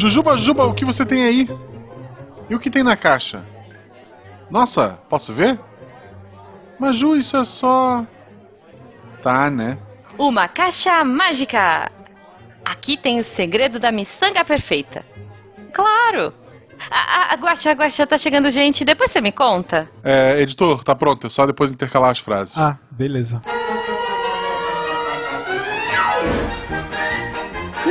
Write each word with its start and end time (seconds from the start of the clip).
Jujuba, 0.00 0.36
Jujuba, 0.36 0.66
o 0.66 0.72
que 0.74 0.84
você 0.84 1.04
tem 1.04 1.24
aí? 1.24 1.48
E 2.48 2.54
o 2.54 2.58
que 2.58 2.70
tem 2.70 2.82
na 2.82 2.96
caixa? 2.96 3.44
Nossa, 4.50 4.98
posso 5.10 5.34
ver? 5.34 5.60
Mas 6.78 6.96
Ju, 6.96 7.16
isso 7.16 7.36
é 7.36 7.44
só. 7.44 8.06
Tá, 9.22 9.50
né? 9.50 9.76
Uma 10.18 10.48
caixa 10.48 11.04
mágica! 11.04 11.92
Aqui 12.64 12.96
tem 12.96 13.18
o 13.18 13.24
segredo 13.24 13.78
da 13.78 13.92
miçanga 13.92 14.42
perfeita. 14.42 15.04
Claro! 15.72 16.32
A, 16.90 17.32
a, 17.32 17.34
a 17.34 17.36
Guaxa, 17.36 17.70
a 17.70 17.74
Guaxa, 17.74 18.06
tá 18.06 18.16
chegando 18.16 18.48
gente, 18.48 18.86
depois 18.86 19.10
você 19.10 19.20
me 19.20 19.32
conta. 19.32 19.86
É, 20.02 20.40
editor, 20.40 20.82
tá 20.82 20.94
pronto, 20.94 21.26
é 21.26 21.30
só 21.30 21.46
depois 21.46 21.70
intercalar 21.70 22.10
as 22.10 22.18
frases. 22.18 22.56
Ah, 22.56 22.78
beleza. 22.90 23.42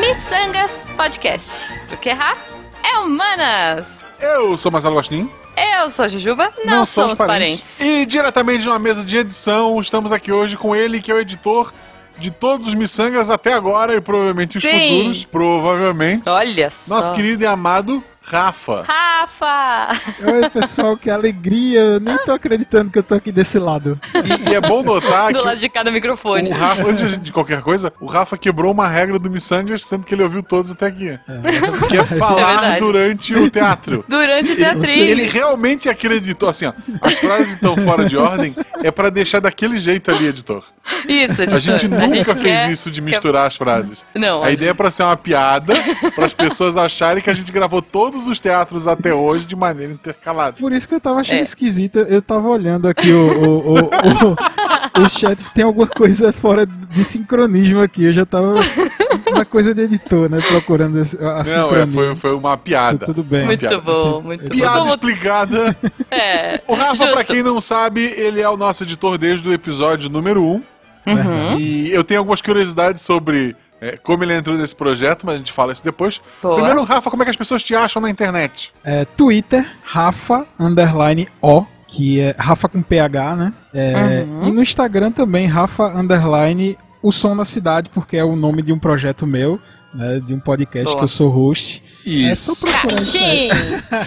Missangas 0.09 0.87
Podcast. 0.97 1.71
Porque 1.87 2.09
errar 2.09 2.35
é 2.83 2.97
humanas. 2.97 4.17
Eu 4.19 4.57
sou 4.57 4.71
Marcelo 4.71 4.95
Gostin. 4.95 5.29
Eu 5.55 5.91
sou 5.91 6.05
a 6.05 6.07
Jujuba, 6.07 6.51
não, 6.65 6.83
somos 6.83 7.13
parentes. 7.13 7.79
E 7.79 8.07
diretamente 8.07 8.63
de 8.63 8.69
uma 8.69 8.79
mesa 8.79 9.05
de 9.05 9.17
edição, 9.17 9.79
estamos 9.79 10.11
aqui 10.11 10.31
hoje 10.31 10.57
com 10.57 10.75
ele, 10.75 10.99
que 10.99 11.11
é 11.11 11.13
o 11.13 11.19
editor 11.19 11.71
de 12.17 12.31
todos 12.31 12.65
os 12.65 12.73
miçangas 12.73 13.29
até 13.29 13.53
agora 13.53 13.93
e 13.93 14.01
provavelmente 14.01 14.57
os 14.57 14.63
Sim. 14.63 14.71
futuros. 14.71 15.25
Provavelmente. 15.25 16.27
Olha 16.27 16.71
só. 16.71 16.95
Nosso 16.95 17.13
querido 17.13 17.43
e 17.43 17.45
amado 17.45 18.03
Rafa. 18.39 18.83
Rafa! 18.83 19.99
Oi, 20.23 20.49
pessoal, 20.51 20.95
que 20.95 21.09
alegria. 21.09 21.79
Eu 21.79 21.99
nem 21.99 22.15
tô 22.19 22.31
acreditando 22.31 22.91
que 22.91 22.99
eu 22.99 23.03
tô 23.03 23.15
aqui 23.15 23.31
desse 23.31 23.57
lado. 23.57 23.99
E, 24.13 24.51
e 24.51 24.55
é 24.55 24.61
bom 24.61 24.83
notar 24.83 25.33
Do 25.33 25.39
que 25.39 25.45
lado 25.45 25.57
de 25.59 25.67
cada 25.67 25.89
microfone. 25.91 26.49
o 26.49 26.53
Rafa, 26.53 26.87
antes 26.87 27.17
de 27.19 27.31
qualquer 27.31 27.61
coisa, 27.61 27.91
o 27.99 28.05
Rafa 28.05 28.37
quebrou 28.37 28.71
uma 28.71 28.87
regra 28.87 29.17
do 29.17 29.29
Missangas, 29.31 29.83
sendo 29.83 30.05
que 30.05 30.13
ele 30.13 30.21
ouviu 30.23 30.43
todos 30.43 30.71
até 30.71 30.85
aqui. 30.85 31.17
Que 31.89 31.97
é 31.97 32.05
falar 32.05 32.59
verdade. 32.61 32.79
durante 32.79 33.33
o 33.35 33.49
teatro. 33.49 34.05
Durante 34.09 34.49
o 34.49 34.51
Ele, 34.51 34.55
teatrinho. 34.63 35.05
ele 35.05 35.23
realmente 35.25 35.89
acreditou, 35.89 36.49
assim, 36.49 36.65
ó, 36.65 36.73
as 37.01 37.13
frases 37.17 37.53
estão 37.53 37.75
fora 37.77 38.05
de 38.05 38.15
ordem, 38.17 38.55
é 38.83 38.91
pra 38.91 39.09
deixar 39.09 39.39
daquele 39.39 39.77
jeito 39.79 40.11
ali, 40.11 40.27
editor. 40.27 40.63
Isso, 41.07 41.41
editor. 41.41 41.55
A 41.57 41.59
gente 41.59 41.87
nunca 41.87 42.07
gente 42.15 42.25
fez 42.25 42.41
quer- 42.41 42.71
isso 42.71 42.91
de 42.91 43.01
misturar 43.01 43.47
as 43.47 43.55
frases. 43.55 44.03
Não, 44.13 44.43
A 44.43 44.47
a 44.47 44.51
ideia 44.51 44.71
é 44.71 44.73
pra 44.73 44.89
ser 44.91 45.03
uma 45.03 45.15
piada, 45.17 45.73
para 46.15 46.25
as 46.25 46.33
pessoas 46.33 46.75
acharem 46.77 47.23
que 47.23 47.29
a 47.29 47.33
gente 47.33 47.51
gravou 47.51 47.81
todos 47.81 48.18
os 48.27 48.39
teatros 48.39 48.87
até 48.87 49.13
hoje 49.13 49.45
de 49.45 49.55
maneira 49.55 49.93
intercalada. 49.93 50.57
Por 50.59 50.71
isso 50.73 50.87
que 50.87 50.95
eu 50.95 50.99
tava 50.99 51.19
achando 51.21 51.37
É. 51.37 51.41
esquisito. 51.41 51.99
Eu 51.99 52.21
tava 52.21 52.47
olhando 52.47 52.87
aqui 52.87 53.11
o, 53.11 53.27
o, 53.27 53.69
o, 53.69 53.73
o, 53.79 55.03
o 55.05 55.09
chat. 55.09 55.37
Tem 55.53 55.63
alguma 55.63 55.87
coisa 55.87 56.31
fora 56.33 56.65
de 56.65 57.03
sincronismo 57.03 57.81
aqui. 57.81 58.05
Eu 58.05 58.13
já 58.13 58.25
tava. 58.25 58.55
Uma 59.31 59.45
coisa 59.45 59.73
de 59.75 59.81
editor, 59.81 60.29
né? 60.29 60.41
Procurando 60.41 60.99
a 60.99 61.43
Não, 61.43 61.75
é, 61.75 61.85
foi, 61.87 62.15
foi 62.15 62.33
uma 62.35 62.57
piada. 62.57 63.05
Tudo 63.05 63.23
bem. 63.23 63.45
Muito 63.45 63.59
piada. 63.59 63.79
bom, 63.79 64.21
muito 64.21 64.43
bom. 64.43 64.49
Piada 64.49 64.73
Vamos- 64.79 64.89
explicada. 64.89 65.75
É. 66.09 66.59
O 66.67 66.73
Rafa, 66.73 66.95
Justo. 66.95 67.13
pra 67.13 67.23
quem 67.23 67.43
não 67.43 67.61
sabe, 67.61 68.01
ele 68.17 68.41
é 68.41 68.49
o 68.49 68.57
nosso 68.57 68.83
editor 68.83 69.17
desde 69.17 69.47
o 69.47 69.53
episódio 69.53 70.09
número 70.09 70.43
1. 70.43 70.61
Uhum. 71.07 71.59
E 71.59 71.91
eu 71.91 72.03
tenho 72.03 72.19
algumas 72.19 72.41
curiosidades 72.41 73.01
sobre 73.03 73.55
é, 73.81 73.97
como 73.97 74.23
ele 74.23 74.33
entrou 74.35 74.57
nesse 74.57 74.75
projeto, 74.75 75.25
mas 75.25 75.35
a 75.35 75.37
gente 75.37 75.51
fala 75.53 75.71
isso 75.71 75.83
depois. 75.83 76.21
Boa. 76.41 76.55
Primeiro, 76.55 76.83
Rafa, 76.83 77.09
como 77.09 77.23
é 77.23 77.25
que 77.25 77.31
as 77.31 77.37
pessoas 77.37 77.63
te 77.63 77.75
acham 77.75 78.01
na 78.01 78.09
internet? 78.09 78.73
É, 78.83 79.05
Twitter, 79.05 79.65
Rafa 79.83 80.45
underline 80.59 81.27
O, 81.41 81.63
que 81.87 82.19
é 82.19 82.35
Rafa 82.37 82.67
com 82.69 82.81
PH, 82.81 83.35
né? 83.35 83.53
É, 83.73 84.23
Uhum. 84.27 84.47
E 84.47 84.51
no 84.51 84.61
Instagram 84.61 85.11
também, 85.11 85.47
Rafa 85.47 85.85
underline 85.97 86.77
O 87.01 87.11
Som 87.11 87.35
da 87.35 87.45
Cidade, 87.45 87.89
porque 87.89 88.17
é 88.17 88.23
o 88.23 88.35
nome 88.35 88.61
de 88.61 88.71
um 88.73 88.77
projeto 88.79 89.25
meu, 89.25 89.59
né? 89.93 90.19
De 90.19 90.33
um 90.33 90.39
podcast 90.39 90.85
Boa. 90.85 90.97
que 90.97 91.03
eu 91.03 91.07
sou 91.07 91.29
host. 91.29 91.81
É 92.05 92.35
só 92.35 92.51
Isso. 92.53 92.65
procurar 92.67 93.01
isso 93.01 93.17
aí. 93.17 93.49
Sim. 93.49 93.55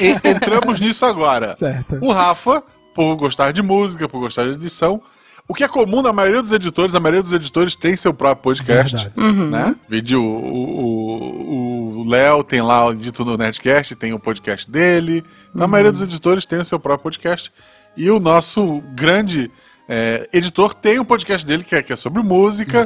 E- 0.01 0.29
entramos 0.29 0.81
nisso 0.81 1.05
agora. 1.05 1.55
Certo. 1.59 1.99
O 2.01 2.13
Rafa, 2.13 2.63
por 2.95 3.17
gostar 3.17 3.53
de 3.53 3.63
música, 3.63 4.09
por 4.09 4.21
gostar 4.21 4.45
de 4.45 4.51
edição, 4.51 5.03
o 5.49 5.55
que 5.55 5.65
é 5.65 5.69
comum 5.69 6.03
na 6.03 6.13
maioria 6.13 6.41
dos 6.43 6.53
editores, 6.53 6.95
a 6.95 7.01
maioria 7.01 7.23
dos 7.23 7.33
editores 7.33 7.75
tem 7.77 7.97
seu 7.97 8.15
próprio 8.15 8.43
podcast. 8.43 9.11
Uhum. 9.19 9.51
Né? 9.51 9.75
Vídeo, 9.89 10.23
o- 10.23 11.99
o 11.99 12.03
o 12.03 12.05
Léo 12.09 12.43
tem 12.43 12.61
lá 12.61 12.85
o 12.87 12.95
dito 12.95 13.25
no 13.25 13.37
Nerdcast, 13.37 13.95
tem 13.95 14.13
o 14.13 14.19
podcast 14.19 14.69
dele. 14.69 15.25
A 15.55 15.69
maioria 15.69 15.93
dos 15.93 16.03
editores 16.03 16.45
tem 16.45 16.59
o 16.59 16.65
seu 16.65 16.81
próprio 16.81 17.05
podcast. 17.05 17.53
E 17.97 18.11
o 18.11 18.19
nosso 18.19 18.83
grande 18.95 19.51
é, 19.89 20.29
editor 20.33 20.75
tem 20.75 20.99
um 20.99 21.05
podcast 21.05 21.47
dele 21.47 21.63
que 21.63 21.75
é, 21.77 21.83
que 21.83 21.93
é 21.93 21.97
sobre 21.97 22.23
música, 22.23 22.83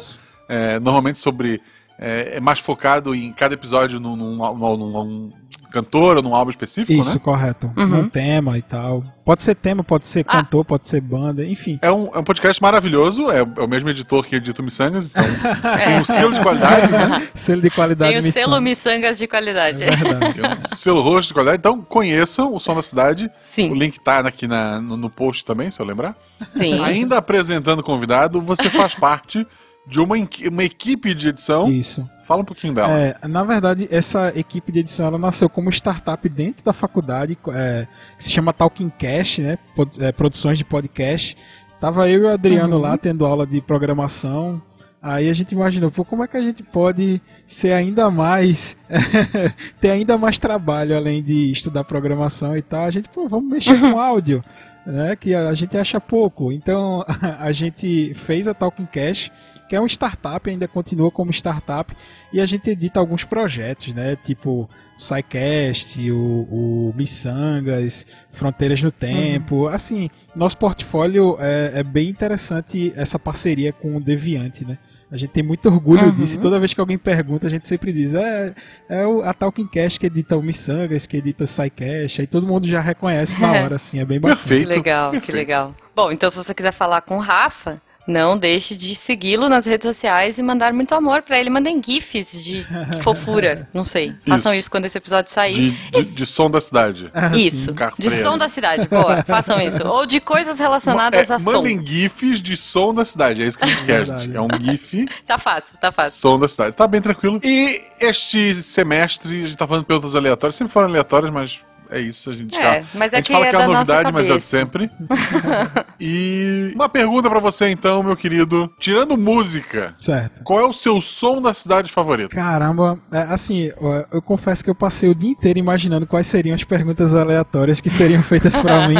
é, 0.48 0.78
normalmente 0.80 1.18
sobre. 1.20 1.62
É, 1.98 2.36
é 2.36 2.40
mais 2.40 2.58
focado 2.58 3.14
em 3.14 3.32
cada 3.32 3.54
episódio 3.54 3.98
num, 3.98 4.14
num, 4.14 4.36
num- 4.36 4.76
num 4.76 5.32
cantor 5.70 6.16
ou 6.18 6.22
num 6.22 6.34
álbum 6.34 6.50
específico, 6.50 6.92
Isso, 7.00 7.14
né? 7.14 7.20
correto. 7.22 7.72
Uhum. 7.76 8.00
Um 8.00 8.08
tema 8.08 8.56
e 8.58 8.62
tal. 8.62 9.02
Pode 9.24 9.40
ser 9.42 9.54
tema, 9.54 9.82
pode 9.82 10.06
ser 10.06 10.20
Ah. 10.28 10.32
cantor, 10.42 10.64
pode 10.64 10.86
ser 10.86 11.00
banda, 11.00 11.44
enfim. 11.44 11.78
É 11.82 11.90
um, 11.90 12.14
é 12.14 12.18
um 12.18 12.22
podcast 12.24 12.62
maravilhoso, 12.62 13.30
é, 13.30 13.38
é 13.38 13.42
o 13.42 13.66
mesmo 13.66 13.88
editor 13.88 14.24
que 14.26 14.36
edita 14.36 14.60
o 14.60 14.64
Missangas, 14.64 15.06
então 15.06 15.22
tem 15.84 15.98
um 16.00 16.04
selo 16.04 16.32
de 16.34 16.40
qualidade, 16.42 16.92
né? 16.92 17.28
Selo 17.34 17.62
de 17.62 17.70
qualidade 17.70 18.10
Tem 18.12 18.20
o 18.20 18.22
missão. 18.22 18.42
selo 18.44 18.60
Missangas 18.60 19.18
de 19.18 19.26
qualidade. 19.26 19.82
É 19.84 19.90
verdade. 19.96 20.34
Tem 20.34 20.44
um 20.52 20.60
selo 20.76 21.00
roxo 21.00 21.28
de 21.28 21.34
qualidade. 21.34 21.58
Então 21.58 21.80
conheçam 21.82 22.54
o 22.54 22.60
Som 22.60 22.74
da 22.74 22.82
Cidade. 22.82 23.26
O 23.26 23.30
Sim, 23.40 23.72
link 23.74 23.98
tá 24.00 24.18
aqui 24.20 24.46
na- 24.46 24.80
no, 24.80 24.96
no 24.96 25.08
post 25.10 25.44
também, 25.44 25.70
se 25.70 25.80
eu 25.80 25.86
lembrar. 25.86 26.14
sim. 26.50 26.78
Ainda 26.84 27.16
apresentando 27.18 27.80
o 27.80 27.82
convidado, 27.82 28.40
você 28.40 28.68
faz 28.70 28.94
parte 29.00 29.46
de 29.86 30.00
uma, 30.00 30.16
uma 30.50 30.64
equipe 30.64 31.14
de 31.14 31.28
edição. 31.28 31.70
Isso. 31.70 32.08
Fala 32.24 32.42
um 32.42 32.44
pouquinho 32.44 32.74
dela. 32.74 32.92
É, 32.98 33.16
na 33.28 33.44
verdade, 33.44 33.86
essa 33.90 34.32
equipe 34.36 34.72
de 34.72 34.80
edição 34.80 35.06
ela 35.06 35.18
nasceu 35.18 35.48
como 35.48 35.70
startup 35.70 36.28
dentro 36.28 36.64
da 36.64 36.72
faculdade, 36.72 37.38
é, 37.54 37.86
que 38.18 38.24
se 38.24 38.30
chama 38.32 38.52
Talking 38.52 38.90
Cast, 38.98 39.40
né? 39.42 39.58
Pod- 39.76 40.02
é, 40.02 40.10
produções 40.10 40.58
de 40.58 40.64
podcast. 40.64 41.36
Tava 41.80 42.08
eu 42.08 42.22
e 42.22 42.24
o 42.24 42.28
Adriano 42.28 42.76
Uhum. 42.76 42.82
lá 42.82 42.98
tendo 42.98 43.24
aula 43.24 43.46
de 43.46 43.60
programação. 43.60 44.60
Aí 45.00 45.30
a 45.30 45.32
gente 45.32 45.52
imaginou, 45.52 45.88
pô, 45.88 46.04
como 46.04 46.24
é 46.24 46.26
que 46.26 46.36
a 46.36 46.40
gente 46.42 46.64
pode 46.64 47.20
ser 47.44 47.72
ainda 47.72 48.10
mais. 48.10 48.76
ter 49.80 49.90
ainda 49.90 50.18
mais 50.18 50.38
trabalho 50.38 50.96
além 50.96 51.22
de 51.22 51.52
estudar 51.52 51.84
programação 51.84 52.56
e 52.56 52.62
tal? 52.62 52.86
A 52.86 52.90
gente, 52.90 53.08
pô, 53.08 53.28
vamos 53.28 53.48
mexer 53.48 53.78
com 53.78 54.00
áudio, 54.00 54.42
né? 54.84 55.14
Que 55.14 55.32
a 55.32 55.54
gente 55.54 55.78
acha 55.78 56.00
pouco. 56.00 56.50
Então 56.50 57.04
a 57.38 57.52
gente 57.52 58.14
fez 58.14 58.48
a 58.48 58.54
Talking 58.54 58.86
Cash, 58.86 59.30
que 59.68 59.76
é 59.76 59.80
uma 59.80 59.86
startup, 59.88 60.48
ainda 60.48 60.66
continua 60.68 61.10
como 61.10 61.30
startup, 61.32 61.94
e 62.32 62.40
a 62.40 62.46
gente 62.46 62.70
edita 62.70 62.98
alguns 63.00 63.24
projetos, 63.24 63.92
né? 63.94 64.16
Tipo. 64.16 64.68
SciCast, 64.98 66.10
o, 66.10 66.16
o 66.50 66.94
Missangas, 66.96 68.06
Fronteiras 68.30 68.82
no 68.82 68.90
Tempo. 68.90 69.68
Assim, 69.68 70.08
nosso 70.34 70.56
portfólio 70.56 71.36
é, 71.38 71.80
é 71.80 71.82
bem 71.82 72.08
interessante 72.08 72.92
essa 72.96 73.18
parceria 73.18 73.72
com 73.74 73.96
o 73.96 74.00
Deviante, 74.00 74.64
né? 74.64 74.78
A 75.10 75.16
gente 75.16 75.30
tem 75.30 75.42
muito 75.42 75.68
orgulho 75.68 76.06
Uhum. 76.06 76.14
disso 76.14 76.36
e 76.36 76.40
toda 76.40 76.58
vez 76.58 76.72
que 76.74 76.80
alguém 76.80 76.98
pergunta, 76.98 77.46
a 77.46 77.50
gente 77.50 77.68
sempre 77.68 77.92
diz: 77.92 78.14
é, 78.14 78.54
é 78.88 79.06
o, 79.06 79.22
a 79.22 79.32
Talking 79.34 79.66
Cash 79.68 79.98
que 79.98 80.06
edita 80.06 80.36
o 80.36 80.42
Missangas, 80.42 81.06
que 81.06 81.18
edita 81.18 81.44
o 81.44 81.46
SciCast, 81.46 82.22
aí 82.22 82.26
todo 82.26 82.46
mundo 82.46 82.66
já 82.66 82.80
reconhece 82.80 83.38
na 83.40 83.52
hora, 83.62 83.76
assim, 83.76 84.00
é 84.00 84.04
bem 84.04 84.18
bacana. 84.18 84.40
Que 84.40 84.48
Perfeito. 84.48 84.68
legal, 84.68 85.10
que 85.10 85.18
Perfeito. 85.18 85.36
legal. 85.36 85.74
Bom, 85.94 86.10
então 86.10 86.28
se 86.30 86.36
você 86.38 86.52
quiser 86.54 86.72
falar 86.72 87.02
com 87.02 87.18
o 87.18 87.20
Rafa, 87.20 87.80
não 88.06 88.36
deixe 88.38 88.74
de 88.74 88.94
segui-lo 88.94 89.48
nas 89.48 89.66
redes 89.66 89.86
sociais 89.86 90.38
e 90.38 90.42
mandar 90.42 90.72
muito 90.72 90.94
amor 90.94 91.22
pra 91.22 91.38
ele. 91.38 91.50
Mandem 91.50 91.80
gifs 91.82 92.42
de 92.42 92.66
fofura, 93.02 93.68
não 93.74 93.84
sei. 93.84 94.14
Façam 94.26 94.52
Isso. 94.52 94.60
isso 94.60 94.70
quando 94.70 94.84
esse 94.86 94.98
episódio 94.98 95.30
sair. 95.30 95.72
De, 95.92 96.02
de, 96.02 96.04
de 96.12 96.26
som 96.26 96.50
da 96.50 96.60
cidade. 96.60 97.10
Ah, 97.14 97.36
Isso, 97.36 97.74
de 97.98 98.10
som 98.10 98.38
da 98.38 98.48
cidade, 98.48 98.86
boa, 98.88 99.22
façam 99.26 99.60
isso. 99.60 99.84
Ou 99.86 100.06
de 100.06 100.20
coisas 100.20 100.58
relacionadas 100.58 101.30
É, 101.30 101.34
a 101.34 101.38
som. 101.38 101.52
mandem 101.52 101.84
GIFs 101.84 102.40
de 102.40 102.56
som 102.56 102.94
da 102.94 103.04
cidade. 103.04 103.42
É 103.42 103.46
isso 103.46 103.58
que 103.58 103.64
a 103.64 103.68
gente 103.68 103.84
quer, 103.84 104.04
gente. 104.06 104.36
É 104.36 104.40
um 104.40 104.48
GIF 104.60 105.06
Tá 105.26 105.38
fácil, 105.38 105.76
tá 105.78 105.90
fácil. 105.92 106.12
som 106.20 106.38
da 106.38 106.48
cidade. 106.48 106.76
Tá 106.76 106.86
bem 106.86 107.00
tranquilo. 107.00 107.40
E 107.42 107.80
este 108.00 108.62
semestre, 108.62 109.42
a 109.42 109.46
gente 109.46 109.56
tá 109.56 109.66
falando 109.66 109.84
perguntas 109.84 110.14
aleatórias. 110.16 110.56
Sempre 110.56 110.72
foram 110.72 110.88
aleatórias, 110.88 111.32
mas 111.32 111.60
é 111.90 112.00
isso. 112.00 112.30
A 112.30 112.32
gente, 112.32 112.56
É, 112.58 112.84
mas 112.94 113.12
a 113.12 113.16
é 113.16 113.18
gente 113.18 113.26
que 113.26 113.32
fala 113.32 113.46
é 113.46 113.50
que 113.50 113.56
é 113.56 113.58
da 113.58 113.64
uma 113.66 113.74
novidade, 113.74 114.12
mas 114.12 114.28
é 114.30 114.36
de 114.36 114.44
sempre. 114.44 114.90
e 116.00 116.72
uma 116.74 116.88
pergunta 116.88 117.28
pra 117.28 117.40
você, 117.40 117.68
então, 117.68 118.02
meu 118.02 118.16
querido. 118.16 118.70
Tirando 118.78 119.16
música, 119.16 119.92
Certo. 119.94 120.42
qual 120.44 120.60
é 120.60 120.64
o 120.64 120.72
seu 120.72 121.00
som 121.00 121.40
da 121.40 121.52
cidade 121.54 121.90
favorito? 121.92 122.30
Caramba, 122.34 122.98
é, 123.12 123.18
assim, 123.22 123.70
ó, 123.80 124.04
eu 124.12 124.22
confesso 124.22 124.62
que 124.62 124.70
eu 124.70 124.74
passei 124.74 125.08
o 125.08 125.14
dia 125.14 125.30
inteiro 125.30 125.58
imaginando 125.58 126.06
quais 126.06 126.26
seriam 126.26 126.54
as 126.54 126.64
perguntas 126.64 127.14
aleatórias 127.14 127.80
que 127.80 127.90
seriam 127.90 128.22
feitas 128.22 128.60
pra 128.60 128.88
mim. 128.88 128.96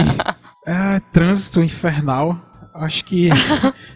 Ah, 0.67 1.01
trânsito 1.13 1.63
infernal. 1.63 2.41
Acho 2.79 3.07
que 3.07 3.31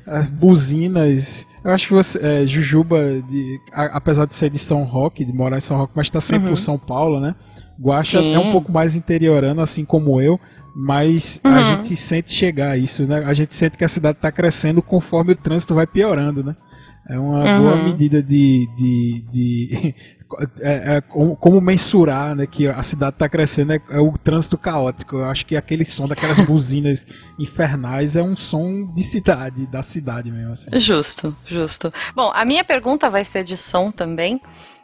as 0.07 0.31
buzinas. 0.31 1.47
Eu 1.63 1.71
acho 1.71 1.89
que 1.89 1.93
você. 1.93 2.19
é, 2.23 2.47
Jujuba, 2.47 3.21
de- 3.29 3.61
a- 3.75 3.97
apesar 3.99 4.25
de 4.25 4.33
ser 4.35 4.49
de 4.49 4.59
São 4.59 4.85
Roque, 4.85 5.23
de 5.23 5.35
morar 5.35 5.59
em 5.59 5.61
São 5.61 5.77
Roque, 5.77 5.93
mas 5.95 6.11
tá 6.11 6.19
sempre 6.19 6.49
por 6.49 6.57
São 6.57 6.79
Paulo, 6.79 7.21
né? 7.21 7.35
Guaxa 7.81 8.21
Sim. 8.21 8.35
é 8.35 8.39
um 8.39 8.53
pouco 8.53 8.71
mais 8.71 8.95
interiorano, 8.95 9.61
assim 9.61 9.85
como 9.85 10.21
eu. 10.21 10.39
Mas 10.75 11.41
a 11.43 11.49
Uhum. 11.49 11.65
gente 11.65 11.97
sente 11.97 12.31
chegar 12.33 12.71
a 12.73 12.77
isso, 12.77 13.05
né? 13.07 13.25
A 13.25 13.35
gente 13.35 13.55
sente 13.55 13.77
que 13.77 13.85
a 13.85 13.89
cidade 13.89 14.19
tá 14.21 14.31
crescendo 14.31 14.81
conforme 14.81 15.33
o 15.33 15.37
trânsito 15.37 15.75
vai 15.75 15.87
piorando, 15.87 16.45
né? 16.45 16.55
É 17.09 17.19
uma 17.19 17.43
Uhum. 17.45 17.59
boa 17.63 17.77
medida 17.77 18.23
de. 18.23 18.69
de, 18.77 19.25
de 19.33 19.95
é, 20.61 20.97
é, 20.97 21.01
como, 21.01 21.35
como 21.35 21.61
mensurar 21.61 22.37
né, 22.37 22.47
que 22.47 22.69
a 22.69 22.81
cidade 22.85 23.15
está 23.17 23.29
crescendo 23.29 23.73
é, 23.73 23.81
é 23.91 23.99
o 23.99 24.13
trânsito 24.17 24.57
caótico. 24.57 25.17
Eu 25.17 25.25
acho 25.25 25.45
que 25.45 25.57
aquele 25.57 25.85
som 25.85 26.07
daquelas 26.07 26.39
buzinas 26.47 27.05
infernais 27.37 28.15
é 28.15 28.23
um 28.23 28.37
som 28.37 28.85
de 28.95 29.03
cidade, 29.03 29.67
da 29.67 29.83
cidade 29.83 30.31
mesmo. 30.31 30.53
Assim. 30.53 30.71
Justo, 30.79 31.35
justo. 31.47 31.93
Bom, 32.15 32.31
a 32.33 32.45
minha 32.45 32.63
pergunta 32.63 33.11
vai 33.11 33.25
ser 33.25 33.43
de 33.43 33.57
som 33.57 33.91
também, 33.91 34.41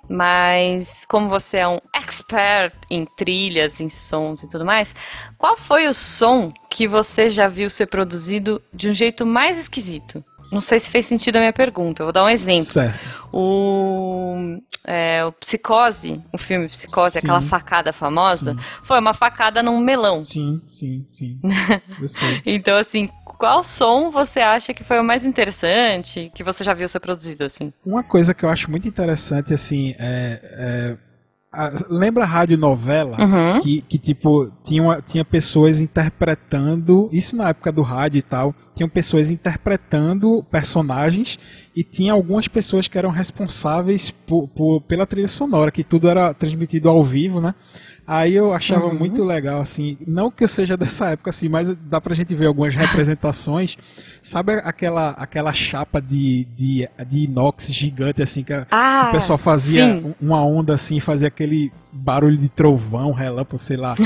mas 0.08 1.04
como 1.08 1.28
você 1.28 1.58
é 1.58 1.68
um 1.68 1.78
expert 1.94 2.74
em 2.90 3.04
trilhas, 3.16 3.80
em 3.80 3.88
sons 3.88 4.42
e 4.42 4.48
tudo 4.48 4.64
mais, 4.64 4.94
qual 5.38 5.56
foi 5.56 5.86
o 5.86 5.94
som 5.94 6.52
que 6.70 6.86
você 6.86 7.30
já 7.30 7.48
viu 7.48 7.68
ser 7.70 7.86
produzido 7.86 8.62
de 8.72 8.88
um 8.88 8.94
jeito 8.94 9.26
mais 9.26 9.58
esquisito? 9.58 10.22
Não 10.52 10.60
sei 10.60 10.78
se 10.78 10.90
fez 10.90 11.06
sentido 11.06 11.36
a 11.36 11.40
minha 11.40 11.52
pergunta, 11.52 12.02
eu 12.02 12.06
vou 12.06 12.12
dar 12.12 12.24
um 12.24 12.28
exemplo. 12.28 12.64
Certo. 12.64 12.98
O, 13.32 14.58
é, 14.84 15.24
o 15.24 15.32
Psicose, 15.32 16.22
o 16.32 16.38
filme 16.38 16.68
Psicose, 16.68 17.14
Sim. 17.14 17.18
aquela 17.18 17.40
facada 17.40 17.92
famosa, 17.92 18.54
Sim. 18.54 18.60
foi 18.82 19.00
uma 19.00 19.12
facada 19.12 19.62
num 19.62 19.78
melão. 19.80 20.22
Sim, 20.22 20.62
sim, 20.66 21.04
sim. 21.06 21.40
Eu 22.00 22.08
sei. 22.08 22.40
Então, 22.46 22.76
assim, 22.76 23.10
qual 23.38 23.62
som 23.64 24.10
você 24.10 24.40
acha 24.40 24.72
que 24.74 24.82
foi 24.84 24.98
o 24.98 25.04
mais 25.04 25.24
interessante 25.26 26.30
que 26.34 26.42
você 26.44 26.62
já 26.64 26.72
viu 26.74 26.88
ser 26.88 27.00
produzido, 27.00 27.44
assim? 27.44 27.72
Uma 27.84 28.02
coisa 28.02 28.32
que 28.34 28.44
eu 28.44 28.48
acho 28.48 28.70
muito 28.70 28.86
interessante, 28.88 29.52
assim, 29.54 29.94
é. 29.98 30.40
é 30.42 31.06
a- 31.52 31.72
lembra 31.88 32.24
a 32.24 32.26
rádio 32.26 32.58
novela? 32.58 33.16
Uhum. 33.18 33.60
Que, 33.62 33.80
que, 33.80 33.98
tipo, 33.98 34.52
tinha, 34.62 35.00
tinha 35.00 35.24
pessoas 35.24 35.80
interpretando. 35.80 37.08
Isso 37.12 37.34
na 37.34 37.48
época 37.48 37.72
do 37.72 37.80
rádio 37.82 38.18
e 38.18 38.22
tal. 38.22 38.54
Tinham 38.74 38.88
pessoas 38.90 39.30
interpretando 39.30 40.44
personagens. 40.50 41.38
E 41.74 41.82
tinha 41.82 42.12
algumas 42.12 42.46
pessoas 42.48 42.88
que 42.88 42.98
eram 42.98 43.08
responsáveis 43.10 44.10
por, 44.10 44.48
por- 44.48 44.82
pela 44.82 45.06
trilha 45.06 45.28
sonora, 45.28 45.70
que 45.70 45.82
tudo 45.84 46.08
era 46.08 46.34
transmitido 46.34 46.88
ao 46.90 47.02
vivo, 47.02 47.40
né? 47.40 47.54
Aí 48.06 48.34
eu 48.34 48.52
achava 48.52 48.86
Uhum. 48.86 48.94
muito 48.94 49.24
legal, 49.24 49.60
assim, 49.60 49.96
não 50.06 50.30
que 50.30 50.44
eu 50.44 50.48
seja 50.48 50.76
dessa 50.78 51.10
época, 51.10 51.30
assim, 51.30 51.48
mas 51.48 51.74
dá 51.76 52.00
pra 52.00 52.14
gente 52.14 52.34
ver 52.36 52.46
algumas 52.46 52.74
representações. 52.74 53.76
Sabe 54.22 54.52
aquela, 54.54 55.10
aquela 55.10 55.52
chapa 55.52 56.00
de, 56.00 56.46
de, 56.56 56.88
de 57.06 57.18
inox 57.24 57.72
gigante, 57.72 58.22
assim, 58.22 58.42
que 58.44 58.52
Ah, 58.70 59.06
o 59.08 59.12
pessoal 59.12 59.38
fazia 59.38 59.84
sim. 59.98 60.14
um- 60.20 60.26
uma 60.28 60.44
onda 60.44 60.74
assim, 60.74 61.00
fazia 61.00 61.28
aquele 61.28 61.72
barulho 61.92 62.36
de 62.36 62.48
trovão, 62.48 63.12
relâmpago, 63.12 63.58
sei 63.58 63.76
lá. 63.76 63.96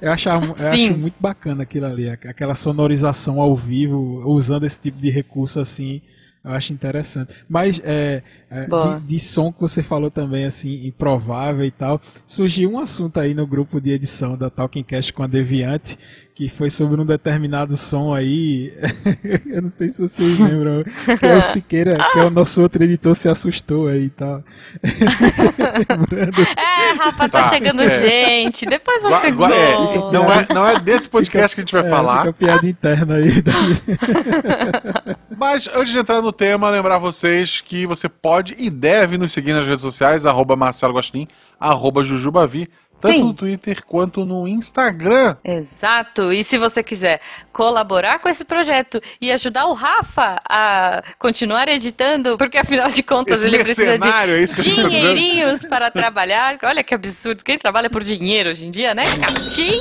Eu, 0.00 0.12
achava, 0.12 0.44
eu 0.46 0.68
acho 0.68 0.94
muito 0.96 1.14
bacana 1.18 1.62
aquilo 1.64 1.86
ali, 1.86 2.08
aqu- 2.10 2.28
aquela 2.28 2.54
sonorização 2.54 3.40
ao 3.40 3.56
vivo, 3.56 4.22
usando 4.26 4.64
esse 4.66 4.78
tipo 4.80 4.98
de 5.00 5.10
recurso 5.10 5.58
assim. 5.58 6.00
Eu 6.48 6.54
acho 6.54 6.72
interessante. 6.72 7.34
Mas 7.46 7.78
é, 7.84 8.22
é, 8.50 8.64
de, 8.64 9.06
de 9.06 9.18
som 9.18 9.52
que 9.52 9.60
você 9.60 9.82
falou 9.82 10.10
também, 10.10 10.46
assim, 10.46 10.86
improvável 10.86 11.62
e 11.62 11.70
tal, 11.70 12.00
surgiu 12.26 12.70
um 12.70 12.78
assunto 12.78 13.20
aí 13.20 13.34
no 13.34 13.46
grupo 13.46 13.78
de 13.78 13.90
edição 13.90 14.34
da 14.34 14.48
Talking 14.48 14.82
Cast 14.82 15.12
com 15.12 15.22
a 15.22 15.26
Deviante, 15.26 15.98
que 16.38 16.48
foi 16.48 16.70
sobre 16.70 17.00
um 17.00 17.04
determinado 17.04 17.76
som 17.76 18.14
aí. 18.14 18.72
eu 19.44 19.60
não 19.60 19.68
sei 19.68 19.88
se 19.88 20.00
vocês 20.00 20.38
lembram, 20.38 20.84
que 21.18 21.26
é 21.26 21.34
o 21.34 21.42
Siqueira, 21.42 21.98
que 22.12 22.18
é 22.20 22.22
o 22.22 22.30
nosso 22.30 22.62
outro 22.62 22.80
editor, 22.84 23.16
se 23.16 23.28
assustou 23.28 23.88
aí 23.88 24.04
e 24.04 24.10
tal. 24.10 24.44
Lembrando. 25.90 26.40
É, 26.56 26.92
Rafa, 26.96 27.28
tá, 27.28 27.42
Tá, 27.42 27.48
chegando 27.48 27.82
é. 27.82 27.90
gente. 28.00 28.66
Depois 28.66 29.02
você 29.02 29.32
gua- 29.32 29.52
é, 29.52 29.74
não, 30.12 30.32
é, 30.32 30.46
não 30.54 30.64
é 30.68 30.78
desse 30.78 31.08
podcast 31.08 31.56
que 31.56 31.60
a 31.60 31.62
gente 31.62 31.72
vai 31.72 31.84
É, 31.86 31.90
falar. 31.90 32.18
Fica 32.20 32.32
piada 32.34 32.68
interna 32.68 33.16
aí. 33.16 33.42
Da... 33.42 35.16
Mas 35.36 35.68
antes 35.74 35.90
de 35.90 35.98
entrar 35.98 36.20
no 36.22 36.32
tema, 36.32 36.70
lembrar 36.70 36.98
vocês 36.98 37.60
que 37.60 37.84
você 37.86 38.08
pode 38.08 38.54
e 38.58 38.70
deve 38.70 39.18
nos 39.18 39.32
seguir 39.32 39.52
nas 39.52 39.66
redes 39.66 39.82
sociais, 39.82 40.24
arroba 40.26 40.54
Marcelo 40.56 40.92
Gostin, 40.92 41.26
arroba 41.58 42.02
Jujubavi, 42.04 42.68
tanto 43.00 43.14
Sim. 43.14 43.22
no 43.22 43.34
Twitter 43.34 43.84
quanto 43.84 44.24
no 44.24 44.46
Instagram. 44.48 45.36
Exato. 45.44 46.32
E 46.32 46.42
se 46.42 46.58
você 46.58 46.82
quiser 46.82 47.20
colaborar 47.52 48.18
com 48.18 48.28
esse 48.28 48.44
projeto 48.44 49.00
e 49.20 49.30
ajudar 49.30 49.66
o 49.66 49.72
Rafa 49.72 50.40
a 50.48 51.02
continuar 51.18 51.68
editando, 51.68 52.36
porque 52.36 52.58
afinal 52.58 52.88
de 52.88 53.02
contas 53.02 53.40
Esse 53.40 53.48
ele 53.48 53.58
precisa 53.58 53.98
de 53.98 54.08
é 54.08 54.44
dinheirinhos 54.46 55.64
para 55.64 55.90
trabalhar. 55.90 56.58
Olha 56.62 56.82
que 56.82 56.94
absurdo. 56.94 57.44
Quem 57.44 57.58
trabalha 57.58 57.88
por 57.88 58.02
dinheiro 58.02 58.50
hoje 58.50 58.66
em 58.66 58.70
dia, 58.70 58.94
né? 58.94 59.04
Catim. 59.16 59.80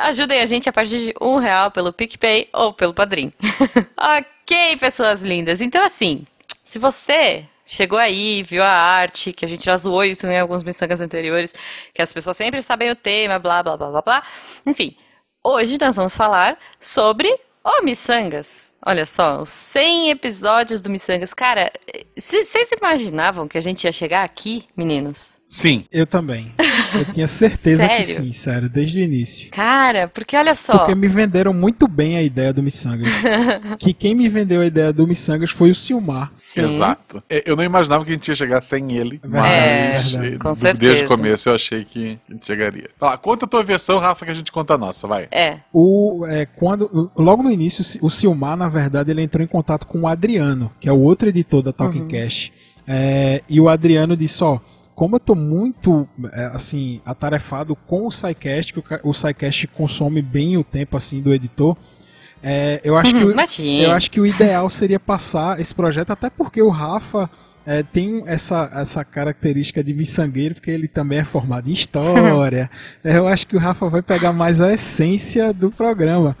Ajudem 0.00 0.40
a 0.40 0.46
gente 0.46 0.68
a 0.68 0.72
partir 0.72 0.98
de 0.98 1.14
um 1.20 1.36
real 1.36 1.70
pelo 1.70 1.92
PicPay 1.92 2.48
ou 2.52 2.72
pelo 2.72 2.94
Padrim. 2.94 3.32
ok, 3.96 4.76
pessoas 4.78 5.22
lindas. 5.22 5.60
Então, 5.60 5.84
assim, 5.84 6.26
se 6.64 6.78
você 6.78 7.44
chegou 7.64 7.98
aí, 7.98 8.42
viu 8.42 8.62
a 8.62 8.68
arte, 8.68 9.32
que 9.32 9.44
a 9.44 9.48
gente 9.48 9.64
já 9.64 9.76
zoou 9.76 10.04
isso 10.04 10.26
em 10.26 10.38
alguns 10.38 10.62
miçangas 10.62 11.00
anteriores, 11.00 11.54
que 11.92 12.02
as 12.02 12.12
pessoas 12.12 12.36
sempre 12.36 12.62
sabem 12.62 12.90
o 12.90 12.96
tema, 12.96 13.38
blá, 13.38 13.62
blá, 13.62 13.76
blá, 13.76 13.90
blá, 13.90 14.02
blá. 14.02 14.22
Enfim, 14.66 14.96
hoje 15.42 15.78
nós 15.80 15.96
vamos 15.96 16.16
falar 16.16 16.58
sobre 16.80 17.34
o 17.64 17.82
Missangas. 17.82 18.76
Olha 18.84 19.06
só, 19.06 19.40
os 19.40 19.48
100 19.48 20.10
episódios 20.10 20.82
do 20.82 20.90
Missangas. 20.90 21.32
Cara, 21.32 21.72
vocês 22.16 22.70
imaginavam 22.72 23.48
que 23.48 23.56
a 23.56 23.60
gente 23.60 23.84
ia 23.84 23.92
chegar 23.92 24.22
aqui, 24.22 24.68
meninos? 24.76 25.40
Sim. 25.54 25.84
Eu 25.92 26.04
também. 26.04 26.52
Eu 26.92 27.04
tinha 27.04 27.28
certeza 27.28 27.86
que 27.88 28.02
sim, 28.02 28.32
sério, 28.32 28.68
desde 28.68 28.98
o 28.98 29.02
início. 29.02 29.52
Cara, 29.52 30.08
porque 30.08 30.36
olha 30.36 30.52
só. 30.52 30.78
Porque 30.78 30.96
me 30.96 31.06
venderam 31.06 31.52
muito 31.54 31.86
bem 31.86 32.16
a 32.16 32.22
ideia 32.22 32.52
do 32.52 32.60
Missangas. 32.60 33.08
que 33.78 33.92
quem 33.92 34.16
me 34.16 34.28
vendeu 34.28 34.60
a 34.62 34.66
ideia 34.66 34.92
do 34.92 35.06
Missangas 35.06 35.50
foi 35.50 35.70
o 35.70 35.74
Silmar. 35.74 36.32
Sim. 36.34 36.62
Exato. 36.62 37.22
É, 37.30 37.44
Eu 37.46 37.54
não 37.54 37.62
imaginava 37.62 38.04
que 38.04 38.10
a 38.10 38.14
gente 38.14 38.26
ia 38.26 38.34
chegar 38.34 38.60
sem 38.62 38.92
ele, 38.96 39.20
É, 39.22 39.28
mas 39.28 40.14
eh, 40.16 40.36
com 40.38 40.54
certeza. 40.56 40.78
desde 40.92 41.04
o 41.04 41.08
começo 41.08 41.48
eu 41.48 41.54
achei 41.54 41.84
que 41.84 42.18
a 42.28 42.32
gente 42.32 42.46
chegaria. 42.46 42.90
Fala, 42.98 43.16
conta 43.16 43.44
a 43.44 43.48
tua 43.48 43.62
versão, 43.62 43.98
Rafa, 43.98 44.24
que 44.24 44.32
a 44.32 44.34
gente 44.34 44.50
conta 44.50 44.74
a 44.74 44.78
nossa, 44.78 45.06
vai. 45.06 45.28
É. 45.30 45.58
O, 45.72 46.24
é, 46.26 46.46
quando, 46.46 47.12
logo 47.16 47.44
no 47.44 47.50
início, 47.52 47.84
o 48.02 48.10
Silmar, 48.10 48.56
na 48.56 48.68
verdade, 48.68 49.08
ele 49.12 49.22
entrou 49.22 49.44
em 49.44 49.48
contato 49.48 49.86
com 49.86 50.00
o 50.00 50.08
Adriano, 50.08 50.72
que 50.80 50.88
é 50.88 50.92
o 50.92 50.98
outro 50.98 51.28
editor 51.28 51.62
da 51.62 51.72
Talking 51.72 52.00
Uhum. 52.02 52.08
Cash. 52.08 52.50
É, 52.88 53.40
e 53.48 53.60
o 53.60 53.68
Adriano 53.68 54.16
disse, 54.16 54.42
ó, 54.42 54.58
como 54.94 55.16
eu 55.16 55.20
tô 55.20 55.34
muito, 55.34 56.08
é, 56.32 56.46
assim, 56.54 57.00
atarefado 57.04 57.74
com 57.74 58.06
o 58.06 58.10
SciCast, 58.10 58.72
que 58.72 58.78
o, 58.78 58.82
ca- 58.82 59.00
o 59.02 59.12
SciCast 59.12 59.66
consome 59.68 60.22
bem 60.22 60.56
o 60.56 60.64
tempo, 60.64 60.96
assim, 60.96 61.20
do 61.20 61.32
editor, 61.34 61.76
é, 62.42 62.80
eu 62.84 62.96
acho 62.96 63.12
que... 63.18 63.24
o-. 63.24 63.34
Eu 63.82 63.92
acho 63.92 64.10
que 64.10 64.20
o 64.20 64.26
ideal 64.26 64.68
seria 64.70 65.00
passar 65.00 65.58
esse 65.60 65.74
projeto, 65.74 66.10
até 66.10 66.28
porque 66.30 66.60
o 66.60 66.68
Rafa 66.68 67.28
é, 67.66 67.82
tem 67.82 68.22
essa, 68.26 68.70
essa 68.74 69.02
característica 69.04 69.82
de 69.82 69.94
miçangueiro, 69.94 70.54
porque 70.54 70.70
ele 70.70 70.86
também 70.86 71.18
é 71.20 71.24
formado 71.24 71.68
em 71.68 71.72
história. 71.72 72.70
Eu 73.02 73.26
acho 73.26 73.46
que 73.46 73.56
o 73.56 73.58
Rafa 73.58 73.88
vai 73.88 74.02
pegar 74.02 74.32
mais 74.32 74.60
a 74.60 74.72
essência 74.74 75.52
do 75.52 75.70
programa. 75.70 76.36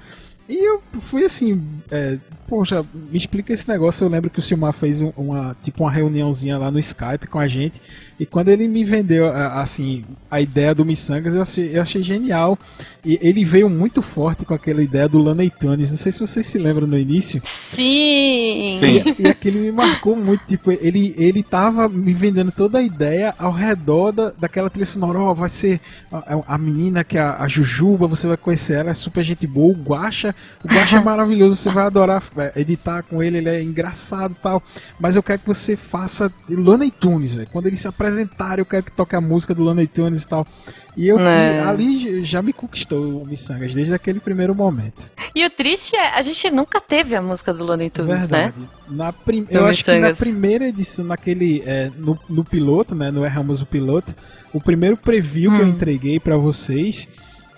E 0.46 0.62
eu 0.62 0.82
fui 1.00 1.24
assim, 1.24 1.62
é, 1.90 2.18
poxa, 2.46 2.84
me 2.94 3.16
explica 3.16 3.54
esse 3.54 3.66
negócio. 3.66 4.04
Eu 4.04 4.10
lembro 4.10 4.28
que 4.28 4.38
o 4.40 4.42
Silmar 4.42 4.74
fez 4.74 5.00
um- 5.00 5.10
uma 5.16 5.56
tipo 5.62 5.82
uma 5.84 5.90
reuniãozinha 5.90 6.58
lá 6.58 6.70
no 6.70 6.78
Skype 6.78 7.26
com 7.28 7.38
a 7.38 7.48
gente. 7.48 7.80
E 8.18 8.24
quando 8.26 8.48
ele 8.48 8.68
me 8.68 8.84
vendeu 8.84 9.26
a- 9.28 9.60
assim 9.60 10.04
a 10.30 10.40
ideia 10.40 10.74
do 10.74 10.84
Missangas, 10.84 11.34
eu 11.34 11.42
achei, 11.42 11.76
eu 11.76 11.82
achei 11.82 12.02
genial. 12.02 12.58
E 13.04 13.18
ele 13.20 13.44
veio 13.44 13.68
muito 13.68 14.00
forte 14.00 14.44
com 14.46 14.54
aquela 14.54 14.82
ideia 14.82 15.08
do 15.08 15.18
Looney 15.18 15.50
Tunes. 15.50 15.90
Não 15.90 15.96
sei 15.96 16.10
se 16.10 16.20
vocês 16.20 16.46
se 16.46 16.56
lembram 16.58 16.86
no 16.86 16.98
início. 16.98 17.40
Sim. 17.44 18.76
Sim. 18.78 19.14
E, 19.18 19.22
e 19.22 19.28
aquilo 19.28 19.58
me 19.60 19.70
marcou 19.72 20.16
muito, 20.16 20.44
tipo, 20.46 20.70
ele, 20.72 21.14
ele 21.18 21.42
tava 21.42 21.88
me 21.88 22.14
vendendo 22.14 22.50
toda 22.50 22.78
a 22.78 22.82
ideia 22.82 23.34
ao 23.38 23.52
redor 23.52 24.12
da, 24.12 24.32
daquela 24.38 24.70
trilha 24.70 24.86
sonora, 24.86 25.18
ó, 25.18 25.34
vai 25.34 25.48
ser 25.48 25.80
a, 26.10 26.54
a 26.54 26.58
menina 26.58 27.04
que 27.04 27.18
é 27.18 27.20
a, 27.20 27.42
a 27.42 27.48
Jujuba, 27.48 28.06
você 28.06 28.26
vai 28.26 28.36
conhecer 28.36 28.74
ela, 28.74 28.90
é 28.90 28.94
super 28.94 29.22
gente 29.22 29.46
boa, 29.46 29.72
o 29.72 29.82
Guaxa, 29.82 30.34
o 30.64 30.68
Guaxa 30.68 30.96
é 30.98 31.00
maravilhoso, 31.04 31.56
você 31.56 31.70
vai 31.70 31.84
adorar 31.84 32.22
é, 32.38 32.52
editar 32.60 33.02
com 33.02 33.22
ele, 33.22 33.38
ele 33.38 33.48
é 33.48 33.62
engraçado 33.62 34.32
e 34.38 34.42
tal, 34.42 34.62
mas 34.98 35.16
eu 35.16 35.22
quero 35.22 35.40
que 35.40 35.46
você 35.46 35.76
faça 35.76 36.32
Looney 36.48 36.90
Tunes, 36.90 37.34
velho, 37.34 37.48
quando 37.52 37.66
ele 37.66 37.76
se 37.76 37.86
apresentar, 38.04 38.58
eu 38.58 38.64
quero 38.66 38.82
que 38.84 38.92
toque 38.92 39.16
a 39.16 39.20
música 39.20 39.54
do 39.54 39.62
Looney 39.62 39.86
Tunes 39.86 40.22
e 40.22 40.26
tal. 40.26 40.46
E 40.96 41.08
eu 41.08 41.18
É. 41.18 41.60
ali 41.60 42.22
já 42.24 42.40
me 42.42 42.52
conquistou 42.52 43.22
o 43.22 43.26
Missangas, 43.26 43.74
desde 43.74 43.92
aquele 43.94 44.20
primeiro 44.20 44.54
momento. 44.54 45.10
E 45.34 45.44
o 45.44 45.50
triste 45.50 45.96
é, 45.96 46.14
a 46.14 46.22
gente 46.22 46.50
nunca 46.50 46.80
teve 46.80 47.16
a 47.16 47.22
música 47.22 47.52
do 47.52 47.64
Looney 47.64 47.90
Tunes, 47.90 48.28
né? 48.28 48.52
Verdade. 48.54 48.54
Na 48.88 49.12
prim... 49.12 49.46
Eu 49.50 49.66
acho 49.66 49.84
que 49.84 49.98
na 49.98 50.14
primeira 50.14 50.68
edição, 50.68 51.04
naquele. 51.04 51.62
é, 51.66 51.90
no, 51.96 52.18
no 52.28 52.44
piloto, 52.44 52.94
né? 52.94 53.10
No 53.10 53.24
Erramos 53.24 53.60
o 53.60 53.66
Piloto, 53.66 54.14
o 54.52 54.60
primeiro 54.60 54.96
preview 54.96 55.50
que 55.50 55.60
eu 55.60 55.66
Hum. 55.66 55.70
entreguei 55.70 56.20
pra 56.20 56.36
vocês. 56.36 57.08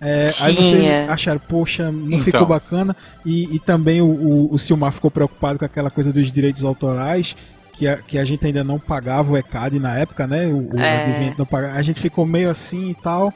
é, 0.00 0.26
aí 0.42 0.54
vocês 0.54 1.08
acharam, 1.10 1.40
poxa, 1.40 1.90
não 1.90 2.06
Então. 2.08 2.20
ficou 2.20 2.46
bacana. 2.46 2.94
E, 3.24 3.54
e 3.56 3.58
também 3.58 4.00
o, 4.00 4.06
o, 4.06 4.54
o 4.54 4.58
Silmar 4.58 4.92
ficou 4.92 5.10
preocupado 5.10 5.58
com 5.58 5.64
aquela 5.64 5.90
coisa 5.90 6.12
dos 6.12 6.30
direitos 6.30 6.64
autorais. 6.64 7.34
Que 7.78 7.87
a, 7.87 7.97
que 7.99 8.18
a 8.18 8.25
gente 8.25 8.47
ainda 8.47 8.64
não 8.64 8.78
pagava 8.78 9.33
o 9.33 9.37
ECAD 9.37 9.78
na 9.78 9.99
época, 9.99 10.26
né? 10.26 10.47
O, 10.47 10.75
o 10.75 10.78
É. 10.80 11.04
Advento 11.04 11.35
não 11.38 11.47
pagava. 11.47 11.75
A 11.78 11.83
gente 11.83 12.00
ficou 12.00 12.25
meio 12.25 12.49
assim 12.50 12.90
e 12.90 12.95
tal. 12.95 13.33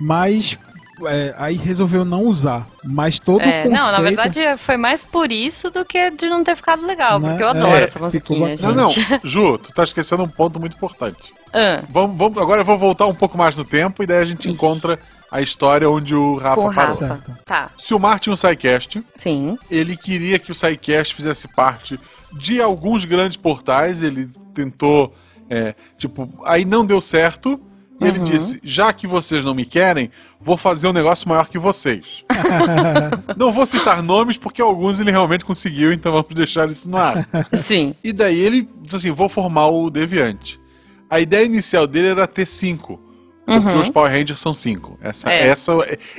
Mas 0.00 0.58
é, 1.06 1.34
aí 1.36 1.56
resolveu 1.56 2.04
não 2.04 2.22
usar. 2.24 2.66
Mas 2.84 3.18
todo 3.18 3.42
É, 3.42 3.60
o 3.66 3.70
conceito... 3.70 3.82
não, 3.82 3.92
na 3.92 4.00
verdade 4.00 4.40
foi 4.58 4.76
mais 4.76 5.04
por 5.04 5.30
isso 5.30 5.70
do 5.70 5.84
que 5.84 6.10
de 6.10 6.26
não 6.28 6.42
ter 6.42 6.56
ficado 6.56 6.86
legal, 6.86 7.18
Né? 7.20 7.28
porque 7.30 7.42
eu 7.42 7.48
adoro 7.48 7.74
É, 7.76 7.82
essa 7.82 7.98
musiquinha. 7.98 8.56
Não, 8.60 8.74
não, 8.74 8.90
Ju, 9.22 9.58
tu 9.58 9.72
tá 9.72 9.84
esquecendo 9.84 10.22
um 10.22 10.28
ponto 10.28 10.58
muito 10.58 10.74
importante. 10.76 11.32
Ah, 11.52 11.82
Vamos, 11.90 12.16
vamos- 12.16 12.38
agora 12.40 12.62
eu 12.62 12.64
vou 12.64 12.78
voltar 12.78 13.06
um 13.06 13.14
pouco 13.14 13.36
mais 13.36 13.54
no 13.56 13.64
tempo 13.64 14.02
e 14.02 14.06
daí 14.06 14.18
a 14.18 14.24
gente 14.24 14.40
Ixi. 14.46 14.50
encontra 14.54 14.98
a 15.30 15.40
história 15.42 15.88
onde 15.88 16.14
o 16.14 16.36
Rafa 16.36 16.56
com 16.56 16.68
o 16.68 16.74
parou. 16.74 16.90
Rafa. 16.94 17.08
Certo. 17.08 17.32
Tá, 17.44 17.70
Se 17.76 17.94
o 17.94 17.98
Mar 17.98 18.18
tinha 18.20 18.32
um 18.32 18.36
SciCast, 18.36 19.02
sim. 19.14 19.56
ele 19.70 19.96
queria 19.96 20.38
que 20.38 20.50
o 20.52 20.54
SciCast 20.54 21.14
fizesse 21.14 21.48
parte 21.48 21.98
de 22.38 22.60
alguns 22.60 23.04
grandes 23.04 23.36
portais, 23.36 24.02
ele 24.02 24.28
tentou, 24.54 25.14
é, 25.48 25.74
tipo, 25.96 26.28
aí 26.44 26.64
não 26.64 26.84
deu 26.84 27.00
certo, 27.00 27.60
e 28.00 28.04
ele 28.06 28.18
Uhum. 28.18 28.24
disse, 28.24 28.58
já 28.62 28.92
que 28.92 29.06
vocês 29.06 29.44
não 29.44 29.54
me 29.54 29.64
querem, 29.64 30.10
vou 30.40 30.56
fazer 30.56 30.88
um 30.88 30.92
negócio 30.92 31.28
maior 31.28 31.46
que 31.48 31.58
vocês. 31.58 32.24
não 33.36 33.52
vou 33.52 33.64
citar 33.64 34.02
nomes, 34.02 34.36
porque 34.36 34.60
alguns 34.60 34.98
ele 34.98 35.10
realmente 35.10 35.44
conseguiu, 35.44 35.92
então 35.92 36.10
vamos 36.10 36.26
deixar 36.34 36.68
isso 36.68 36.88
no 36.88 36.96
ar. 36.96 37.28
Sim. 37.54 37.94
E 38.02 38.12
daí 38.12 38.38
ele 38.40 38.68
disse 38.82 38.96
assim: 38.96 39.10
vou 39.10 39.28
formar 39.28 39.68
o 39.68 39.88
Deviante. 39.88 40.60
A 41.08 41.20
ideia 41.20 41.44
inicial 41.44 41.86
dele 41.86 42.08
era 42.08 42.26
ter 42.26 42.46
cinco. 42.46 43.00
Porque 43.44 43.68
Uhum. 43.74 43.80
os 43.80 43.90
Power 43.90 44.10
Rangers 44.10 44.38
são 44.38 44.54
cinco. 44.54 44.96
Essa, 45.02 45.30
É. 45.32 45.48
essa, 45.48 45.72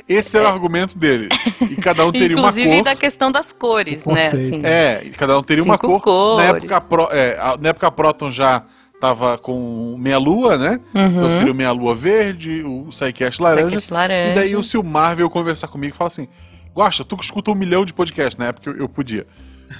esse 0.08 0.36
era 0.36 0.46
o 0.46 0.52
argumento 0.52 0.98
dele. 0.98 1.28
E 1.62 1.74
cada 1.76 2.04
um 2.06 2.12
teria 2.12 2.36
uma 2.36 2.48
Inclusive 2.50 2.74
cor. 2.76 2.84
da 2.84 2.94
questão 2.94 3.32
das 3.32 3.50
cores, 3.52 4.04
né? 4.04 4.12
Assim. 4.26 4.60
É, 4.62 5.02
e 5.04 5.10
cada 5.10 5.38
um 5.38 5.42
teria 5.42 5.64
uma 5.64 5.78
cor. 5.78 5.92
Na 5.94 6.00
cores. 6.00 6.46
época, 6.50 6.76
a 6.76 6.80
Pro- 6.82 7.08
é, 7.10 7.38
a- 7.40 7.56
na 7.58 7.68
época 7.70 7.86
a 7.86 7.90
Proton 7.90 8.30
já 8.30 8.62
tava 9.00 9.38
com 9.38 9.96
meia 9.98 10.18
lua, 10.18 10.58
né? 10.58 10.80
Então 10.94 11.24
Uhum. 11.24 11.30
seria 11.30 11.52
o 11.52 11.54
meia 11.54 11.72
lua 11.72 11.94
verde, 11.94 12.62
o 12.62 12.86
Psycast 12.90 13.40
laranja. 13.42 13.78
Laranja. 13.90 14.32
E 14.32 14.34
daí 14.34 14.56
o 14.56 14.62
Silmar 14.62 15.16
veio 15.16 15.30
conversar 15.30 15.68
comigo 15.68 15.94
e 15.94 15.96
falou 15.96 16.08
assim: 16.08 16.28
Gosta, 16.74 17.04
tu 17.04 17.16
que 17.16 17.24
escuta 17.24 17.50
um 17.50 17.54
milhão 17.54 17.84
de 17.86 17.94
podcasts, 17.94 18.36
na 18.36 18.46
época 18.48 18.68
eu, 18.70 18.76
eu 18.76 18.88
podia. 18.88 19.26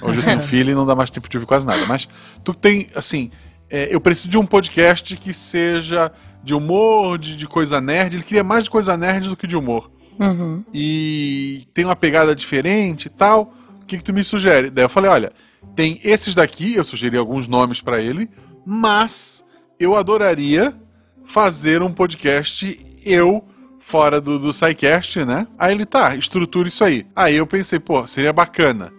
Hoje 0.01 0.19
eu 0.19 0.25
tenho 0.25 0.41
filho 0.43 0.71
e 0.71 0.73
não 0.75 0.85
dá 0.85 0.95
mais 0.95 1.11
tempo 1.11 1.29
de 1.29 1.37
ouvir 1.37 1.45
quase 1.47 1.65
nada. 1.65 1.85
Mas 1.85 2.07
tu 2.43 2.53
tem, 2.55 2.89
assim, 2.95 3.29
é, 3.69 3.87
eu 3.93 4.01
preciso 4.01 4.29
de 4.29 4.37
um 4.37 4.45
podcast 4.47 5.15
que 5.17 5.31
seja 5.33 6.11
de 6.45 6.53
humor, 6.53 7.17
de, 7.17 7.35
de 7.35 7.47
coisa 7.47 7.81
nerd. 7.81 8.15
Ele 8.15 8.23
queria 8.23 8.43
mais 8.43 8.63
de 8.63 8.69
coisa 8.69 8.95
nerd 8.95 9.27
do 9.27 9.35
que 9.35 9.47
de 9.47 9.57
humor. 9.57 9.91
Uhum. 10.19 10.63
E 10.73 11.67
tem 11.73 11.83
uma 11.83 11.95
pegada 11.95 12.35
diferente 12.35 13.07
e 13.07 13.09
tal. 13.09 13.53
O 13.81 13.85
que, 13.85 13.97
que 13.97 14.03
tu 14.03 14.13
me 14.13 14.23
sugere? 14.23 14.69
Daí 14.69 14.85
eu 14.85 14.89
falei: 14.89 15.09
olha, 15.11 15.33
tem 15.75 15.99
esses 16.03 16.35
daqui, 16.35 16.75
eu 16.75 16.83
sugeri 16.83 17.17
alguns 17.17 17.47
nomes 17.47 17.81
pra 17.81 17.99
ele, 17.99 18.29
mas 18.65 19.43
eu 19.79 19.95
adoraria 19.95 20.73
fazer 21.25 21.81
um 21.81 21.91
podcast 21.91 22.79
eu 23.03 23.43
fora 23.79 24.21
do, 24.21 24.39
do 24.39 24.53
SciCast, 24.53 25.25
né? 25.25 25.47
Aí 25.59 25.73
ele, 25.73 25.85
tá, 25.85 26.15
estrutura 26.15 26.67
isso 26.67 26.83
aí. 26.83 27.05
Aí 27.15 27.35
eu 27.35 27.45
pensei, 27.45 27.79
pô, 27.79 28.05
seria 28.07 28.33
bacana. 28.33 28.91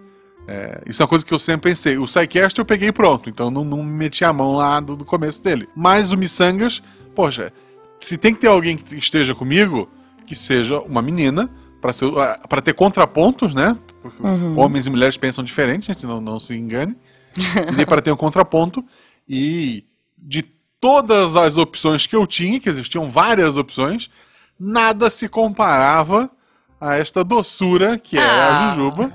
É, 0.49 0.83
isso 0.87 1.03
é 1.03 1.05
uma 1.05 1.09
coisa 1.09 1.25
que 1.25 1.35
eu 1.35 1.39
sempre 1.39 1.71
pensei. 1.71 1.99
O 1.99 2.07
SciCast 2.07 2.57
eu 2.59 2.65
peguei 2.65 2.93
pronto, 2.93 3.29
então 3.29 3.51
não, 3.51 3.65
não 3.65 3.83
meti 3.83 4.25
a 4.25 4.33
mão 4.33 4.53
lá 4.53 4.79
do, 4.79 4.95
do 4.95 5.05
começo 5.05 5.43
dele. 5.43 5.69
Mas 5.75 6.13
o 6.13 6.17
Missangas, 6.17 6.83
poxa, 7.17 7.51
se 7.99 8.19
tem 8.19 8.35
que 8.35 8.41
ter 8.41 8.47
alguém 8.49 8.77
que 8.77 8.97
esteja 8.97 9.35
comigo, 9.35 9.89
que 10.27 10.37
seja 10.37 10.79
uma 10.81 11.01
menina, 11.01 11.51
pra 11.81 12.61
ter 12.61 12.75
contrapontos, 12.75 13.55
né? 13.55 13.77
Porque 14.03 14.23
Uhum. 14.23 14.59
homens 14.59 14.87
e 14.87 14.91
mulheres 14.91 15.17
pensam 15.17 15.43
diferente, 15.43 15.87
gente, 15.87 16.07
não, 16.07 16.21
não 16.21 16.39
se 16.39 16.55
engane. 16.55 16.95
e 17.81 17.87
para 17.87 18.03
ter 18.03 18.13
um 18.13 18.17
contraponto. 18.17 18.85
E 19.29 19.85
de 20.17 20.43
todas 20.79 21.37
as 21.37 21.57
opções 21.57 22.07
que 22.07 22.15
eu 22.15 22.27
tinha, 22.27 22.61
que 22.61 22.69
existiam 22.69 23.09
várias 23.09 23.57
opções, 23.57 24.11
nada 24.59 25.09
se 25.11 25.29
comparava 25.29 26.31
a 26.81 26.97
esta 26.97 27.25
doçura 27.25 27.99
que 27.99 28.19
é 28.19 28.23
Ah. 28.23 28.51
a 28.67 28.69
Jujuba. 28.71 29.11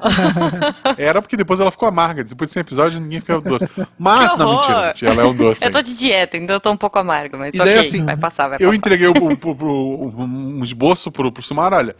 Era 0.98 1.22
porque 1.22 1.38
depois 1.38 1.60
ela 1.60 1.72
ficou 1.72 1.88
amarga. 1.88 2.24
Depois 2.24 2.50
desse 2.50 2.60
episódio 2.60 3.00
ninguém 3.00 3.20
ficou 3.22 3.40
doce. 3.42 3.68
Mas, 3.98 4.36
não, 4.36 4.56
mentira, 4.56 4.88
gente, 4.88 5.06
ela 5.06 5.22
é 5.22 5.26
um 5.26 5.36
doce. 5.36 5.64
Eu 5.66 5.72
tô 5.72 5.82
de 5.82 5.96
dieta, 5.96 6.38
então 6.38 6.56
eu 6.56 6.60
tô 6.60 6.72
um 6.72 6.78
pouco 6.78 6.98
amargo, 7.00 7.38
mas 7.38 7.54
E 7.54 7.58
daí, 7.58 7.78
assim, 7.80 8.04
vai 8.04 8.18
passar, 8.18 8.48
vai 8.48 8.58
Eu 8.60 8.68
passar. 8.70 8.76
entreguei 8.76 9.08
o- 9.08 9.14
o- 9.14 9.52
o- 9.52 10.22
um 10.24 10.64
esboço 10.64 11.12
pro, 11.12 11.32
pro 11.32 11.42
Sumar, 11.44 11.74
olha, 11.74 11.96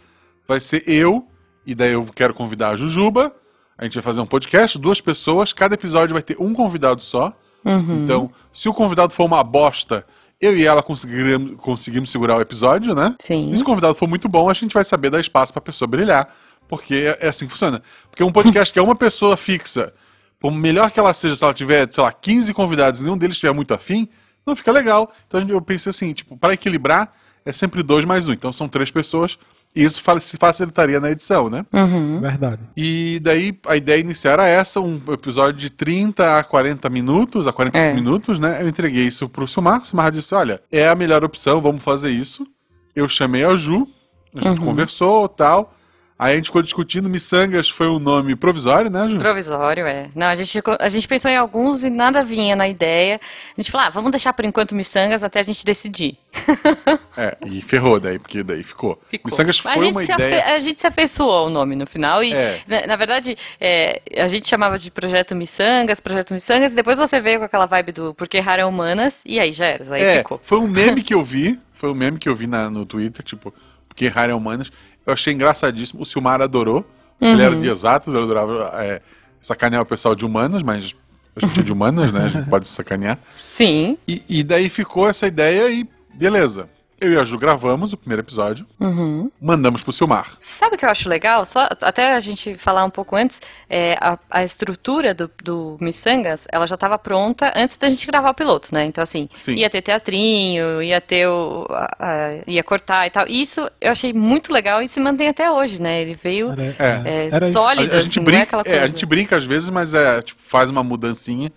vai 0.48 0.58
ser 0.60 0.82
eu, 0.88 1.26
e 1.66 1.74
daí 1.74 1.92
eu 1.92 2.04
quero 2.14 2.34
convidar 2.34 2.70
a 2.70 2.76
Jujuba, 2.76 3.32
a 3.78 3.84
gente 3.84 3.94
vai 3.94 4.02
fazer 4.02 4.20
um 4.20 4.26
podcast, 4.26 4.78
duas 4.78 5.00
pessoas, 5.00 5.52
cada 5.52 5.74
episódio 5.74 6.12
vai 6.12 6.22
ter 6.22 6.36
um 6.40 6.52
convidado 6.52 7.02
só. 7.02 7.32
Uhum. 7.64 8.02
Então, 8.02 8.30
se 8.52 8.68
o 8.68 8.74
convidado 8.74 9.12
for 9.12 9.24
uma 9.24 9.42
bosta, 9.44 10.04
eu 10.42 10.58
e 10.58 10.66
ela 10.66 10.82
conseguiremos, 10.82 11.54
conseguimos 11.58 12.10
segurar 12.10 12.36
o 12.36 12.40
episódio, 12.40 12.96
né? 12.96 13.14
Sim. 13.20 13.52
E 13.52 13.56
se 13.56 13.62
o 13.62 13.66
convidado 13.66 13.94
for 13.94 14.08
muito 14.08 14.28
bom, 14.28 14.50
a 14.50 14.52
gente 14.52 14.74
vai 14.74 14.82
saber 14.82 15.08
dar 15.08 15.20
espaço 15.20 15.52
pra 15.52 15.62
pessoa 15.62 15.88
brilhar. 15.88 16.34
Porque 16.68 16.94
é 16.94 17.26
é 17.26 17.28
assim 17.28 17.46
que 17.46 17.52
funciona. 17.52 17.80
Porque 18.10 18.24
um 18.24 18.32
podcast 18.32 18.72
que 18.74 18.78
é 18.78 18.82
uma 18.82 18.96
pessoa 18.96 19.36
fixa, 19.36 19.94
por 20.40 20.50
melhor 20.50 20.90
que 20.90 20.98
ela 20.98 21.14
seja, 21.14 21.36
se 21.36 21.44
ela 21.44 21.54
tiver, 21.54 21.90
sei 21.92 22.02
lá, 22.02 22.12
15 22.12 22.52
convidados 22.52 23.00
e 23.00 23.04
nenhum 23.04 23.16
deles 23.16 23.36
estiver 23.36 23.54
muito 23.54 23.72
afim, 23.72 24.08
não 24.44 24.56
fica 24.56 24.72
legal. 24.72 25.12
Então 25.28 25.40
eu 25.48 25.62
pensei 25.62 25.90
assim, 25.90 26.12
tipo, 26.12 26.36
para 26.36 26.54
equilibrar, 26.54 27.14
é 27.46 27.52
sempre 27.52 27.80
dois 27.80 28.04
mais 28.04 28.26
um. 28.26 28.32
Então 28.32 28.52
são 28.52 28.68
três 28.68 28.90
pessoas. 28.90 29.38
E 29.74 29.82
isso 29.84 30.02
se 30.20 30.36
facilitaria 30.36 31.00
na 31.00 31.10
edição, 31.10 31.48
né? 31.48 31.64
Uhum. 31.72 32.20
Verdade. 32.20 32.60
E 32.76 33.18
daí 33.22 33.58
a 33.66 33.74
ideia 33.76 33.98
inicial 34.00 34.34
era 34.34 34.46
essa, 34.46 34.80
um 34.80 35.00
episódio 35.10 35.58
de 35.58 35.70
30 35.70 36.38
a 36.38 36.44
40 36.44 36.90
minutos, 36.90 37.46
a 37.46 37.52
45 37.52 37.90
É. 37.90 37.94
minutos, 37.94 38.38
né? 38.38 38.60
Eu 38.62 38.68
entreguei 38.68 39.06
isso 39.06 39.28
pro 39.30 39.46
Silmar, 39.46 39.80
o 39.80 39.84
Silmar 39.86 40.12
disse, 40.12 40.34
olha, 40.34 40.60
é 40.70 40.88
a 40.88 40.94
melhor 40.94 41.24
opção, 41.24 41.60
vamos 41.62 41.82
fazer 41.82 42.10
isso. 42.10 42.46
Eu 42.94 43.08
chamei 43.08 43.44
a 43.44 43.56
Ju, 43.56 43.88
a 44.36 44.40
gente 44.46 44.60
Uhum. 44.60 44.66
conversou 44.66 45.26
tal. 45.28 45.74
Aí 46.18 46.34
a 46.34 46.36
gente 46.36 46.46
ficou 46.46 46.62
discutindo, 46.62 47.08
Missangas 47.08 47.68
foi 47.68 47.88
um 47.88 47.98
nome 47.98 48.36
provisório, 48.36 48.88
né, 48.88 49.08
Ju? 49.08 49.18
Provisório, 49.18 49.86
é. 49.86 50.08
Não, 50.14 50.26
a 50.28 50.36
gente, 50.36 50.62
a 50.78 50.88
gente 50.88 51.08
pensou 51.08 51.28
em 51.28 51.36
alguns 51.36 51.82
e 51.82 51.90
nada 51.90 52.22
vinha 52.22 52.54
na 52.54 52.68
ideia. 52.68 53.20
A 53.56 53.60
gente 53.60 53.72
falou, 53.72 53.88
ah, 53.88 53.90
vamos 53.90 54.12
deixar 54.12 54.32
por 54.32 54.44
enquanto 54.44 54.72
miçangas 54.74 55.24
até 55.24 55.40
a 55.40 55.42
gente 55.42 55.64
decidir. 55.64 56.16
É, 57.14 57.36
e 57.46 57.60
ferrou 57.60 58.00
daí, 58.00 58.18
porque 58.18 58.42
daí 58.42 58.62
ficou. 58.62 58.98
Ficou. 59.06 59.30
Missangas 59.30 59.58
foi 59.58 59.90
uma 59.90 60.02
ideia... 60.02 60.54
a 60.54 60.60
gente 60.60 60.80
se 60.80 60.86
afeiçoou 60.86 61.30
ao 61.30 61.50
nome 61.50 61.76
no 61.76 61.86
final 61.86 62.24
e, 62.24 62.32
É. 62.32 62.60
na, 62.66 62.86
na 62.86 62.96
verdade, 62.96 63.36
é, 63.60 64.00
a 64.16 64.28
gente 64.28 64.48
chamava 64.48 64.78
de 64.78 64.90
Projeto 64.90 65.34
Missangas, 65.36 66.00
Projeto 66.00 66.32
Missangas, 66.32 66.72
e 66.72 66.76
depois 66.76 66.98
você 66.98 67.20
veio 67.20 67.40
com 67.40 67.44
aquela 67.44 67.66
vibe 67.66 67.92
do 67.92 68.14
Porque 68.14 68.40
Rara 68.40 68.62
é 68.62 68.64
Humanas, 68.64 69.22
e 69.26 69.38
aí 69.38 69.52
já 69.52 69.66
era, 69.66 69.94
aí 69.94 70.02
É, 70.02 70.16
ficou. 70.18 70.40
foi 70.42 70.58
um 70.58 70.66
meme 70.66 71.02
que 71.04 71.12
eu 71.12 71.22
vi, 71.22 71.60
foi 71.74 71.90
um 71.90 71.94
meme 71.94 72.18
que 72.18 72.28
eu 72.30 72.34
vi 72.34 72.46
na, 72.46 72.70
no 72.70 72.86
Twitter, 72.86 73.22
tipo, 73.22 73.52
porque 73.86 74.08
Rara 74.08 74.32
é 74.32 74.34
Humanas. 74.34 74.72
Eu 75.06 75.12
achei 75.12 75.32
engraçadíssimo, 75.32 76.02
o 76.02 76.06
Silmar 76.06 76.40
adorou. 76.40 76.86
Ele 77.20 77.34
Uhum. 77.34 77.40
era 77.40 77.56
de 77.56 77.68
exatos, 77.68 78.12
ele 78.12 78.22
adorava 78.24 78.72
é, 78.82 79.00
sacanear 79.38 79.82
o 79.82 79.86
pessoal 79.86 80.14
de 80.14 80.24
humanas, 80.24 80.62
mas 80.62 80.94
a 81.36 81.46
gente 81.46 81.60
é 81.60 81.62
de 81.62 81.72
humanas, 81.72 82.12
né? 82.12 82.24
A 82.24 82.28
gente 82.28 82.48
pode 82.48 82.66
sacanear. 82.66 83.18
Sim. 83.30 83.96
E, 84.08 84.22
e 84.28 84.42
daí 84.42 84.68
ficou 84.68 85.08
essa 85.08 85.26
ideia 85.26 85.70
e 85.70 85.88
beleza. 86.14 86.68
Eu 87.02 87.12
e 87.14 87.18
a 87.18 87.24
Ju 87.24 87.36
gravamos 87.36 87.92
o 87.92 87.96
primeiro 87.96 88.22
episódio, 88.22 88.64
Uhum. 88.78 89.28
mandamos 89.40 89.82
pro 89.82 89.92
Silmar. 89.92 90.36
Sabe 90.38 90.76
o 90.76 90.78
que 90.78 90.84
eu 90.84 90.88
acho 90.88 91.08
legal? 91.08 91.44
Só 91.44 91.68
até 91.80 92.14
a 92.14 92.20
gente 92.20 92.54
falar 92.54 92.84
um 92.84 92.90
pouco 92.90 93.16
antes, 93.16 93.42
é, 93.68 93.94
a, 94.00 94.16
a 94.30 94.44
estrutura 94.44 95.12
do, 95.12 95.28
do 95.42 95.76
Missangas, 95.80 96.46
ela 96.52 96.64
já 96.64 96.76
estava 96.76 96.96
pronta 96.96 97.52
antes 97.56 97.76
da 97.76 97.88
gente 97.88 98.06
gravar 98.06 98.30
o 98.30 98.34
piloto, 98.34 98.68
né? 98.70 98.84
Então, 98.84 99.02
assim, 99.02 99.28
Sim. 99.34 99.54
ia 99.56 99.68
ter 99.68 99.82
teatrinho, 99.82 100.80
ia 100.80 101.00
ter 101.00 101.26
o. 101.26 101.66
a- 101.70 101.96
a- 101.98 102.42
ia 102.46 102.62
cortar 102.62 103.04
e 103.06 103.10
tal. 103.10 103.26
E 103.26 103.40
isso 103.40 103.68
eu 103.80 103.90
achei 103.90 104.12
muito 104.12 104.52
legal 104.52 104.80
e 104.80 104.86
se 104.86 105.00
mantém 105.00 105.26
até 105.26 105.50
hoje, 105.50 105.82
né? 105.82 106.00
Ele 106.02 106.14
veio 106.22 106.52
É. 106.78 107.28
é, 107.32 107.40
sólido, 107.50 107.92
a, 107.92 107.96
a 107.96 107.98
assim, 107.98 108.06
gente 108.10 108.16
não 108.20 108.22
é 108.22 108.26
brinca, 108.26 108.42
aquela 108.44 108.62
é, 108.62 108.64
coisa. 108.64 108.80
a 108.84 108.86
gente 108.86 109.06
brinca 109.06 109.36
às 109.36 109.44
vezes, 109.44 109.68
mas 109.70 109.92
é, 109.92 110.22
tipo, 110.22 110.40
faz 110.40 110.70
uma 110.70 110.84
mudancinha. 110.84 111.52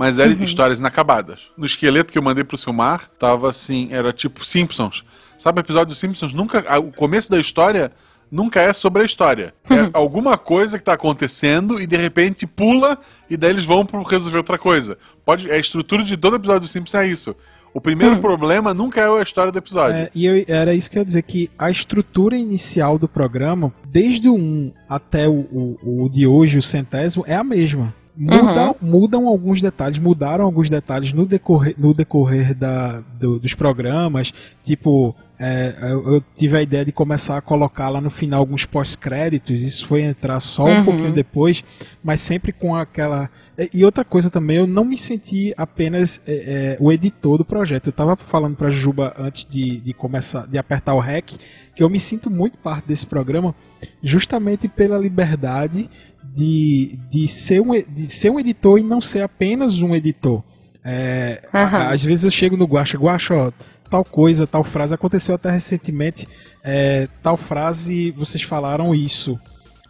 Mas 0.00 0.18
eram 0.18 0.32
Uhum. 0.34 0.42
histórias 0.42 0.78
inacabadas. 0.78 1.50
No 1.58 1.66
esqueleto 1.66 2.10
que 2.10 2.16
eu 2.18 2.22
mandei 2.22 2.42
pro 2.42 2.56
Silmar, 2.56 3.10
tava 3.18 3.50
assim, 3.50 3.88
era 3.90 4.14
tipo 4.14 4.42
Simpsons. 4.46 5.04
Sabe 5.36 5.60
o 5.60 5.62
episódio 5.62 5.88
dos 5.88 5.98
Simpsons? 5.98 6.32
Nunca. 6.32 6.64
a- 6.66 6.78
O 6.78 6.90
começo 6.90 7.30
da 7.30 7.38
história 7.38 7.92
nunca 8.30 8.62
é 8.62 8.72
sobre 8.72 9.02
a 9.02 9.04
história. 9.04 9.52
É 9.68 9.90
alguma 9.92 10.38
coisa 10.38 10.78
que 10.78 10.84
tá 10.84 10.94
acontecendo 10.94 11.78
e 11.78 11.86
de 11.86 11.98
repente 11.98 12.46
pula 12.46 12.96
e 13.28 13.36
daí 13.36 13.50
eles 13.50 13.66
vão 13.66 13.84
pro 13.84 14.02
resolver 14.02 14.38
outra 14.38 14.56
coisa. 14.56 14.96
Pode, 15.22 15.50
a 15.50 15.58
estrutura 15.58 16.02
de 16.02 16.16
todo 16.16 16.36
episódio 16.36 16.60
dos 16.62 16.70
Simpsons 16.70 16.94
é 16.94 17.06
isso. 17.06 17.36
O 17.74 17.80
primeiro 17.80 18.18
problema 18.22 18.72
nunca 18.72 19.02
é 19.02 19.04
a 19.18 19.22
história 19.22 19.52
do 19.52 19.58
episódio. 19.58 19.96
É, 19.96 20.10
e 20.14 20.24
eu- 20.24 20.44
era 20.48 20.72
isso 20.72 20.90
que 20.90 20.96
eu 20.96 21.00
ia 21.02 21.04
dizer, 21.04 21.22
que 21.22 21.50
a 21.58 21.70
estrutura 21.70 22.36
inicial 22.36 22.98
do 22.98 23.06
programa, 23.06 23.70
desde 23.86 24.30
o 24.30 24.34
1 24.34 24.72
até 24.88 25.28
o, 25.28 25.40
o, 25.82 26.04
o 26.04 26.08
de 26.08 26.26
hoje, 26.26 26.56
o 26.56 26.62
centésimo, 26.62 27.22
é 27.28 27.36
a 27.36 27.44
mesma. 27.44 27.94
Mudam, 28.22 28.76
mudam 28.82 29.26
alguns 29.28 29.62
detalhes, 29.62 29.98
mudaram 29.98 30.44
alguns 30.44 30.68
detalhes 30.68 31.12
no 31.14 31.24
decorrer, 31.24 31.74
no 31.78 31.94
decorrer 31.94 32.54
da, 32.54 33.02
do- 33.18 33.38
dos 33.38 33.54
programas, 33.54 34.32
tipo, 34.62 35.14
é, 35.42 35.74
eu, 35.80 36.16
eu, 36.16 36.24
tive 36.36 36.58
a 36.58 36.60
ideia 36.60 36.84
de 36.84 36.92
começar 36.92 37.38
a 37.38 37.40
colocar 37.40 37.88
lá 37.88 37.98
no 37.98 38.10
final 38.10 38.40
alguns 38.40 38.66
pós-créditos. 38.66 39.62
Isso 39.62 39.86
foi 39.86 40.02
entrar 40.02 40.38
só 40.38 40.66
um 40.66 40.76
uhum. 40.76 40.84
pouquinho 40.84 41.12
depois, 41.14 41.64
mas 42.04 42.20
sempre 42.20 42.52
com 42.52 42.76
aquela. 42.76 43.30
E 43.72 43.82
outra 43.82 44.04
coisa 44.04 44.28
também, 44.28 44.58
eu 44.58 44.66
não 44.66 44.84
me 44.84 44.98
senti 44.98 45.54
apenas 45.56 46.20
é, 46.26 46.32
é, 46.32 46.76
o 46.78 46.92
editor 46.92 47.38
do 47.38 47.44
projeto. 47.44 47.86
Eu 47.86 47.90
estava 47.90 48.16
falando 48.16 48.54
para 48.54 48.68
Juba 48.70 49.14
antes 49.16 49.46
de, 49.46 49.80
de 49.80 49.94
começar, 49.94 50.46
de 50.46 50.58
apertar 50.58 50.92
o 50.92 50.98
REC, 50.98 51.32
que 51.74 51.82
eu 51.82 51.88
me 51.88 51.98
sinto 51.98 52.30
muito 52.30 52.58
parte 52.58 52.86
desse 52.86 53.06
programa, 53.06 53.54
justamente 54.02 54.68
pela 54.68 54.98
liberdade 54.98 55.88
de, 56.22 56.98
de, 57.10 57.26
ser, 57.26 57.62
um, 57.62 57.70
de 57.82 58.08
ser 58.08 58.28
um 58.28 58.38
editor 58.38 58.78
e 58.78 58.82
não 58.82 59.00
ser 59.00 59.22
apenas 59.22 59.80
um 59.80 59.94
editor. 59.94 60.42
É, 60.84 61.42
uhum. 61.52 61.76
Às 61.88 62.04
vezes 62.04 62.24
eu 62.24 62.30
chego 62.30 62.58
no 62.58 62.66
Guacha, 62.66 62.98
Guacha, 62.98 63.34
ó, 63.34 63.52
tal 63.90 64.04
coisa, 64.04 64.46
tal 64.46 64.62
frase. 64.62 64.94
Aconteceu 64.94 65.34
até 65.34 65.50
recentemente, 65.50 66.26
é, 66.62 67.08
tal 67.22 67.36
frase, 67.36 68.12
vocês 68.12 68.42
falaram 68.42 68.94
isso. 68.94 69.38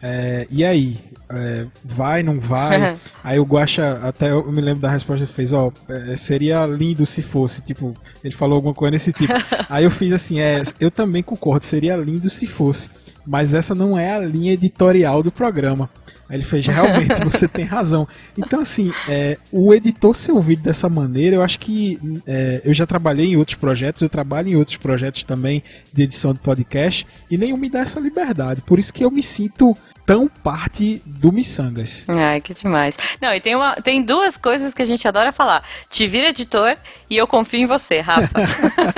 É, 0.02 0.47
e 0.50 0.64
aí? 0.64 0.97
É, 1.33 1.66
vai, 1.85 2.23
não 2.23 2.40
vai? 2.40 2.97
aí 3.23 3.38
o 3.38 3.45
Guacha, 3.45 4.00
até 4.02 4.30
eu 4.30 4.50
me 4.50 4.61
lembro 4.61 4.80
da 4.80 4.90
resposta 4.90 5.26
que 5.26 5.33
fez, 5.33 5.52
ó, 5.52 5.71
é, 5.88 6.16
seria 6.16 6.66
lindo 6.66 7.07
se 7.07 7.23
fosse, 7.23 7.61
tipo, 7.61 7.97
ele 8.25 8.35
falou 8.35 8.57
alguma 8.57 8.75
coisa 8.75 8.92
nesse 8.92 9.12
tipo. 9.12 9.33
aí 9.69 9.85
eu 9.85 9.90
fiz 9.90 10.12
assim, 10.12 10.40
é, 10.40 10.62
eu 10.80 10.90
também 10.90 11.23
concordo, 11.23 11.64
seria 11.64 11.97
lindo 11.97 12.28
se 12.28 12.47
fosse, 12.47 12.90
mas 13.25 13.54
essa 13.54 13.75
não 13.75 13.97
é 13.97 14.12
a 14.12 14.19
linha 14.19 14.54
editorial 14.54 15.23
do 15.23 15.30
programa. 15.30 15.88
Aí 16.31 16.37
ele 16.37 16.45
fez, 16.45 16.65
realmente, 16.65 17.21
você 17.25 17.49
tem 17.49 17.65
razão. 17.65 18.07
Então, 18.39 18.61
assim, 18.61 18.93
é, 19.09 19.37
o 19.51 19.75
editor 19.75 20.15
ser 20.15 20.31
ouvido 20.31 20.63
dessa 20.63 20.89
maneira, 20.89 21.35
eu 21.35 21.43
acho 21.43 21.59
que 21.59 21.99
é, 22.25 22.63
eu 22.65 22.73
já 22.73 22.87
trabalhei 22.87 23.27
em 23.27 23.37
outros 23.37 23.57
projetos, 23.57 24.01
eu 24.01 24.09
trabalho 24.09 24.49
em 24.49 24.55
outros 24.55 24.77
projetos 24.77 25.25
também 25.25 25.61
de 25.93 26.05
edição 26.05 26.33
de 26.33 26.39
podcast, 26.39 27.05
e 27.29 27.37
nenhum 27.37 27.57
me 27.57 27.69
dá 27.69 27.81
essa 27.81 27.99
liberdade. 27.99 28.63
Por 28.63 28.79
isso 28.79 28.95
que 28.95 29.05
eu 29.05 29.11
me 29.11 29.25
sinto 29.25 29.77
tão 30.11 30.26
parte 30.26 31.00
do 31.07 31.31
Missangas. 31.31 32.05
Ai, 32.09 32.40
que 32.40 32.52
demais. 32.52 32.97
Não, 33.23 33.33
e 33.33 33.40
tem, 33.40 33.55
uma, 33.55 33.76
tem 33.76 34.02
duas 34.02 34.37
coisas 34.37 34.75
que 34.75 34.83
a 34.83 34.85
gente 34.85 35.07
adora 35.07 35.31
falar. 35.31 35.62
Te 35.88 36.05
vira 36.09 36.31
editor 36.31 36.76
e 37.09 37.17
eu 37.17 37.29
confio 37.29 37.61
em 37.61 37.67
você, 37.67 38.00
Rafa. 38.00 38.29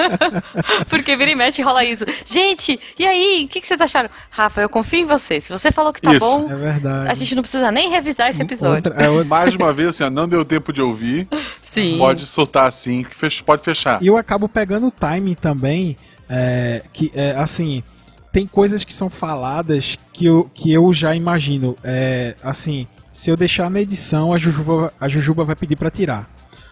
Porque 0.88 1.14
vira 1.14 1.30
e 1.30 1.34
mexe 1.34 1.60
rola 1.60 1.84
isso. 1.84 2.06
Gente, 2.24 2.80
e 2.98 3.04
aí? 3.04 3.44
O 3.44 3.48
que, 3.48 3.60
que 3.60 3.66
vocês 3.66 3.78
acharam? 3.78 4.08
Rafa, 4.30 4.62
eu 4.62 4.70
confio 4.70 5.00
em 5.00 5.04
você. 5.04 5.38
Se 5.38 5.52
você 5.52 5.70
falou 5.70 5.92
que 5.92 6.00
tá 6.00 6.14
isso. 6.14 6.20
bom, 6.20 6.50
é 6.50 6.56
verdade. 6.56 7.10
a 7.10 7.12
gente 7.12 7.34
não 7.34 7.42
precisa 7.42 7.70
nem 7.70 7.90
revisar 7.90 8.30
esse 8.30 8.40
episódio. 8.40 8.90
Outra, 8.90 9.04
é 9.04 9.10
outra... 9.10 9.28
Mais 9.28 9.54
uma 9.54 9.70
vez, 9.70 9.88
assim, 9.88 10.08
não 10.08 10.26
deu 10.26 10.46
tempo 10.46 10.72
de 10.72 10.80
ouvir. 10.80 11.28
Sim. 11.62 11.98
Pode 11.98 12.24
soltar 12.24 12.66
assim, 12.66 13.04
que 13.04 13.42
pode 13.42 13.62
fechar. 13.62 14.02
E 14.02 14.06
eu 14.06 14.16
acabo 14.16 14.48
pegando 14.48 14.86
o 14.86 14.90
timing 14.90 15.34
também, 15.34 15.94
é, 16.26 16.82
que 16.90 17.12
é, 17.14 17.32
assim 17.36 17.84
tem 18.32 18.46
coisas 18.46 18.82
que 18.82 18.94
são 18.94 19.10
faladas 19.10 19.96
que 20.12 20.24
eu, 20.24 20.50
que 20.54 20.72
eu 20.72 20.92
já 20.94 21.14
imagino. 21.14 21.76
É, 21.84 22.34
assim, 22.42 22.86
se 23.12 23.30
eu 23.30 23.36
deixar 23.36 23.70
na 23.70 23.80
edição, 23.80 24.32
a 24.32 24.38
Jujuba, 24.38 24.92
a 24.98 25.08
Jujuba 25.08 25.44
vai 25.44 25.54
pedir 25.54 25.76
para 25.76 25.90
tirar. 25.90 26.28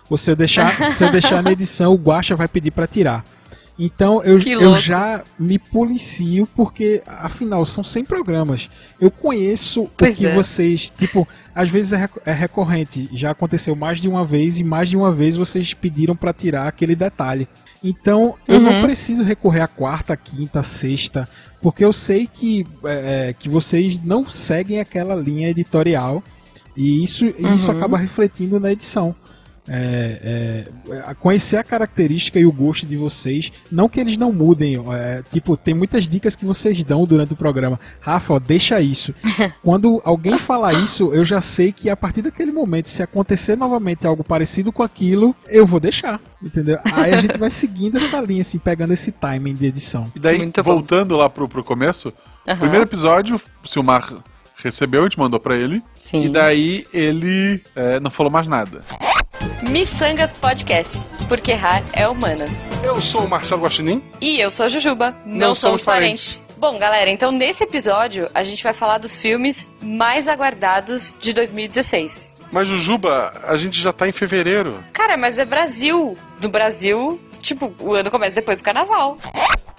Ou 0.09 0.17
se 0.17 0.31
eu 0.31 0.35
deixar, 0.35 0.81
se 0.83 1.05
eu 1.05 1.13
deixar 1.13 1.43
na 1.43 1.53
edição, 1.53 1.93
o 1.93 1.97
Guacha 1.97 2.35
vai 2.35 2.49
pedir 2.49 2.71
para 2.71 2.87
tirar. 2.87 3.25
Então 3.79 4.23
eu, 4.23 4.39
eu 4.39 4.75
já 4.75 5.25
me 5.39 5.59
policio 5.59 6.47
porque, 6.55 7.03
afinal, 7.07 7.65
são 7.65 7.83
100 7.83 8.05
programas. 8.05 8.69
Eu 9.01 9.11
conheço 9.11 9.89
pois 9.97 10.15
o 10.15 10.19
que 10.19 10.27
é. 10.27 10.35
vocês. 10.35 10.91
Tipo, 10.91 11.27
às 11.55 11.71
vezes 11.71 11.95
é, 11.95 12.09
é, 12.27 12.33
recorrente. 12.33 13.09
Já 13.15 13.31
aconteceu 13.31 13.75
mais 13.75 13.99
de 13.99 14.07
uma 14.07 14.23
vez 14.23 14.59
e 14.59 14.65
mais 14.65 14.91
de 14.91 14.99
uma 14.99 15.11
vez 15.11 15.35
vocês 15.35 15.73
pediram 15.73 16.15
para 16.15 16.33
tirar 16.35 16.69
aquele 16.69 16.95
detalhe. 16.95 17.49
Então 17.83 18.35
eu 18.47 18.57
uhum. 18.57 18.61
não 18.61 18.83
preciso 18.83 19.23
recorrer 19.23 19.61
à 19.61 19.69
quarta, 19.69 20.17
quinta, 20.17 20.63
sexta 20.63 21.29
porque 21.63 21.85
eu 21.85 21.93
sei 21.93 22.27
que, 22.27 22.67
é, 22.85 23.29
é, 23.29 23.33
que 23.33 23.49
vocês 23.49 24.03
não 24.03 24.29
seguem 24.29 24.81
aquela 24.81 25.15
linha 25.15 25.49
editorial 25.49 26.23
e 26.77 27.03
isso, 27.03 27.27
uhum. 27.27 27.55
isso 27.55 27.71
acaba 27.71 27.99
refletindo 27.99 28.59
na 28.59 28.73
edição. 28.73 29.15
É, 29.69 30.65
é, 30.89 31.15
conhecer 31.15 31.57
a 31.57 31.63
característica 31.63 32.39
e 32.39 32.47
o 32.47 32.51
gosto 32.51 32.87
de 32.87 32.97
vocês, 32.97 33.53
não 33.71 33.89
que 33.89 34.01
eles 34.01 34.17
não 34.17 34.33
mudem, 34.33 34.83
é, 34.93 35.23
tipo, 35.31 35.57
tem 35.57 35.75
muitas 35.75 36.09
dicas 36.09 36.35
que 36.35 36.45
vocês 36.45 36.83
dão 36.83 37.05
durante 37.05 37.33
o 37.33 37.37
programa. 37.37 37.79
Rafa, 38.01 38.35
ó, 38.35 38.39
deixa 38.39 38.81
isso. 38.81 39.15
Quando 39.63 40.01
alguém 40.05 40.39
fala 40.39 40.73
isso, 40.73 41.13
eu 41.13 41.25
já 41.25 41.41
sei 41.41 41.73
que 41.73 41.89
a 41.89 41.97
partir 41.97 42.23
daquele 42.23 42.51
momento, 42.51 42.89
se 42.89 43.03
acontecer 43.03 43.57
novamente 43.57 44.07
algo 44.07 44.25
parecido 44.25 44.73
com 44.73 44.83
aquilo, 44.83 45.35
eu 45.49 45.67
vou 45.67 45.79
deixar. 45.79 46.21
Entendeu? 46.43 46.79
Aí 46.95 47.13
a 47.13 47.19
gente 47.19 47.39
vai 47.39 47.51
seguindo 47.51 47.99
essa 47.99 48.21
linha, 48.21 48.41
assim, 48.41 48.59
pegando 48.59 48.93
esse 48.93 49.13
timing 49.13 49.55
de 49.55 49.67
edição. 49.67 50.11
E 50.17 50.19
daí, 50.19 50.39
Muito 50.39 50.63
voltando 50.63 51.15
bom. 51.15 51.21
lá 51.21 51.29
pro, 51.29 51.49
pro 51.49 51.63
começo, 51.63 52.13
uhum. 52.49 52.59
primeiro 52.59 52.85
episódio, 52.85 53.41
o 53.63 53.69
Silmar 53.69 54.11
recebeu, 54.57 55.01
a 55.01 55.05
gente 55.05 55.19
mandou 55.19 55.41
pra 55.41 55.57
ele. 55.57 55.83
Sim. 56.01 56.25
E 56.25 56.29
daí 56.29 56.87
ele 56.93 57.63
é, 57.75 58.01
não 58.01 58.11
falou 58.11 58.31
mais 58.31 58.47
nada. 58.47 58.81
Missangas 59.71 60.35
Podcast, 60.35 61.09
porque 61.29 61.53
errar 61.53 61.83
é 61.93 62.09
humanas. 62.09 62.69
Eu 62.83 63.01
sou 63.01 63.25
o 63.25 63.29
Marcelo 63.29 63.63
Guaxinim. 63.63 64.03
E 64.21 64.41
eu 64.41 64.51
sou 64.51 64.67
a 64.67 64.69
Jujuba. 64.69 65.17
Não, 65.25 65.49
não 65.49 65.55
somos 65.55 65.85
parentes. 65.85 66.45
parentes. 66.45 66.57
Bom, 66.59 66.79
galera, 66.79 67.11
então 67.11 67.31
nesse 67.31 67.65
episódio 67.65 68.31
a 68.35 68.43
gente 68.43 68.63
vai 68.63 68.73
falar 68.73 68.99
dos 68.99 69.19
filmes 69.19 69.71
mais 69.83 70.29
aguardados 70.29 71.17
de 71.21 71.33
2016. 71.33 72.39
Mas, 72.53 72.67
Jujuba, 72.67 73.33
a 73.47 73.57
gente 73.57 73.81
já 73.81 73.93
tá 73.93 74.09
em 74.09 74.13
fevereiro. 74.13 74.83
Cara, 74.93 75.17
mas 75.17 75.39
é 75.39 75.45
Brasil. 75.45 76.19
No 76.43 76.49
Brasil, 76.49 77.21
tipo, 77.41 77.73
o 77.79 77.95
ano 77.95 78.11
começa 78.11 78.35
depois 78.35 78.59
do 78.59 78.65
carnaval. 78.65 79.17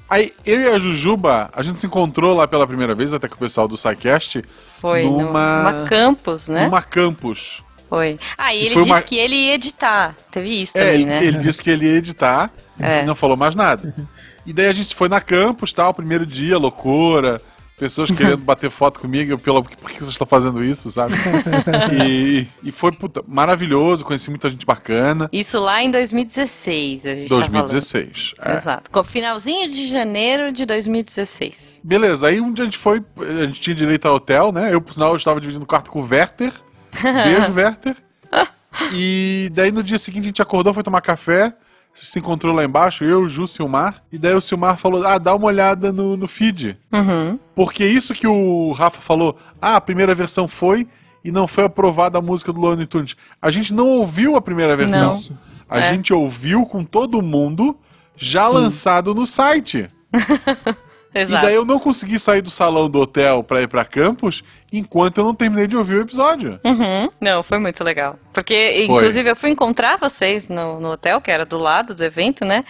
Aí, 0.10 0.32
eu 0.46 0.60
e 0.60 0.68
a 0.68 0.78
Jujuba, 0.78 1.50
a 1.54 1.62
gente 1.62 1.80
se 1.80 1.86
encontrou 1.86 2.36
lá 2.36 2.48
pela 2.48 2.68
primeira 2.68 2.96
vez, 2.96 3.14
até 3.14 3.28
com 3.28 3.36
o 3.36 3.40
pessoal 3.40 3.68
do 3.68 3.78
SciCast. 3.78 4.44
Foi, 4.80 5.04
numa... 5.04 5.64
numa 5.64 5.88
campus, 5.88 6.48
né? 6.50 6.66
Numa 6.66 6.82
campus. 6.82 7.64
Foi. 7.92 8.18
Ah, 8.38 8.56
e 8.56 8.60
ele 8.60 8.76
disse 8.76 8.90
uma... 8.90 9.02
que 9.02 9.18
ele 9.18 9.36
ia 9.36 9.56
editar. 9.56 10.16
Teve 10.32 10.62
isso 10.62 10.78
é, 10.78 10.92
também, 10.92 11.06
né? 11.06 11.26
Ele 11.26 11.38
disse 11.38 11.62
que 11.62 11.70
ele 11.70 11.86
ia 11.86 11.98
editar 11.98 12.50
é. 12.80 13.02
e 13.02 13.06
não 13.06 13.16
falou 13.16 13.36
mais 13.36 13.54
nada. 13.54 13.94
E 14.44 14.52
daí 14.52 14.66
a 14.66 14.72
gente 14.72 14.96
foi 14.96 15.08
na 15.08 15.22
campus, 15.22 15.72
tal, 15.72 15.94
primeiro 15.94 16.26
dia, 16.26 16.58
loucura. 16.58 17.40
Pessoas 17.78 18.10
querendo 18.10 18.38
bater 18.38 18.72
foto 18.72 19.00
comigo, 19.00 19.38
pelo 19.38 19.64
por 19.64 19.88
que 19.88 19.98
vocês 19.98 20.10
estão 20.10 20.26
fazendo 20.26 20.64
isso, 20.64 20.92
sabe? 20.92 21.14
e, 22.04 22.48
e 22.64 22.72
foi 22.72 22.92
puta, 22.92 23.24
maravilhoso, 23.28 24.04
conheci 24.04 24.32
muita 24.32 24.50
gente 24.50 24.66
bacana. 24.66 25.30
Isso 25.32 25.60
lá 25.60 25.84
em 25.84 25.92
2016, 25.92 27.06
a 27.06 27.16
gente 27.16 27.30
2016. 27.30 28.34
Tá 28.36 28.52
é. 28.52 28.58
Exato. 28.58 28.90
Com 28.90 29.04
finalzinho 29.04 29.70
de 29.70 29.86
janeiro 29.86 30.52
de 30.52 30.66
2016. 30.66 31.82
Beleza, 31.84 32.28
aí 32.28 32.42
um 32.42 32.52
dia 32.52 32.64
a 32.64 32.66
gente 32.66 32.80
foi, 32.80 33.04
a 33.20 33.46
gente 33.46 33.62
tinha 33.62 33.76
direito 33.76 34.08
ao 34.08 34.16
hotel, 34.16 34.52
né? 34.52 34.74
Eu, 34.74 34.82
por 34.82 34.92
sinal, 34.92 35.12
eu 35.12 35.18
estava 35.18 35.40
dividindo 35.40 35.66
o 35.66 35.68
quarto 35.68 35.92
com 35.92 36.02
o 36.02 36.08
Werther. 36.08 36.52
Beijo, 37.24 37.54
Werther. 37.54 37.98
E 38.94 39.52
daí 39.54 39.70
no 39.70 39.84
dia 39.84 40.00
seguinte 40.00 40.24
a 40.24 40.28
gente 40.28 40.42
acordou, 40.42 40.74
foi 40.74 40.82
tomar 40.82 41.02
café, 41.02 41.54
se 41.94 42.20
encontrou 42.20 42.56
lá 42.56 42.64
embaixo, 42.64 43.04
eu, 43.04 43.28
Ju, 43.28 43.46
Silmar, 43.46 44.02
e 44.10 44.18
daí 44.18 44.34
o 44.34 44.40
Silmar 44.40 44.78
falou, 44.78 45.06
ah, 45.06 45.18
dá 45.18 45.36
uma 45.36 45.48
olhada 45.48 45.92
no, 45.92 46.16
no 46.16 46.28
feed. 46.28 46.78
Uhum. 46.92 47.38
Porque 47.54 47.86
isso 47.86 48.14
que 48.14 48.26
o 48.26 48.72
Rafa 48.72 49.02
falou, 49.02 49.38
ah, 49.62 49.76
a 49.76 49.82
primeira 49.82 50.16
versão 50.16 50.48
foi 50.48 50.88
e 51.24 51.32
não 51.32 51.48
foi 51.48 51.66
aprovada 51.66 52.18
a 52.18 52.22
música 52.22 52.52
do 52.54 52.60
Looney 52.60 52.86
Tunes. 52.86 53.16
A 53.42 53.52
gente 53.52 53.74
não 53.74 53.88
ouviu 53.90 54.36
a 54.36 54.42
primeira 54.42 54.76
versão. 54.76 55.10
Não. 55.10 55.38
A 55.70 55.80
é. 55.80 55.84
gente 55.90 56.14
ouviu 56.14 56.66
com 56.66 56.84
todo 56.84 57.22
mundo 57.22 57.78
já 58.16 58.48
Sim. 58.48 58.54
lançado 58.54 59.14
no 59.14 59.26
site. 59.26 59.90
Exato. 61.14 61.44
E 61.44 61.48
daí 61.48 61.56
eu 61.56 61.66
não 61.66 61.80
consegui 61.80 62.18
sair 62.18 62.42
do 62.42 62.50
salão 62.50 62.90
do 62.90 63.00
hotel 63.00 63.44
pra 63.44 63.62
ir 63.62 63.68
pra 63.68 63.84
campus 63.84 64.44
enquanto 64.72 65.18
eu 65.18 65.26
não 65.26 65.36
terminei 65.36 65.68
de 65.68 65.76
ouvir 65.76 65.96
o 65.96 66.02
episódio. 66.02 66.60
Uhum. 66.64 67.10
Não, 67.20 67.44
foi 67.44 67.60
muito 67.60 67.84
legal. 67.84 68.18
Porque, 68.34 68.86
foi. 68.86 68.96
inclusive, 68.96 69.30
eu 69.30 69.36
fui 69.36 69.50
encontrar 69.50 69.98
vocês 69.98 70.48
no, 70.48 70.80
no 70.80 70.92
hotel, 70.92 71.20
que 71.20 71.30
era 71.30 71.46
do 71.46 71.58
lado 71.58 71.94
do 71.94 72.04
evento, 72.04 72.46
né? 72.46 72.64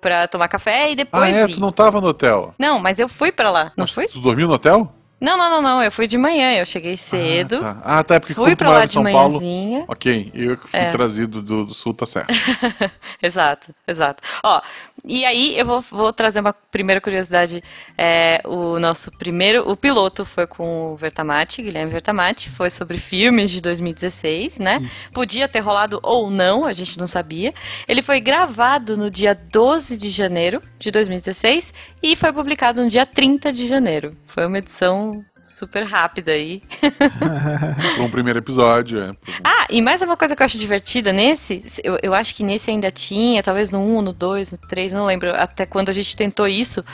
Pra 0.00 0.26
tomar 0.28 0.48
café 0.48 0.92
e 0.92 0.96
depois. 0.96 1.34
Ah, 1.34 1.40
é? 1.40 1.44
Ir. 1.44 1.54
Tu 1.54 1.60
não 1.60 1.72
tava 1.72 2.00
no 2.00 2.08
hotel? 2.08 2.54
Não, 2.58 2.78
mas 2.78 2.98
eu 2.98 3.08
fui 3.08 3.32
pra 3.32 3.50
lá, 3.50 3.72
não 3.76 3.86
fui? 3.86 4.06
Tu 4.06 4.20
dormiu 4.20 4.46
no 4.46 4.54
hotel? 4.54 4.90
Não, 5.20 5.36
não, 5.36 5.50
não, 5.50 5.62
não. 5.62 5.82
Eu 5.82 5.92
fui 5.92 6.06
de 6.06 6.16
manhã, 6.16 6.52
eu 6.54 6.64
cheguei 6.64 6.96
cedo. 6.96 7.56
Ah, 7.56 7.74
tá. 7.74 7.80
Ah, 7.84 8.04
tá. 8.04 8.14
É 8.14 8.20
porque 8.20 8.34
fui 8.34 8.56
pra 8.56 8.70
lá 8.70 8.84
de 8.86 8.92
São 8.92 9.02
manhãzinha. 9.02 9.80
Paulo. 9.80 9.92
Ok, 9.92 10.30
eu 10.34 10.56
que 10.56 10.68
fui 10.68 10.80
é. 10.80 10.90
trazido 10.90 11.42
do, 11.42 11.66
do, 11.66 11.74
sul, 11.74 11.92
tá 11.92 12.06
certo. 12.06 12.32
exato, 13.22 13.74
exato. 13.86 14.22
Ó, 14.42 14.62
e 15.04 15.24
aí 15.24 15.58
eu 15.58 15.66
vou, 15.66 15.80
vou 15.82 16.12
trazer 16.12 16.40
uma 16.40 16.52
primeira 16.52 17.00
curiosidade. 17.00 17.62
É, 17.96 18.40
o 18.46 18.78
nosso 18.78 19.10
primeiro, 19.12 19.70
o 19.70 19.76
piloto 19.76 20.24
foi 20.24 20.46
com 20.46 20.92
o 20.92 20.96
Vertamati, 20.96 21.62
Guilherme 21.62 21.92
Vertamati, 21.92 22.48
foi 22.48 22.70
sobre 22.70 22.96
filmes 22.96 23.50
de 23.50 23.60
2016, 23.60 24.58
né? 24.58 24.80
Isso. 24.82 25.10
Podia 25.12 25.48
ter 25.48 25.60
rolado 25.60 26.00
ou 26.02 26.30
não, 26.30 26.64
a 26.64 26.72
gente 26.72 26.98
não 26.98 27.06
sabia. 27.06 27.52
Ele 27.86 28.00
foi 28.00 28.20
gravado 28.20 28.96
no 28.96 29.10
dia 29.10 29.34
12 29.34 29.96
de 29.96 30.08
janeiro 30.08 30.62
de 30.78 30.90
2016 30.90 31.74
e 32.02 32.16
foi 32.16 32.32
publicado 32.32 32.82
no 32.82 32.88
dia 32.88 33.04
30 33.04 33.52
de 33.52 33.66
janeiro. 33.66 34.16
Foi 34.26 34.46
uma 34.46 34.58
edição 34.58 35.09
super 35.42 35.84
rápida 35.84 36.32
aí. 36.32 36.62
Para 37.18 38.02
um 38.02 38.10
primeiro 38.10 38.38
episódio, 38.38 39.00
é. 39.00 39.12
Ah, 39.42 39.66
e 39.70 39.80
mais 39.82 40.02
uma 40.02 40.16
coisa 40.16 40.34
que 40.36 40.42
eu 40.42 40.44
acho 40.46 40.58
divertida 40.58 41.12
nesse, 41.12 41.62
eu, 41.82 41.98
eu 42.02 42.14
acho 42.14 42.34
que 42.34 42.44
nesse 42.44 42.70
ainda 42.70 42.90
tinha, 42.90 43.42
talvez 43.42 43.70
no 43.70 43.80
1, 43.80 44.02
no 44.02 44.12
2, 44.12 44.52
no 44.52 44.58
3, 44.58 44.92
não 44.92 45.06
lembro 45.06 45.30
até 45.34 45.64
quando 45.66 45.88
a 45.88 45.92
gente 45.92 46.16
tentou 46.16 46.46
isso. 46.46 46.84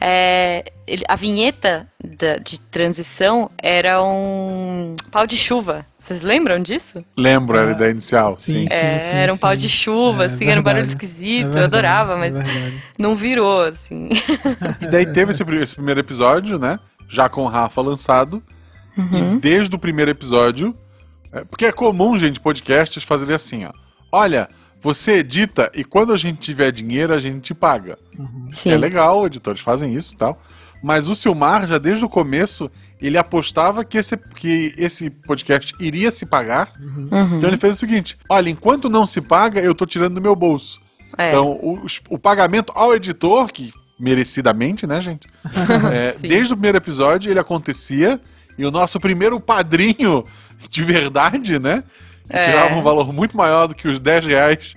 É, 0.00 0.64
ele, 0.86 1.04
a 1.08 1.16
vinheta 1.16 1.86
da, 2.02 2.36
de 2.36 2.58
transição 2.60 3.48
era 3.58 4.02
um 4.02 4.96
pau 5.10 5.26
de 5.26 5.36
chuva. 5.36 5.86
Vocês 5.98 6.22
lembram 6.22 6.60
disso? 6.60 7.04
Lembro, 7.16 7.56
era 7.56 7.68
a 7.68 7.72
ideia 7.72 7.90
inicial. 7.92 8.34
Sim, 8.34 8.66
sim, 8.66 8.74
É, 8.74 8.98
sim. 8.98 9.16
era 9.16 9.32
um 9.32 9.38
pau 9.38 9.52
sim. 9.52 9.58
de 9.58 9.68
chuva, 9.68 10.24
É 10.24 10.26
assim, 10.26 10.46
era 10.46 10.58
um 10.60 10.62
barulho 10.62 10.84
verdade, 10.86 11.04
esquisito, 11.04 11.44
é 11.44 11.46
eu 11.46 11.52
verdade, 11.52 11.64
adorava, 11.64 12.12
é 12.14 12.16
mas 12.16 12.32
verdade. 12.32 12.82
não 12.98 13.14
virou, 13.14 13.62
assim. 13.62 14.08
E 14.80 14.86
daí 14.88 15.06
teve 15.06 15.30
esse, 15.30 15.44
esse 15.44 15.76
primeiro 15.76 16.00
episódio, 16.00 16.58
né? 16.58 16.80
Já 17.12 17.28
com 17.28 17.44
o 17.44 17.48
Rafa 17.48 17.82
lançado. 17.82 18.42
Uhum. 18.96 19.36
E 19.36 19.38
desde 19.38 19.76
o 19.76 19.78
primeiro 19.78 20.10
episódio. 20.10 20.74
é, 21.30 21.44
porque 21.44 21.66
é 21.66 21.72
comum, 21.72 22.16
gente, 22.16 22.40
podcasts 22.40 23.04
fazerem 23.04 23.34
assim, 23.34 23.66
ó. 23.66 23.72
Olha, 24.10 24.48
você 24.80 25.18
edita 25.18 25.70
e 25.74 25.84
quando 25.84 26.12
a 26.12 26.16
gente 26.16 26.38
tiver 26.38 26.72
dinheiro, 26.72 27.14
a 27.14 27.18
gente 27.18 27.42
te 27.42 27.54
paga. 27.54 27.98
Sim. 28.50 28.70
É 28.70 28.76
legal, 28.76 29.26
editores 29.26 29.60
fazem 29.60 29.94
isso 29.94 30.14
e 30.14 30.16
tal. 30.16 30.40
Mas 30.82 31.08
o 31.08 31.14
Silmar, 31.14 31.66
já 31.66 31.78
desde 31.78 32.04
o 32.04 32.08
começo, 32.08 32.70
ele 33.00 33.16
apostava 33.16 33.84
que 33.84 33.98
esse, 33.98 34.16
que 34.16 34.74
esse 34.76 35.10
podcast 35.10 35.74
iria 35.78 36.10
se 36.10 36.26
pagar. 36.26 36.72
Uhum. 36.80 37.36
Então 37.36 37.48
ele 37.48 37.56
fez 37.56 37.76
o 37.76 37.78
seguinte: 37.78 38.18
olha, 38.28 38.50
enquanto 38.50 38.88
não 38.88 39.06
se 39.06 39.20
paga, 39.20 39.60
eu 39.60 39.74
tô 39.74 39.86
tirando 39.86 40.14
do 40.14 40.20
meu 40.20 40.34
bolso. 40.34 40.80
É. 41.16 41.28
Então, 41.28 41.52
o, 41.52 41.84
o 42.08 42.18
pagamento 42.18 42.72
ao 42.74 42.94
editor, 42.94 43.52
que 43.52 43.72
merecidamente, 44.02 44.86
né, 44.86 45.00
gente? 45.00 45.28
É, 45.92 46.12
desde 46.18 46.52
o 46.52 46.56
primeiro 46.56 46.78
episódio 46.78 47.30
ele 47.30 47.38
acontecia. 47.38 48.20
E 48.58 48.66
o 48.66 48.70
nosso 48.70 49.00
primeiro 49.00 49.40
padrinho 49.40 50.24
de 50.68 50.84
verdade, 50.84 51.58
né? 51.58 51.84
É. 52.28 52.46
tirava 52.46 52.74
um 52.74 52.82
valor 52.82 53.12
muito 53.12 53.36
maior 53.36 53.66
do 53.66 53.74
que 53.74 53.88
os 53.88 53.98
10 53.98 54.26
reais. 54.26 54.76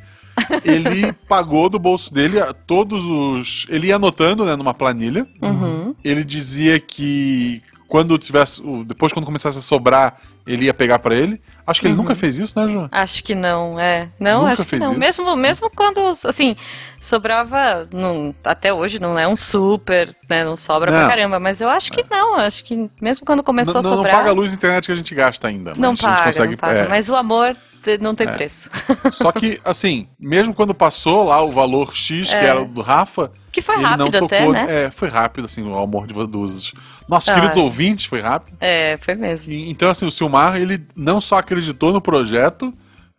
Ele 0.64 1.12
pagou 1.28 1.70
do 1.70 1.80
bolso 1.80 2.14
dele 2.14 2.40
a 2.40 2.54
todos 2.54 3.04
os. 3.04 3.66
Ele 3.70 3.88
ia 3.88 3.96
anotando, 3.96 4.46
né, 4.46 4.56
numa 4.56 4.74
planilha. 4.74 5.28
Uhum. 5.42 5.96
Ele 6.04 6.24
dizia 6.24 6.80
que 6.80 7.62
quando 7.88 8.18
tivesse. 8.18 8.62
Depois, 8.86 9.12
quando 9.12 9.26
começasse 9.26 9.58
a 9.58 9.62
sobrar, 9.62 10.20
ele 10.46 10.66
ia 10.66 10.74
pegar 10.74 11.00
pra 11.00 11.16
ele. 11.16 11.42
Acho 11.68 11.82
que 11.82 11.88
ele 11.88 11.94
Uhum. 11.96 12.02
nunca 12.04 12.14
fez 12.14 12.38
isso, 12.38 12.60
né, 12.60 12.72
João? 12.72 12.88
Acho 12.92 13.24
que 13.24 13.34
não, 13.34 13.80
é. 13.80 14.08
Não, 14.20 14.42
Nunca 14.42 14.52
acho 14.54 14.64
que 14.64 14.70
fez 14.70 14.82
não. 14.82 14.92
isso? 14.92 15.00
Mesmo, 15.00 15.36
mesmo 15.36 15.72
quando, 15.76 16.00
assim, 16.26 16.56
sobrava. 17.02 17.88
Não, 17.92 18.34
até 18.44 18.74
hoje 18.74 19.00
não 19.00 19.18
é 19.18 19.28
um 19.28 19.36
super, 19.36 20.16
né? 20.30 20.44
Não 20.44 20.58
sobra 20.58 20.92
Não. 20.92 21.00
pra 21.00 21.08
caramba. 21.08 21.40
Mas 21.40 21.62
eu 21.62 21.70
acho 21.70 21.92
que 21.92 22.04
não. 22.10 22.36
Acho 22.36 22.64
que 22.64 22.90
mesmo 23.02 23.26
quando 23.26 23.42
começou 23.44 23.76
não, 23.76 23.80
a 23.80 23.84
não- 23.84 23.90
não 23.92 23.98
sobrar. 23.98 24.16
paga 24.18 24.30
a 24.30 24.34
luz 24.34 24.52
e 24.52 24.56
internet 24.56 24.86
que 24.86 24.92
a 24.92 24.96
gente 24.96 25.16
gasta 25.16 25.48
ainda. 25.48 25.72
mas 25.72 25.80
não 25.80 25.92
a 25.92 25.96
gente 25.96 26.04
paga, 26.06 26.24
consegue, 26.26 26.52
não 26.52 26.58
paga. 26.58 26.80
é. 26.82 26.88
Mas 26.88 27.10
o 27.10 27.16
amor 27.16 27.56
não 28.00 28.14
tem 28.16 28.28
É. 28.28 28.32
preço. 28.32 28.70
Só 29.12 29.32
que, 29.32 29.60
assim, 29.64 30.08
mesmo 30.20 30.54
quando 30.54 30.74
passou 30.74 31.24
lá 31.26 31.42
o 31.44 31.52
valor 31.52 31.94
X, 31.96 32.30
que 32.30 32.36
É. 32.36 32.46
era 32.46 32.62
o 32.62 32.66
do 32.68 32.82
Rafa, 32.82 33.32
Que 33.52 33.62
foi 33.62 33.76
ele 33.76 33.84
não 33.84 33.90
rápido 33.90 34.12
tocou. 34.20 34.26
até, 34.26 34.48
né? 34.50 34.84
É, 34.86 34.92
foi 34.92 35.10
rápido, 35.10 35.46
assim, 35.46 35.62
o 35.64 35.78
amor 35.78 36.08
de, 36.08 36.14
dos 36.28 36.74
nossos 37.08 37.30
Ah. 37.30 37.36
queridos 37.36 37.58
ouvintes 37.58 38.06
foi 38.06 38.22
rápido. 38.22 38.58
É, 38.60 38.98
foi 39.02 39.16
mesmo. 39.16 39.52
E, 39.52 39.70
então, 39.70 39.90
assim, 39.90 40.06
o 40.06 40.12
Silmar, 40.12 40.56
ele 40.58 40.86
não 40.96 41.20
só 41.22 41.38
acreditou 41.38 41.94
no 41.94 42.02
projeto, 42.02 42.72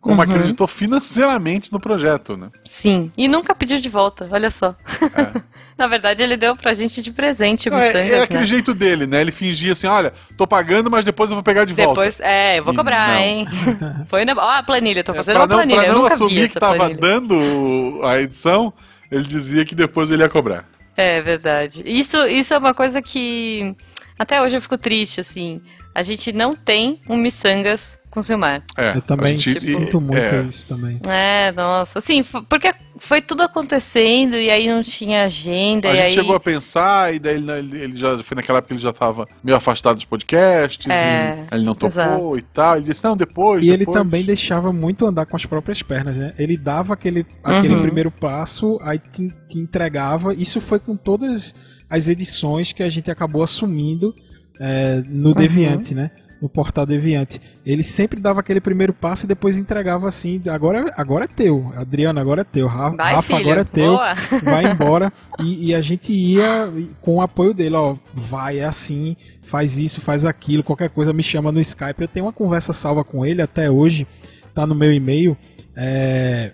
como 0.07 0.21
Uhum. 0.21 0.21
acreditou 0.21 0.67
financeiramente 0.67 1.71
no 1.71 1.79
projeto, 1.79 2.37
né? 2.37 2.49
Sim. 2.65 3.11
E 3.17 3.27
nunca 3.27 3.53
pediu 3.53 3.79
de 3.79 3.89
volta, 3.89 4.27
olha 4.31 4.49
só. 4.51 4.75
É. 5.15 5.41
Na 5.77 5.85
verdade, 5.85 6.23
ele 6.23 6.35
deu 6.35 6.55
pra 6.55 6.73
gente 6.73 7.03
de 7.03 7.11
presente 7.11 7.69
o 7.69 7.73
É, 7.73 7.85
Missangas, 7.87 8.11
é 8.11 8.23
aquele 8.23 8.39
né? 8.39 8.45
jeito 8.47 8.73
dele, 8.73 9.05
né? 9.05 9.21
Ele 9.21 9.31
fingia 9.31 9.73
assim, 9.73 9.85
olha, 9.85 10.11
tô 10.35 10.47
pagando, 10.47 10.89
mas 10.89 11.05
depois 11.05 11.29
eu 11.29 11.35
vou 11.35 11.43
pegar 11.43 11.65
de 11.65 11.73
volta. 11.75 11.91
Depois, 11.91 12.19
é, 12.19 12.57
eu 12.57 12.63
vou 12.63 12.73
cobrar, 12.73 13.13
não. 13.13 13.19
hein? 13.21 13.45
Foi 14.09 14.25
na. 14.25 14.33
Ó, 14.33 14.49
a 14.57 14.63
planilha, 14.63 15.03
tô 15.03 15.11
É, 15.11 15.15
fazendo 15.15 15.35
pra 15.35 15.41
uma 15.43 15.47
não, 15.47 15.55
planilha. 15.57 15.77
pra 15.81 15.87
eu 15.87 15.93
não 15.93 16.05
assumir 16.07 16.49
que 16.49 16.59
tava 16.59 16.77
planilha. 16.77 16.99
dando 16.99 17.99
a 18.03 18.19
edição, 18.19 18.73
ele 19.11 19.23
dizia 19.27 19.63
que 19.65 19.75
depois 19.75 20.09
ele 20.09 20.23
ia 20.23 20.29
cobrar. 20.29 20.65
É 20.95 21.21
verdade. 21.21 21.83
Isso, 21.85 22.17
isso 22.25 22.55
é 22.55 22.57
uma 22.57 22.73
coisa 22.73 22.99
que 22.99 23.75
até 24.17 24.41
hoje 24.41 24.57
eu 24.57 24.61
fico 24.61 24.79
triste, 24.79 25.21
assim. 25.21 25.61
A 25.97 26.03
gente 26.03 26.31
não 26.31 26.55
tem 26.55 27.01
um 27.09 27.17
miçangas 27.17 27.97
com 28.11 28.21
Silmar. 28.21 28.61
É, 28.77 28.97
Eu 28.97 29.01
também 29.01 29.35
gente- 29.35 29.59
sinto 29.59 29.99
muito 29.99 30.15
é, 30.15 30.43
isso 30.43 30.67
também. 30.67 30.99
É, 31.07 31.51
nossa. 31.53 31.97
Assim, 31.97 32.21
porque 32.47 32.71
foi 32.99 33.19
tudo 33.19 33.41
acontecendo 33.41 34.35
e 34.35 34.47
aí 34.51 34.67
não 34.67 34.83
tinha 34.83 35.23
agenda. 35.23 35.89
A 35.89 35.93
e 35.93 35.95
gente 35.95 36.05
aí... 36.05 36.11
chegou 36.11 36.35
a 36.35 36.39
pensar, 36.39 37.15
e 37.15 37.17
daí 37.17 37.33
ele, 37.37 37.51
ele 37.81 37.95
já 37.97 38.15
foi 38.19 38.35
naquela 38.35 38.59
época 38.59 38.67
que 38.67 38.73
ele 38.75 38.81
já 38.81 38.93
tava 38.93 39.27
meio 39.43 39.57
afastado 39.57 39.95
dos 39.95 40.05
podcasts, 40.05 40.85
É, 40.87 41.47
e 41.51 41.55
ele 41.55 41.65
não 41.65 41.73
tocou 41.73 41.89
exato. 41.89 42.37
e 42.37 42.41
tal. 42.43 42.77
Ele 42.77 42.85
disse, 42.85 43.03
não, 43.03 43.17
depois. 43.17 43.63
E 43.65 43.69
ele 43.69 43.77
depois. 43.79 43.97
também 43.97 44.23
deixava 44.23 44.71
muito 44.71 45.03
andar 45.03 45.25
com 45.25 45.35
as 45.35 45.47
próprias 45.47 45.81
pernas, 45.81 46.15
né? 46.15 46.31
Ele 46.37 46.55
dava 46.57 46.93
aquele, 46.93 47.25
aquele 47.43 47.73
Uhum. 47.73 47.81
primeiro 47.81 48.11
passo, 48.11 48.77
aí 48.83 48.99
te, 48.99 49.33
te 49.49 49.57
entregava. 49.57 50.31
Isso 50.35 50.61
foi 50.61 50.77
com 50.77 50.95
todas 50.95 51.55
as 51.89 52.07
edições 52.07 52.71
que 52.71 52.83
a 52.83 52.89
gente 52.89 53.09
acabou 53.09 53.41
assumindo 53.41 54.13
é, 54.59 55.01
no 55.07 55.33
Deviante, 55.33 55.93
né? 55.95 56.11
No 56.39 56.47
portal 56.47 56.85
Deviante. 56.85 57.41
Ele 57.65 57.81
sempre 57.81 58.19
dava 58.21 58.41
aquele 58.41 58.61
primeiro 58.61 58.93
passo 58.93 59.25
e 59.25 59.27
depois 59.27 59.57
entregava 59.57 60.07
assim: 60.07 60.39
agora, 60.47 60.93
agora 60.95 61.25
é 61.25 61.27
teu, 61.27 61.73
Adriano, 61.75 62.19
agora 62.19 62.41
é 62.41 62.43
teu, 62.43 62.67
Ra- 62.67 62.91
Vai, 62.91 63.15
Rafa, 63.15 63.37
agora 63.37 63.61
é 63.61 63.63
teu. 63.63 63.93
Boa. 63.93 64.13
vai 64.45 64.71
embora 64.71 65.11
e, 65.39 65.69
e 65.69 65.75
a 65.75 65.81
gente 65.81 66.13
ia 66.13 66.71
com 67.01 67.15
o 67.15 67.21
apoio 67.21 67.55
dele, 67.55 67.75
ó, 67.75 67.95
vai, 68.13 68.59
é 68.59 68.65
assim, 68.65 69.15
faz 69.41 69.79
isso, 69.79 69.99
faz 69.99 70.25
aquilo, 70.25 70.63
qualquer 70.63 70.89
coisa 70.89 71.11
me 71.11 71.23
chama 71.23 71.51
no 71.51 71.59
Skype. 71.59 72.01
Eu 72.01 72.07
tenho 72.07 72.27
uma 72.27 72.33
conversa 72.33 72.71
salva 72.71 73.03
com 73.03 73.25
ele 73.25 73.41
até 73.41 73.71
hoje, 73.71 74.05
tá 74.53 74.67
no 74.67 74.75
meu 74.75 74.93
e-mail, 74.93 75.35
é, 75.75 76.51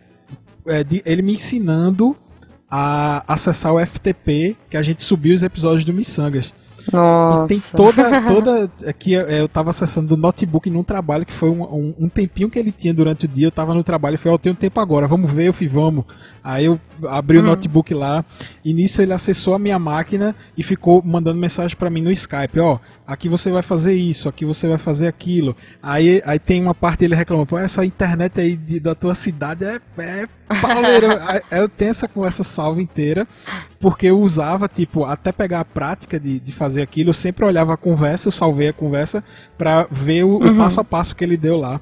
é 0.66 0.82
de- 0.82 1.02
ele 1.06 1.22
me 1.22 1.34
ensinando 1.34 2.16
a 2.72 3.22
acessar 3.32 3.74
o 3.74 3.80
FTP, 3.86 4.56
que 4.70 4.78
a 4.78 4.82
gente 4.82 5.04
subiu 5.04 5.36
os 5.36 5.44
episódios 5.44 5.84
do 5.86 5.94
Missangas. 5.94 6.54
Nossa. 6.92 7.46
E 7.46 7.48
tem 7.48 7.64
toda, 7.76 8.22
toda. 8.28 8.72
Aqui 8.88 9.16
é, 9.16 9.42
eu 9.42 9.48
tava 9.48 9.70
acessando 9.70 10.08
do 10.08 10.18
notebook 10.18 10.70
num 10.70 10.84
trabalho 10.84 11.26
que 11.26 11.34
foi 11.34 11.50
um, 11.50 11.64
um, 11.64 11.94
um 12.02 12.10
tempinho 12.10 12.50
que 12.50 12.60
ele 12.60 12.72
tinha 12.72 12.94
durante 12.94 13.26
o 13.26 13.28
dia. 13.28 13.48
Eu 13.48 13.52
tava 13.52 13.74
no 13.74 13.84
trabalho 13.84 14.16
e 14.16 14.18
falei, 14.18 14.34
ó, 14.34 14.36
eu 14.36 14.40
tenho 14.40 14.56
tempo 14.56 14.80
agora, 14.80 15.08
vamos 15.08 15.32
ver, 15.32 15.48
eu 15.48 15.54
fui, 15.54 15.68
vamos. 15.68 16.06
Aí 16.44 16.66
eu 16.66 16.80
abri 17.08 17.38
o 17.38 17.42
notebook 17.44 17.94
lá 17.94 18.26
e 18.66 18.74
nisso 18.74 19.02
ele 19.02 19.14
acessou 19.14 19.54
a 19.54 19.60
minha 19.60 19.80
máquina 19.80 20.36
e 20.58 20.64
ficou 20.64 21.02
mandando 21.04 21.40
mensagem 21.40 21.76
pra 21.78 21.90
mim 21.90 22.02
no 22.02 22.12
Skype, 22.12 22.60
ó, 22.60 22.80
aqui 23.08 23.30
você 23.30 23.50
vai 23.50 23.62
fazer 23.62 23.94
isso, 23.94 24.28
aqui 24.28 24.44
você 24.44 24.68
vai 24.68 24.78
fazer 24.78 25.08
aquilo. 25.08 25.56
Aí, 25.82 26.22
aí 26.26 26.40
tem 26.40 26.62
uma 26.62 26.76
parte 26.76 27.06
ele 27.06 27.16
reclama, 27.16 27.46
pô, 27.46 27.58
essa 27.58 27.86
internet 27.86 28.42
aí 28.42 28.58
de- 28.58 28.80
da 28.82 28.94
tua 28.94 29.16
cidade 29.16 29.64
é, 29.64 29.80
é 29.98 30.28
pauleira. 30.62 31.42
Eu 31.50 31.70
tenho 31.70 31.92
essa 31.92 32.08
conversa 32.08 32.44
salva 32.44 32.82
inteira 32.82 33.26
porque 33.80 34.08
eu 34.08 34.20
usava, 34.20 34.68
tipo, 34.68 35.04
até 35.04 35.32
pegar 35.32 35.60
a 35.62 35.66
prática 35.66 36.20
de, 36.20 36.40
de 36.40 36.52
fazer 36.52 36.73
aquilo, 36.82 37.10
eu 37.10 37.14
sempre 37.14 37.46
olhava 37.46 37.74
a 37.74 37.78
conversa, 37.78 38.28
eu 38.28 38.32
salvei 38.32 38.70
a 38.70 38.74
conversa 38.74 39.24
pra 39.58 39.88
ver 39.92 40.24
o, 40.26 40.38
o 40.38 40.58
passo 40.58 40.80
a 40.80 40.84
passo 40.84 41.16
que 41.16 41.24
ele 41.24 41.38
deu 41.38 41.58
lá. 41.58 41.80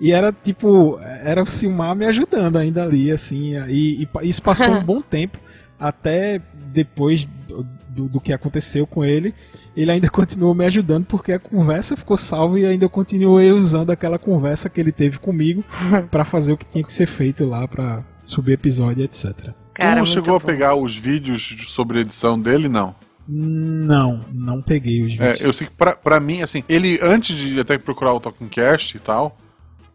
E 0.00 0.12
era 0.12 0.32
tipo, 0.32 0.98
era 1.24 1.42
o 1.42 1.46
Silmar 1.46 1.94
me 1.96 2.04
ajudando 2.06 2.56
ainda 2.58 2.82
ali, 2.82 3.10
assim, 3.10 3.54
e, 3.68 4.02
e 4.02 4.28
isso 4.28 4.42
passou 4.42 4.72
um 4.74 4.82
bom 4.84 5.00
tempo, 5.00 5.38
até 5.78 6.40
depois 6.72 7.26
do, 7.26 7.66
do- 7.88 8.08
do 8.08 8.20
que 8.20 8.32
aconteceu 8.32 8.86
com 8.86 9.04
ele, 9.04 9.32
ele 9.76 9.90
ainda 9.90 10.08
continuou 10.10 10.52
me 10.54 10.64
ajudando, 10.66 11.04
porque 11.06 11.32
a 11.32 11.38
conversa 11.38 11.96
ficou 11.96 12.16
salva 12.16 12.58
e 12.58 12.66
ainda 12.66 12.84
eu 12.84 12.90
continuei 12.90 13.52
usando 13.52 13.90
aquela 13.90 14.18
conversa 14.18 14.68
que 14.68 14.80
ele 14.80 14.90
teve 14.92 15.18
comigo 15.18 15.64
pra 16.10 16.24
fazer 16.24 16.52
o 16.52 16.56
que 16.56 16.66
tinha 16.66 16.82
que 16.84 16.92
ser 16.92 17.06
feito 17.06 17.44
lá, 17.46 17.66
pra 17.68 18.02
subir 18.24 18.52
episódio, 18.52 19.04
etc. 19.04 19.50
Cara, 19.72 20.02
tu 20.02 20.06
chegou 20.08 20.36
a 20.36 20.38
bom. 20.38 20.46
pegar 20.46 20.74
os 20.76 20.96
vídeos 20.96 21.56
sobre 21.68 21.98
a 21.98 22.00
edição 22.02 22.38
dele, 22.38 22.68
não? 22.68 22.94
Não, 23.26 24.20
não 24.32 24.60
peguei 24.60 25.00
os 25.02 25.12
vídeos. 25.12 25.40
É, 25.40 25.46
eu 25.46 25.52
sei 25.52 25.66
que 25.66 25.72
pra, 25.72 25.96
pra 25.96 26.20
mim, 26.20 26.42
assim, 26.42 26.62
ele, 26.68 26.98
antes 27.02 27.34
de 27.36 27.58
até 27.58 27.78
procurar 27.78 28.12
o 28.12 28.20
Talking 28.20 28.48
Cast 28.48 28.96
e 28.96 29.00
tal, 29.00 29.36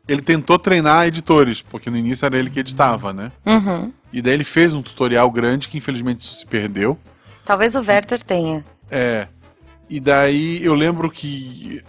ele 0.08 0.22
tentou 0.22 0.58
treinar 0.58 1.06
editores, 1.06 1.62
porque 1.62 1.90
no 1.90 1.98
início 1.98 2.26
era 2.26 2.38
ele 2.38 2.50
que 2.50 2.60
editava, 2.60 3.14
né? 3.14 3.32
Uhum. 3.46 3.94
E 4.12 4.22
daí 4.22 4.34
ele 4.34 4.44
fez 4.44 4.74
um 4.74 4.82
tutorial 4.82 5.30
grande 5.30 5.68
que 5.68 5.78
infelizmente 5.78 6.22
isso 6.22 6.34
se 6.34 6.46
perdeu. 6.46 6.98
Talvez 7.46 7.76
o 7.76 7.80
Werther 7.80 8.24
tenha. 8.24 8.66
É. 8.90 9.28
E 9.88 10.00
daí 10.00 10.64
eu 10.64 10.74
lembro 10.74 11.10
que. 11.10 11.84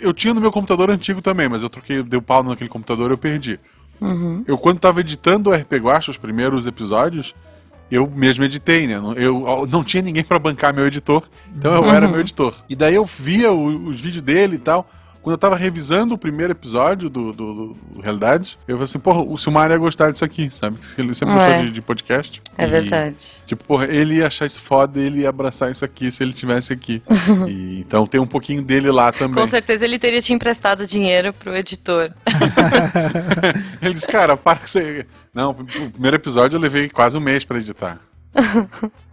Eu 0.00 0.14
tinha 0.14 0.32
no 0.32 0.40
meu 0.40 0.50
computador 0.50 0.90
antigo 0.90 1.20
também, 1.20 1.48
mas 1.48 1.62
eu 1.62 1.68
troquei, 1.68 2.02
deu 2.02 2.22
pau 2.22 2.42
naquele 2.42 2.70
computador 2.70 3.10
e 3.10 3.14
eu 3.14 3.18
perdi. 3.18 3.60
Uhum. 4.00 4.42
Eu, 4.46 4.56
quando 4.56 4.78
tava 4.78 5.00
editando 5.00 5.50
o 5.50 5.52
RP 5.52 5.74
Guacha, 5.74 6.10
os 6.10 6.16
primeiros 6.16 6.64
episódios, 6.64 7.34
eu 7.90 8.08
mesmo 8.08 8.44
editei, 8.44 8.86
né? 8.86 9.00
Eu 9.16 9.66
não 9.66 9.82
tinha 9.82 10.02
ninguém 10.02 10.22
pra 10.24 10.38
bancar 10.38 10.74
meu 10.74 10.86
editor, 10.86 11.28
então 11.56 11.74
eu 11.74 11.90
era 11.90 12.06
meu 12.08 12.20
editor. 12.20 12.54
E 12.68 12.76
daí 12.76 12.94
eu 12.94 13.04
via 13.04 13.52
os 13.52 14.00
vídeos 14.00 14.22
dele 14.22 14.56
e 14.56 14.58
tal. 14.58 14.88
Quando 15.28 15.34
eu 15.34 15.38
tava 15.38 15.56
revisando 15.56 16.14
o 16.14 16.18
primeiro 16.18 16.52
episódio 16.52 17.10
do, 17.10 17.32
do, 17.32 17.52
do, 17.52 17.76
do 17.92 18.00
Realidade, 18.00 18.58
eu 18.66 18.76
falei 18.76 18.84
assim, 18.84 18.98
porra, 18.98 19.20
o 19.20 19.36
Silmar 19.36 19.70
ia 19.70 19.76
gostar 19.76 20.10
disso 20.10 20.24
aqui, 20.24 20.48
sabe? 20.48 20.78
Ele 20.96 21.14
sempre 21.14 21.34
É. 21.34 21.36
gostou 21.36 21.64
de, 21.64 21.70
de 21.70 21.82
podcast. 21.82 22.40
É 22.56 22.64
E, 22.64 22.66
verdade. 22.66 23.16
Tipo, 23.44 23.62
porra, 23.64 23.84
ele 23.84 24.14
ia 24.14 24.26
achar 24.26 24.46
isso 24.46 24.58
foda, 24.58 24.98
ele 24.98 25.20
ia 25.20 25.28
abraçar 25.28 25.70
isso 25.70 25.84
aqui 25.84 26.10
se 26.10 26.22
ele 26.22 26.32
tivesse 26.32 26.72
aqui. 26.72 27.02
E, 27.46 27.80
então 27.80 28.06
tem 28.06 28.18
um 28.18 28.26
pouquinho 28.26 28.62
dele 28.62 28.90
lá 28.90 29.12
também. 29.12 29.34
Com 29.42 29.46
certeza 29.46 29.84
ele 29.84 29.98
teria 29.98 30.20
te 30.22 30.32
emprestado 30.32 30.86
dinheiro 30.86 31.32
pro 31.34 31.54
editor. 31.54 32.10
Ele 33.82 33.94
disse, 33.94 34.06
cara, 34.06 34.36
para 34.36 34.58
que 34.58 34.68
você. 34.70 35.06
Não, 35.34 35.50
o 35.50 35.90
primeiro 35.90 36.16
episódio 36.16 36.56
eu 36.56 36.60
levei 36.60 36.88
quase 36.88 37.16
um 37.16 37.20
mês 37.20 37.44
pra 37.44 37.58
editar. 37.58 38.00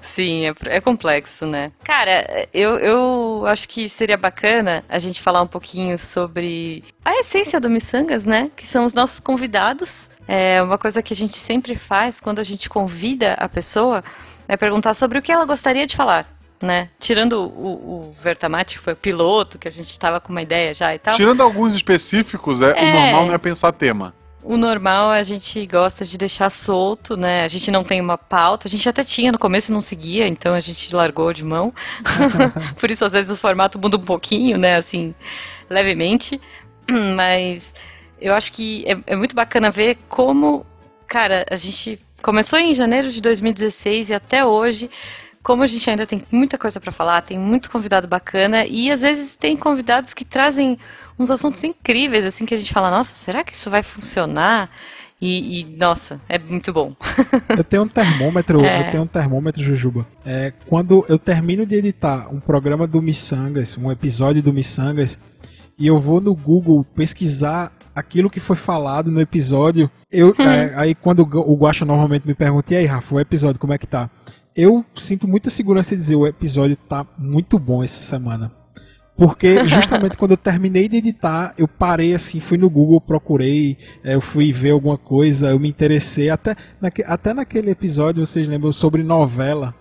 Sim, 0.02 0.46
é, 0.48 0.54
é 0.66 0.82
complexo, 0.82 1.46
né? 1.46 1.72
Cara, 1.84 2.48
eu, 2.54 2.78
eu 2.78 3.44
acho 3.48 3.68
que 3.68 3.90
seria 3.90 4.18
bacana 4.18 4.84
a 4.88 5.00
gente 5.00 5.22
falar 5.22 5.42
um 5.42 5.48
pouquinho 5.48 5.98
sobre 5.98 6.84
a 7.04 7.20
essência 7.20 7.60
do 7.60 7.70
Missangas, 7.70 8.26
né? 8.26 8.52
Que 8.56 8.68
são 8.68 8.86
os 8.86 8.94
nossos 8.94 9.20
convidados. 9.20 10.10
É 10.28 10.62
uma 10.62 10.78
coisa 10.78 11.02
que 11.02 11.14
a 11.14 11.16
gente 11.16 11.38
sempre 11.38 11.76
faz 11.76 12.20
quando 12.20 12.40
a 12.40 12.44
gente 12.44 12.70
convida 12.70 13.34
a 13.34 13.50
pessoa 13.50 14.04
é 14.48 14.56
perguntar 14.56 14.94
sobre 14.94 15.18
o 15.18 15.22
que 15.22 15.32
ela 15.32 15.46
gostaria 15.46 15.88
de 15.88 15.96
falar. 15.96 16.28
Né? 16.62 16.90
Tirando 17.00 17.34
o, 17.42 18.10
o 18.10 18.16
Vertamati, 18.22 18.76
que 18.78 18.84
foi 18.84 18.94
o 18.94 18.96
piloto, 18.96 19.60
que 19.60 19.68
a 19.68 19.72
gente 19.72 20.00
tava 20.00 20.22
com 20.22 20.32
uma 20.32 20.42
ideia 20.42 20.74
já 20.74 20.96
e 20.96 21.00
tal. 21.00 21.14
Tirando 21.14 21.42
alguns 21.42 21.76
específicos, 21.76 22.62
é, 22.62 22.72
o 22.72 22.78
É. 22.78 22.94
normal 22.94 23.26
não 23.28 23.34
é 23.34 23.38
pensar 23.38 23.72
tema. 23.74 24.14
O 24.48 24.58
normal 24.58 25.10
a 25.10 25.24
gente 25.24 25.66
gosta 25.66 26.06
de 26.06 26.20
deixar 26.20 26.52
solto, 26.52 27.18
né? 27.18 27.44
A 27.44 27.48
gente 27.48 27.72
não 27.72 27.84
tem 27.84 28.00
uma 28.00 28.16
pauta. 28.16 28.68
A 28.68 28.70
gente 28.70 28.88
até 28.88 29.04
tinha 29.04 29.32
no 29.32 29.40
começo 29.40 29.74
não 29.74 29.82
seguia, 29.82 30.28
então 30.28 30.54
a 30.54 30.60
gente 30.60 30.96
largou 30.96 31.34
de 31.34 31.44
mão. 31.44 31.74
Por 32.80 32.92
isso, 32.92 33.04
às 33.04 33.14
vezes, 33.14 33.32
o 33.32 33.36
formato 33.36 33.80
muda 33.80 33.98
um 33.98 34.02
pouquinho, 34.02 34.60
né? 34.60 34.76
Assim, 34.76 35.16
levemente. 35.68 36.40
Mas 37.16 37.74
eu 38.22 38.36
acho 38.36 38.54
que 38.54 38.86
é, 38.88 38.96
é 39.08 39.16
muito 39.16 39.36
bacana 39.36 39.72
ver 39.72 39.98
como, 40.08 40.64
cara, 41.08 41.44
a 41.50 41.56
gente 41.56 42.00
começou 42.22 42.60
em 42.60 42.76
janeiro 42.76 43.12
de 43.12 43.22
2016 43.22 44.12
e 44.12 44.14
até 44.14 44.46
hoje. 44.46 44.92
Como 45.42 45.64
a 45.64 45.68
gente 45.68 45.90
ainda 45.90 46.06
tem 46.06 46.24
muita 46.32 46.56
coisa 46.56 46.80
pra 46.80 46.92
falar, 46.92 47.22
tem 47.22 47.40
muito 47.40 47.72
convidado 47.72 48.08
bacana 48.08 48.64
e 48.64 48.92
às 48.92 49.02
vezes 49.02 49.36
tem 49.36 49.58
convidados 49.58 50.14
que 50.14 50.24
trazem 50.24 50.78
uns 51.18 51.32
assuntos 51.32 51.64
incríveis, 51.64 52.26
assim, 52.26 52.46
que 52.46 52.54
a 52.54 52.58
gente 52.58 52.74
fala, 52.74 52.90
nossa, 52.92 53.16
será 53.16 53.44
que 53.44 53.54
isso 53.54 53.70
vai 53.70 53.84
funcionar? 53.84 54.70
E, 55.22 55.62
e, 55.62 55.66
nossa, 55.78 56.20
é 56.28 56.38
muito 56.38 56.74
bom. 56.74 56.94
Eu 57.58 57.64
tenho 57.64 57.84
um 57.84 57.88
termômetro, 57.88 58.60
É. 58.66 58.88
eu 58.88 58.92
tenho 58.92 59.04
um 59.04 59.08
termômetro, 59.08 59.64
Jujuba. 59.64 60.06
É, 60.26 60.52
quando 60.68 61.06
eu 61.08 61.18
termino 61.18 61.66
de 61.66 61.76
editar 61.76 62.28
um 62.34 62.40
programa 62.40 62.86
do 62.86 63.02
Missangas, 63.02 63.78
um 63.78 63.90
episódio 63.92 64.44
do 64.44 64.52
Missangas, 64.52 65.18
e 65.80 65.88
eu 65.88 65.98
vou 66.00 66.20
no 66.20 66.36
Google 66.36 66.84
pesquisar 66.96 67.72
aquilo 67.96 68.30
que 68.30 68.42
foi 68.42 68.58
falado 68.58 69.10
no 69.10 69.22
episódio, 69.22 69.90
eu, 70.12 70.36
é, 70.38 70.74
aí 70.76 70.94
quando 70.94 71.20
o 71.20 71.26
Gu- 71.26 71.46
o 71.50 71.56
Guaxa 71.56 71.86
normalmente 71.86 72.28
me 72.28 72.34
pergunta, 72.36 72.74
e 72.74 72.78
aí, 72.78 72.86
Rafa, 72.86 73.16
o 73.16 73.20
episódio, 73.20 73.60
como 73.60 73.72
é 73.74 73.78
que 73.78 73.88
tá? 73.88 74.10
Eu 74.56 74.84
sinto 74.96 75.28
muita 75.28 75.50
segurança 75.50 75.94
em 75.94 75.98
dizer, 75.98 76.16
o 76.18 76.28
episódio 76.28 76.76
tá 76.76 77.06
muito 77.18 77.58
bom 77.58 77.82
essa 77.84 78.02
semana. 78.04 78.52
Porque 79.18 79.66
justamente 79.66 80.18
quando 80.18 80.32
eu 80.32 80.38
terminei 80.38 80.90
de 80.90 80.98
editar, 80.98 81.54
eu 81.58 81.68
parei 81.68 82.14
assim, 82.14 82.40
fui 82.40 82.58
no 82.58 82.70
Google, 82.70 83.00
procurei, 83.00 83.78
eh, 84.04 84.16
eu 84.16 84.22
fui 84.22 84.52
ver 84.52 84.72
alguma 84.72 84.98
coisa, 84.98 85.52
eu 85.52 85.60
me 85.60 85.70
interessei. 85.70 86.30
Até, 86.30 86.56
naque, 86.82 87.04
até 87.04 87.34
naquele 87.34 87.72
episódio, 87.72 88.26
vocês 88.26 88.48
lembram, 88.48 88.74
sobre 88.74 89.04
novela. 89.04 89.74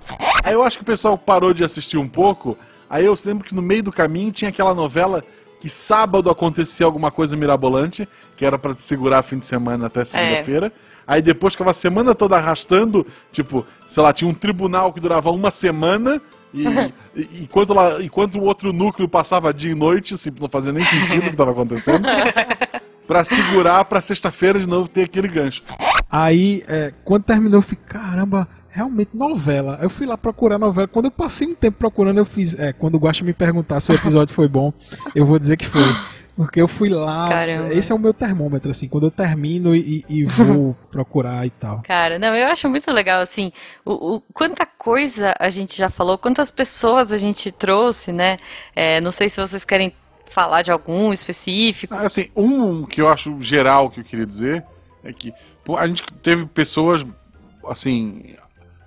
Aí 0.45 0.55
eu 0.55 0.63
acho 0.63 0.79
que 0.79 0.83
o 0.83 0.87
pessoal 0.87 1.19
parou 1.19 1.53
de 1.53 1.65
assistir 1.65 1.99
um 1.99 2.09
pouco. 2.09 2.57
Aí 2.89 3.05
eu 3.05 3.15
lembro 3.27 3.45
que 3.45 3.55
no 3.55 3.63
meio 3.63 3.83
do 3.83 3.91
caminho 3.91 4.31
tinha 4.31 4.51
aquela 4.51 4.75
novela 4.75 5.25
que 5.59 5.71
sábado 5.71 6.31
acontecia 6.31 6.85
alguma 6.85 7.11
coisa 7.11 7.37
mirabolante, 7.37 8.09
que 8.37 8.45
era 8.45 8.59
pra 8.59 8.75
te 8.75 8.83
segurar 8.83 9.23
fim 9.23 9.39
de 9.39 9.47
semana 9.47 9.87
até 9.87 10.05
segunda-feira. 10.05 10.73
Aí 11.07 11.21
depois 11.21 11.55
ficava 11.55 11.71
a 11.71 11.75
semana 11.75 12.15
toda 12.15 12.37
arrastando, 12.37 13.07
tipo, 13.33 13.67
sei 13.89 14.03
lá, 14.03 14.13
tinha 14.13 14.29
um 14.29 14.35
tribunal 14.35 14.93
que 14.93 15.01
durava 15.01 15.31
uma 15.31 15.51
semana 15.51 16.21
e, 16.55 17.21
e- 17.21 17.43
enquanto, 17.43 17.75
lá, 17.75 18.01
enquanto 18.03 18.39
o 18.39 18.43
outro 18.45 18.73
núcleo 18.73 19.09
passava 19.09 19.53
dia 19.53 19.73
e 19.73 19.75
noite, 19.75 20.15
assim, 20.15 20.31
não 20.41 20.49
fazia 20.49 20.73
nem 20.73 20.85
sentido 20.85 21.19
o 21.19 21.23
que 21.25 21.29
estava 21.31 21.51
acontecendo, 21.51 22.07
pra 23.07 23.25
segurar 23.25 23.85
pra 23.85 24.01
sexta-feira 24.01 24.59
de 24.59 24.67
novo 24.69 24.89
ter 24.89 25.03
aquele 25.03 25.29
gancho. 25.29 25.63
Aí, 26.11 26.63
eh, 26.69 26.93
quando 27.05 27.25
terminou, 27.25 27.59
eu 27.59 27.63
fiquei, 27.63 27.85
caramba, 27.87 28.49
realmente 28.75 29.17
novela. 29.17 29.79
Eu 29.81 29.89
fui 29.89 30.05
lá 30.05 30.19
procurar 30.19 30.59
novela. 30.59 30.89
Quando 30.89 31.05
eu 31.07 31.11
passei 31.13 31.47
um 31.47 31.55
tempo 31.55 31.79
procurando, 31.79 32.19
eu 32.19 32.25
fiz. 32.25 32.59
É, 32.59 32.73
quando 32.73 32.97
o 32.97 32.99
Guaxa 32.99 33.25
me 33.25 33.33
perguntar 33.33 33.79
se 33.79 33.93
o 33.93 33.95
episódio 33.95 34.35
foi 34.35 34.49
bom, 34.49 34.73
eu 35.15 35.25
vou 35.25 35.39
dizer 35.39 35.57
que 35.57 35.65
foi. 35.65 35.85
Porque 36.37 36.61
eu 36.61 36.67
fui 36.67 36.89
lá. 36.89 37.29
Caramba. 37.29 37.73
Esse 37.73 37.93
é 37.93 37.95
o 37.95 37.99
meu 37.99 38.13
termômetro, 38.13 38.69
assim, 38.69 38.89
quando 38.89 39.05
eu 39.07 39.11
termino 39.13 39.77
e, 39.77 40.03
e 40.09 40.25
vou 40.25 40.75
procurar 40.91 41.47
e 41.47 41.51
tal. 41.51 41.81
Cara, 41.83 42.19
não, 42.19 42.35
eu 42.35 42.49
acho 42.49 42.69
muito 42.69 42.91
legal, 42.91 43.21
assim, 43.21 43.53
o, 43.85 44.17
o- 44.17 44.21
quanta 44.33 44.67
coisa 44.67 45.33
a 45.39 45.49
gente 45.49 45.79
já 45.79 45.89
falou, 45.89 46.19
quantas 46.19 46.51
pessoas 46.51 47.13
a 47.13 47.19
gente 47.19 47.53
trouxe, 47.53 48.11
né? 48.13 48.37
É, 48.75 49.01
não 49.01 49.13
sei 49.13 49.31
se 49.31 49.41
vocês 49.41 49.65
querem 49.65 49.95
falar 50.29 50.63
de 50.63 50.73
algum 50.73 51.13
específico. 51.13 51.95
Assim, 51.95 52.29
um 52.35 52.85
que 52.85 53.01
eu 53.01 53.09
acho 53.09 53.39
geral 53.39 53.89
que 53.89 54.01
eu 54.01 54.05
queria 54.05 54.27
dizer 54.27 54.65
é 55.05 55.13
que 55.13 55.33
pô, 55.65 55.77
a 55.77 55.87
gente 55.87 56.03
teve 56.21 56.47
pessoas, 56.47 57.07
assim, 57.69 58.35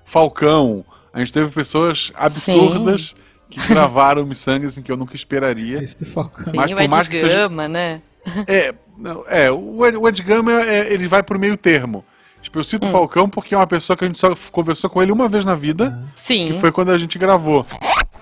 Falcão, 0.07 0.85
a 1.13 1.19
gente 1.19 1.33
teve 1.33 1.51
pessoas 1.51 2.13
absurdas 2.15 3.13
que 3.49 3.59
gravaram 3.67 4.25
Missangas 4.25 4.71
assim, 4.71 4.81
que 4.81 4.89
eu 4.89 4.95
nunca 4.95 5.13
esperaria. 5.15 5.83
Esse 5.83 5.99
do 5.99 6.05
Falcão. 6.05 6.45
Sim, 6.45 6.51
mas 6.55 6.71
o 6.71 6.75
por 6.75 6.81
Ed 6.81 6.89
mais 6.91 7.07
que 7.09 7.15
seja- 7.17 7.49
né? 7.49 8.01
É, 8.47 8.73
não, 8.97 9.25
é 9.27 9.51
o 9.51 9.85
Ed, 9.85 9.97
o 9.97 10.07
Ed 10.07 10.23
Gama, 10.23 10.51
é, 10.63 10.91
ele 10.93 11.09
vai 11.09 11.21
pro 11.21 11.37
meio 11.37 11.57
termo. 11.57 12.05
Tipo, 12.41 12.59
eu 12.59 12.63
cito 12.63 12.87
o 12.87 12.89
Falcão 12.89 13.29
porque 13.29 13.53
é 13.53 13.57
uma 13.57 13.67
pessoa 13.67 13.97
que 13.97 14.05
a 14.05 14.07
gente 14.07 14.17
só 14.17 14.33
conversou 14.49 14.89
com 14.89 15.03
ele 15.03 15.11
uma 15.11 15.27
vez 15.27 15.43
na 15.43 15.55
vida, 15.55 16.01
Sim. 16.15 16.53
que 16.53 16.59
foi 16.59 16.71
quando 16.71 16.91
a 16.91 16.97
gente 16.97 17.17
gravou. 17.19 17.65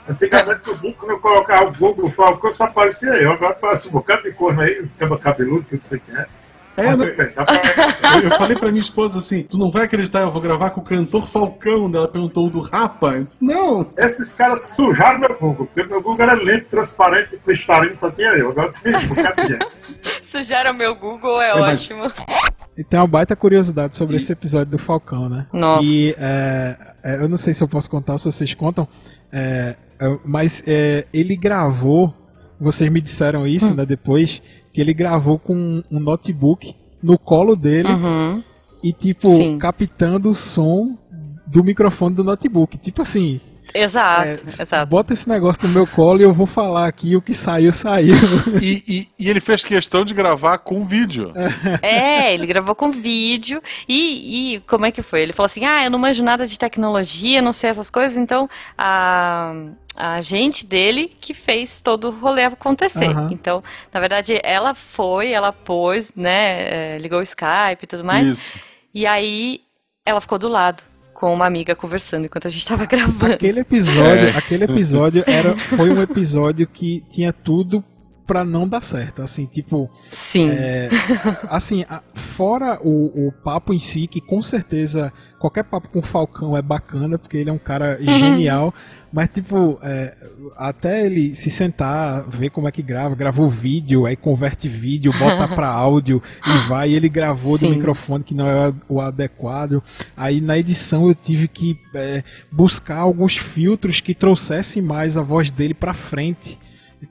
Antigamente, 0.09 0.61
no 0.65 0.73
Google, 0.75 0.93
quando 0.99 1.11
eu 1.11 1.19
colocava 1.19 1.69
o 1.69 1.73
Google 1.73 2.09
Falcão, 2.09 2.51
só 2.51 2.63
aparecia 2.63 3.09
eu. 3.09 3.31
Agora 3.31 3.51
aparece 3.51 3.87
um 3.87 3.91
bocado 3.91 4.23
de 4.23 4.31
corno 4.31 4.61
aí, 4.61 4.71
esse 4.79 4.97
cabo 4.97 5.17
cabeludo, 5.19 5.65
que 5.65 5.75
não 5.75 5.81
sei 5.81 5.99
quem 5.99 6.15
é. 6.15 6.25
É, 6.77 6.95
Mas, 6.95 6.97
né? 7.17 7.33
Eu, 8.15 8.29
eu 8.29 8.37
falei 8.37 8.57
pra 8.57 8.69
minha 8.69 8.81
esposa 8.81 9.19
assim: 9.19 9.43
tu 9.43 9.57
não 9.57 9.71
vai 9.71 9.85
acreditar, 9.85 10.21
eu 10.21 10.31
vou 10.31 10.41
gravar 10.41 10.71
com 10.71 10.81
o 10.81 10.83
cantor 10.83 11.27
Falcão. 11.27 11.89
Ela 11.93 12.07
perguntou 12.07 12.47
o 12.47 12.49
do 12.49 12.59
Rapa. 12.59 13.13
Eu 13.13 13.23
disse, 13.23 13.43
não. 13.43 13.87
Esses 13.97 14.33
caras 14.33 14.69
sujaram 14.69 15.19
meu 15.19 15.37
Google, 15.39 15.67
porque 15.67 15.83
meu 15.89 16.01
Google 16.01 16.23
era 16.23 16.35
limpo, 16.35 16.69
transparente, 16.69 17.37
cristalino, 17.45 17.95
só 17.95 18.11
tinha 18.11 18.29
eu. 18.29 18.49
Agora 18.49 18.71
tem 18.83 18.93
um. 18.95 18.99
Sujaram 20.21 20.73
meu 20.73 20.95
Google, 20.95 21.41
é, 21.41 21.51
É, 21.51 21.59
mas- 21.59 21.89
ótimo. 21.89 22.11
E 22.77 22.83
tem 22.83 22.99
uma 22.99 23.07
baita 23.07 23.35
curiosidade 23.37 23.95
sobre 23.95 24.17
esse 24.17 24.31
episódio 24.33 24.71
do 24.71 24.77
Falcão, 24.77 25.29
né? 25.29 25.47
Nossa. 25.53 25.81
E 25.85 26.13
é, 26.19 26.77
é, 27.03 27.15
eu 27.21 27.29
não 27.29 27.37
sei 27.37 27.53
se 27.53 27.63
eu 27.63 27.67
posso 27.69 27.89
contar, 27.89 28.17
se 28.17 28.25
vocês 28.25 28.53
contam, 28.53 28.85
é, 29.31 29.77
é, 29.97 30.17
mas 30.25 30.61
é, 30.67 31.05
ele 31.13 31.37
gravou, 31.37 32.13
vocês 32.59 32.91
me 32.91 32.99
disseram 32.99 33.47
isso, 33.47 33.71
Hum. 33.73 33.77
né, 33.77 33.85
depois, 33.85 34.41
que 34.75 34.81
ele 34.81 34.93
gravou 34.93 35.39
com 35.39 35.81
um, 35.89 35.99
notebook 35.99 36.75
no 37.01 37.17
colo 37.17 37.55
dele 37.55 37.87
Uhum. 37.93 38.43
e, 38.83 38.91
tipo, 38.91 39.33
Sim. 39.37 39.57
captando 39.57 40.29
o 40.29 40.35
som 40.35 40.97
do 41.47 41.63
microfone 41.63 42.13
do 42.13 42.23
notebook. 42.25 42.77
Tipo 42.77 43.01
assim, 43.03 43.39
Exato, 43.73 44.27
é, 44.27 44.33
exato. 44.61 44.85
bota 44.89 45.13
esse 45.13 45.29
negócio 45.29 45.65
no 45.65 45.73
meu 45.73 45.87
colo 45.87 46.19
e 46.19 46.23
eu 46.23 46.33
vou 46.33 46.45
falar 46.45 46.87
aqui 46.87 47.15
o 47.15 47.21
que 47.21 47.33
saiu, 47.33 47.71
saiu. 47.71 48.15
E, 48.61 48.83
e- 48.87 49.07
e 49.17 49.29
ele 49.29 49.39
fez 49.39 49.63
questão 49.63 50.03
de 50.03 50.13
gravar 50.13 50.57
com 50.59 50.85
vídeo. 50.85 51.31
É, 51.81 52.33
ele 52.33 52.45
gravou 52.45 52.75
com 52.75 52.91
vídeo 52.91 53.61
e, 53.87 54.55
e 54.55 54.59
como 54.61 54.85
é 54.85 54.91
que 54.91 55.01
foi? 55.01 55.21
Ele 55.21 55.31
falou 55.33 55.45
assim: 55.47 55.63
ah, 55.65 55.83
eu 55.85 55.89
não 55.89 55.99
manjo 55.99 56.21
nada 56.23 56.45
de 56.45 56.59
tecnologia, 56.59 57.41
não 57.41 57.53
sei 57.53 57.69
essas 57.69 57.89
coisas, 57.89 58.17
então 58.17 58.49
a, 58.77 59.53
a 59.95 60.21
gente 60.21 60.65
dele 60.65 61.15
que 61.21 61.33
fez 61.33 61.79
todo 61.79 62.09
o 62.09 62.11
rolê 62.11 62.43
acontecer. 62.43 63.09
Aham. 63.09 63.27
Então, 63.31 63.63
na 63.93 63.99
verdade, 63.99 64.39
ela 64.43 64.73
foi, 64.73 65.31
ela 65.31 65.51
pôs, 65.53 66.11
né, 66.15 66.95
é, 66.95 66.97
ligou 66.97 67.19
o 67.19 67.23
Skype 67.23 67.83
e 67.83 67.87
tudo 67.87 68.03
mais, 68.03 68.27
Isso. 68.27 68.59
e 68.93 69.05
aí 69.05 69.61
ela 70.05 70.19
ficou 70.21 70.37
do 70.37 70.47
lado 70.47 70.83
com 71.13 71.33
uma 71.33 71.45
amiga 71.47 71.73
conversando 71.75 72.25
enquanto 72.25 72.47
a 72.47 72.51
gente 72.51 72.67
tava 72.67 72.85
gravando. 72.87 73.33
Aquele 73.35 73.61
episódio, 73.61 74.27
É. 74.27 74.37
aquele 74.37 74.65
episódio 74.65 75.23
era, 75.25 75.55
foi 75.57 75.89
um 75.89 76.01
episódio 76.01 76.67
que 76.67 77.01
tinha 77.09 77.31
tudo 77.31 77.83
pra 78.25 78.43
não 78.43 78.67
dar 78.67 78.81
certo. 78.81 79.21
Assim, 79.21 79.45
tipo, 79.45 79.89
Sim. 80.11 80.49
é, 80.49 80.89
assim, 81.49 81.85
fora 82.13 82.79
o, 82.81 83.27
o 83.27 83.31
papo 83.31 83.73
em 83.73 83.79
si, 83.79 84.07
que 84.07 84.19
com 84.19 84.41
certeza 84.41 85.11
qualquer 85.39 85.63
papo 85.63 85.87
com 85.89 85.99
o 85.99 86.01
Falcão 86.01 86.57
é 86.57 86.61
bacana, 86.61 87.19
porque 87.19 87.37
ele 87.37 87.49
é 87.49 87.53
um 87.53 87.57
cara 87.57 87.99
genial, 88.01 88.73
mas 89.13 89.29
tipo, 89.29 89.77
é, 89.83 90.15
até 90.57 91.05
ele 91.05 91.35
se 91.35 91.51
sentar, 91.51 92.27
ver 92.27 92.49
como 92.49 92.67
é 92.67 92.71
que 92.71 92.81
grava, 92.81 93.13
gravou 93.13 93.47
vídeo, 93.47 94.05
aí 94.05 94.15
converte 94.15 94.67
vídeo, 94.67 95.13
bota 95.17 95.47
pra 95.47 95.67
áudio 95.69 96.21
e 96.47 96.57
vai, 96.67 96.89
e 96.89 96.95
ele 96.95 97.07
gravou 97.07 97.59
do 97.59 97.67
Sim. 97.67 97.75
microfone 97.75 98.23
que 98.23 98.33
não 98.33 98.49
é 98.49 98.73
o 98.89 98.99
adequado. 98.99 99.83
Aí 100.17 100.41
na 100.41 100.57
edição 100.57 101.07
eu 101.07 101.15
tive 101.15 101.47
que 101.47 101.79
é, 101.93 102.23
buscar 102.51 102.97
alguns 102.97 103.37
filtros 103.37 104.01
que 104.01 104.15
trouxessem 104.15 104.81
mais 104.81 105.15
a 105.15 105.21
voz 105.21 105.51
dele 105.51 105.73
pra 105.73 105.93
frente. 105.93 106.57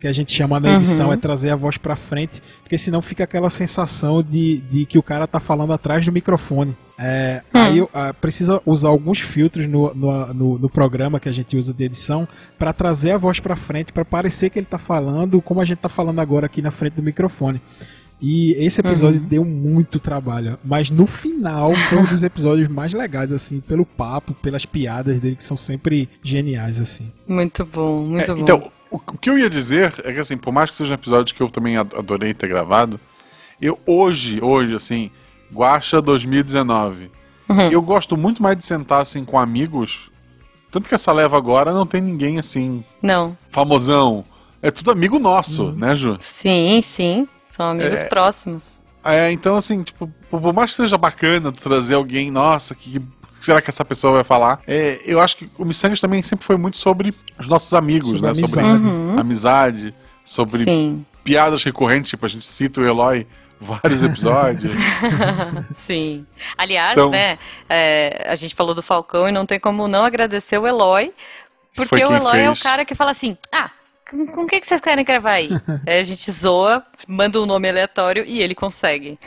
Que 0.01 0.07
a 0.09 0.13
gente 0.13 0.33
chama 0.33 0.59
na 0.59 0.75
edição, 0.75 1.13
é 1.13 1.17
trazer 1.17 1.51
a 1.51 1.57
voz 1.57 1.77
pra 1.77 1.95
frente, 1.95 2.43
porque 2.63 2.77
senão 2.77 3.01
fica 3.01 3.25
aquela 3.25 3.49
sensação 3.51 4.23
de, 4.23 4.61
de 4.63 4.87
que 4.87 4.99
o 4.99 5.03
cara 5.03 5.27
tá 5.27 5.39
falando 5.39 5.73
atrás 5.73 6.05
do 6.05 6.11
microfone. 6.13 6.77
É, 6.99 7.43
Aí 7.53 7.79
eu, 7.79 7.91
ah, 7.93 8.13
precisa 8.15 8.61
usar 8.65 8.89
alguns 8.89 9.19
filtros 9.21 9.69
no, 9.69 9.95
no, 9.95 10.35
no, 10.35 10.59
no 10.59 10.69
programa 10.71 11.19
que 11.21 11.29
a 11.29 11.33
gente 11.33 11.57
usa 11.57 11.73
de 11.73 11.85
edição 11.85 12.27
para 12.59 12.73
trazer 12.73 13.13
a 13.13 13.19
voz 13.19 13.41
pra 13.41 13.57
frente, 13.57 13.93
para 13.93 14.05
parecer 14.05 14.51
que 14.51 14.59
ele 14.59 14.67
tá 14.67 14.79
falando 14.79 15.41
como 15.43 15.61
a 15.61 15.65
gente 15.65 15.79
tá 15.79 15.89
falando 15.89 16.21
agora 16.21 16.47
aqui 16.47 16.63
na 16.63 16.71
frente 16.71 16.95
do 16.95 17.03
microfone. 17.03 17.61
E 18.21 18.53
esse 18.65 18.81
episódio 18.81 19.21
deu 19.21 19.45
muito 19.45 19.99
trabalho, 19.99 20.57
mas 20.65 20.89
no 20.89 21.05
final 21.07 21.75
foi 21.75 21.99
um 21.99 22.05
dos 22.05 22.23
episódios 22.23 22.69
mais 22.69 22.93
legais, 22.95 23.33
assim, 23.33 23.61
pelo 23.61 23.85
papo, 23.85 24.33
pelas 24.35 24.65
piadas 24.65 25.21
dele, 25.21 25.37
que 25.37 25.45
são 25.45 25.57
sempre 25.57 26.09
geniais, 26.23 26.81
assim. 26.81 27.13
Muito 27.27 27.67
bom, 27.67 28.05
muito 28.05 28.31
É, 28.31 28.35
bom. 28.35 28.41
então, 28.41 28.73
o, 28.95 29.13
o 29.15 29.19
que 29.19 29.29
eu 29.31 29.39
ia 29.39 29.51
dizer 29.51 29.95
é 30.05 30.13
que, 30.13 30.21
assim, 30.21 30.37
por 30.37 30.53
mais 30.53 30.71
que 30.71 30.77
sejam 30.77 30.95
episódios 30.95 31.37
que 31.37 31.43
eu 31.43 31.51
também 31.51 31.77
ad- 31.77 31.95
adorei 31.97 32.33
ter 32.35 32.49
gravado, 32.49 32.99
eu 33.61 33.79
hoje, 33.87 34.43
hoje, 34.43 34.75
assim, 34.75 35.11
Guacha 35.53 36.01
2019, 36.03 37.11
eu 37.71 37.83
gosto 37.83 38.17
muito 38.17 38.43
mais 38.43 38.57
de 38.57 38.65
sentar, 38.65 39.01
assim, 39.03 39.25
com 39.25 39.39
amigos. 39.39 40.11
Tanto 40.71 40.89
que 40.89 40.95
essa 40.95 41.13
leva 41.13 41.37
agora 41.37 41.73
não 41.73 41.87
tem 41.87 42.01
ninguém, 42.01 42.39
assim, 42.39 42.83
Não. 43.03 43.37
famosão. 43.51 44.25
É 44.63 44.71
tudo 44.71 44.91
amigo 44.91 45.19
nosso, 45.19 45.73
né, 45.73 45.95
Ju? 45.95 46.17
Sim, 46.21 46.81
sim. 46.83 47.29
São 47.49 47.67
amigos 47.67 48.01
É. 48.01 48.05
próximos. 48.07 48.83
É, 49.05 49.31
então, 49.31 49.55
assim, 49.57 49.83
tipo, 49.83 50.11
por 50.31 50.53
mais 50.55 50.71
que 50.71 50.77
seja 50.77 50.97
bacana 50.97 51.53
tu 51.53 51.61
trazer 51.61 51.95
alguém, 51.95 52.31
nossa, 52.31 52.75
que 52.75 53.01
será 53.45 53.61
que 53.63 53.71
essa 53.71 53.85
pessoa 53.85 54.15
vai 54.15 54.25
falar? 54.25 54.61
É, 54.67 54.99
eu 55.05 55.21
acho 55.21 55.37
que 55.37 55.51
o 55.59 55.65
Missangas 55.65 56.01
também 56.01 56.23
sempre 56.23 56.45
foi 56.45 56.57
muito 56.57 56.77
sobre 56.77 57.15
os 57.39 57.47
nossos 57.49 57.73
amigos, 57.75 58.19
Sobre 58.19 58.27
né? 58.29 58.35
Sobre 58.35 58.61
amizade. 58.61 59.21
amizade, 59.21 59.95
sobre 60.25 60.65
Sim. 60.65 61.07
piadas 61.23 61.63
recorrentes, 61.65 62.11
tipo, 62.11 62.25
a 62.25 62.29
gente 62.29 62.45
cita 62.45 62.81
o 62.81 62.87
Eloy 62.87 63.27
vários 63.61 64.03
episódios. 64.05 64.73
Sim. 65.77 66.27
Aliás, 66.57 66.93
Então- 66.93 67.11
né, 67.11 67.39
é, 67.69 68.27
a 68.29 68.35
gente 68.35 68.55
falou 68.55 68.75
do 68.75 68.83
Falcão 68.83 69.29
e 69.29 69.33
não 69.33 69.47
tem 69.47 69.59
como 69.61 69.87
não 69.89 70.05
agradecer 70.05 70.59
o 70.59 70.67
Eloy, 70.67 71.13
porque 71.77 71.97
o 72.05 72.15
Eloy 72.15 72.41
é 72.41 72.51
o 72.51 72.55
fez. 72.55 72.63
cara 72.63 72.85
que 72.85 72.95
fala 72.95 73.11
assim, 73.11 73.37
ah, 73.53 73.71
com, 74.11 74.27
com 74.27 74.43
o 74.43 74.47
que, 74.47 74.61
que 74.61 74.67
vocês 74.67 74.81
querem 74.81 75.05
gravar 75.05 75.33
aí? 75.33 75.49
aí 75.87 76.01
a 76.01 76.05
gente 76.05 76.31
zoa, 76.31 76.85
manda 77.09 77.41
um 77.41 77.47
nome 77.47 77.69
aleatório 77.69 78.25
e 78.27 78.41
ele 78.43 78.55
consegue. 78.55 79.19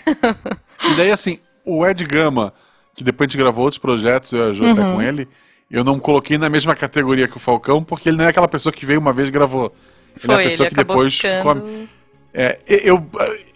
e 0.84 0.96
daí, 0.96 1.12
assim, 1.12 1.40
o 1.66 1.86
Ed 1.86 2.04
Gama, 2.06 2.54
que 2.98 3.04
depois 3.04 3.28
a 3.28 3.32
gente 3.32 3.40
gravou 3.40 3.64
outros 3.64 3.78
projetos, 3.78 4.34
eu 4.34 4.48
e 4.48 4.50
a 4.50 4.54
Ju 4.54 4.66
até 4.66 4.82
Uhum. 4.82 4.96
com 4.96 5.02
ele, 5.02 5.28
eu 5.70 5.84
não 5.84 6.00
coloquei 6.00 6.38
na 6.38 6.50
mesma 6.50 6.76
categoria 6.76 7.28
que 7.28 7.38
o 7.38 7.40
Falcão, 7.40 7.84
porque 7.84 8.10
ele 8.10 8.18
não 8.18 8.26
é 8.26 8.30
aquela 8.30 8.48
pessoa 8.48 8.74
que 8.74 8.86
veio 8.86 9.00
uma 9.00 9.14
vez 9.14 9.30
e 9.30 9.32
gravou. 9.32 9.72
Ele 10.16 10.26
Foi, 10.26 10.34
é 10.34 10.38
a 10.38 10.42
ele 10.42 10.50
pessoa 10.50 10.68
que 10.70 10.76
depois 10.76 11.18
ficando... 11.20 11.88
É, 12.34 12.60
eu, 12.68 13.06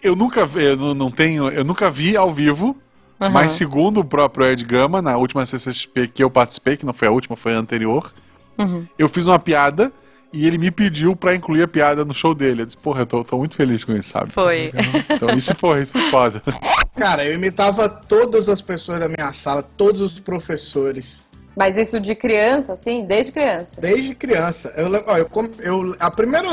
eu 0.02 0.16
nunca 0.16 0.46
vi, 0.46 0.64
eu 0.64 0.76
não- 0.94 1.10
tenho, 1.10 1.48
eu 1.50 1.64
nunca 1.64 1.90
vi 1.90 2.16
ao 2.16 2.32
vivo, 2.32 2.76
Aham. 3.20 3.30
mas 3.32 3.52
segundo 3.52 4.00
o 4.00 4.04
próprio 4.04 4.46
Ed 4.46 4.64
Gama, 4.64 5.00
na 5.02 5.16
última 5.16 5.44
CCXP 5.46 6.08
que 6.08 6.22
eu 6.22 6.30
participei, 6.30 6.76
que 6.76 6.86
não 6.86 6.92
foi 6.92 7.08
a 7.08 7.10
última, 7.10 7.36
foi 7.36 7.54
a 7.54 7.58
anterior, 7.58 8.12
Uhum. 8.58 8.86
eu 8.98 9.08
fiz 9.08 9.26
uma 9.26 9.38
piada 9.38 9.92
e 10.32 10.46
ele 10.46 10.56
me 10.58 10.70
pediu 10.70 11.14
pra 11.14 11.34
incluir 11.34 11.62
a 11.62 11.68
piada 11.68 12.04
no 12.04 12.14
show 12.14 12.34
dele. 12.34 12.62
Eu 12.62 12.66
disse, 12.66 12.76
porra, 12.76 13.02
eu 13.02 13.06
tô, 13.06 13.22
tô 13.24 13.36
muito 13.38 13.54
feliz 13.54 13.84
com 13.84 13.92
isso, 13.92 14.10
sabe? 14.10 14.32
Foi. 14.32 14.72
Então 15.10 15.30
isso 15.36 15.54
foi, 15.54 15.82
isso 15.82 15.92
foi 15.92 16.10
foda. 16.10 16.42
Cara, 16.96 17.24
eu 17.24 17.34
imitava 17.34 17.88
todas 17.88 18.48
as 18.48 18.60
pessoas 18.62 19.00
da 19.00 19.08
minha 19.08 19.32
sala, 19.32 19.62
todos 19.62 20.00
os 20.00 20.18
professores, 20.20 21.26
Mas 21.56 21.76
isso 21.76 22.00
de 22.00 22.14
criança, 22.14 22.72
assim? 22.72 23.04
Desde 23.04 23.30
criança. 23.32 23.80
desde 23.80 24.14
criança. 24.14 24.72
Eu, 24.76 24.88
ó, 25.06 25.16
eu, 25.18 25.28
eu- 25.60 25.96
a 26.00 26.10
primeira, 26.10 26.48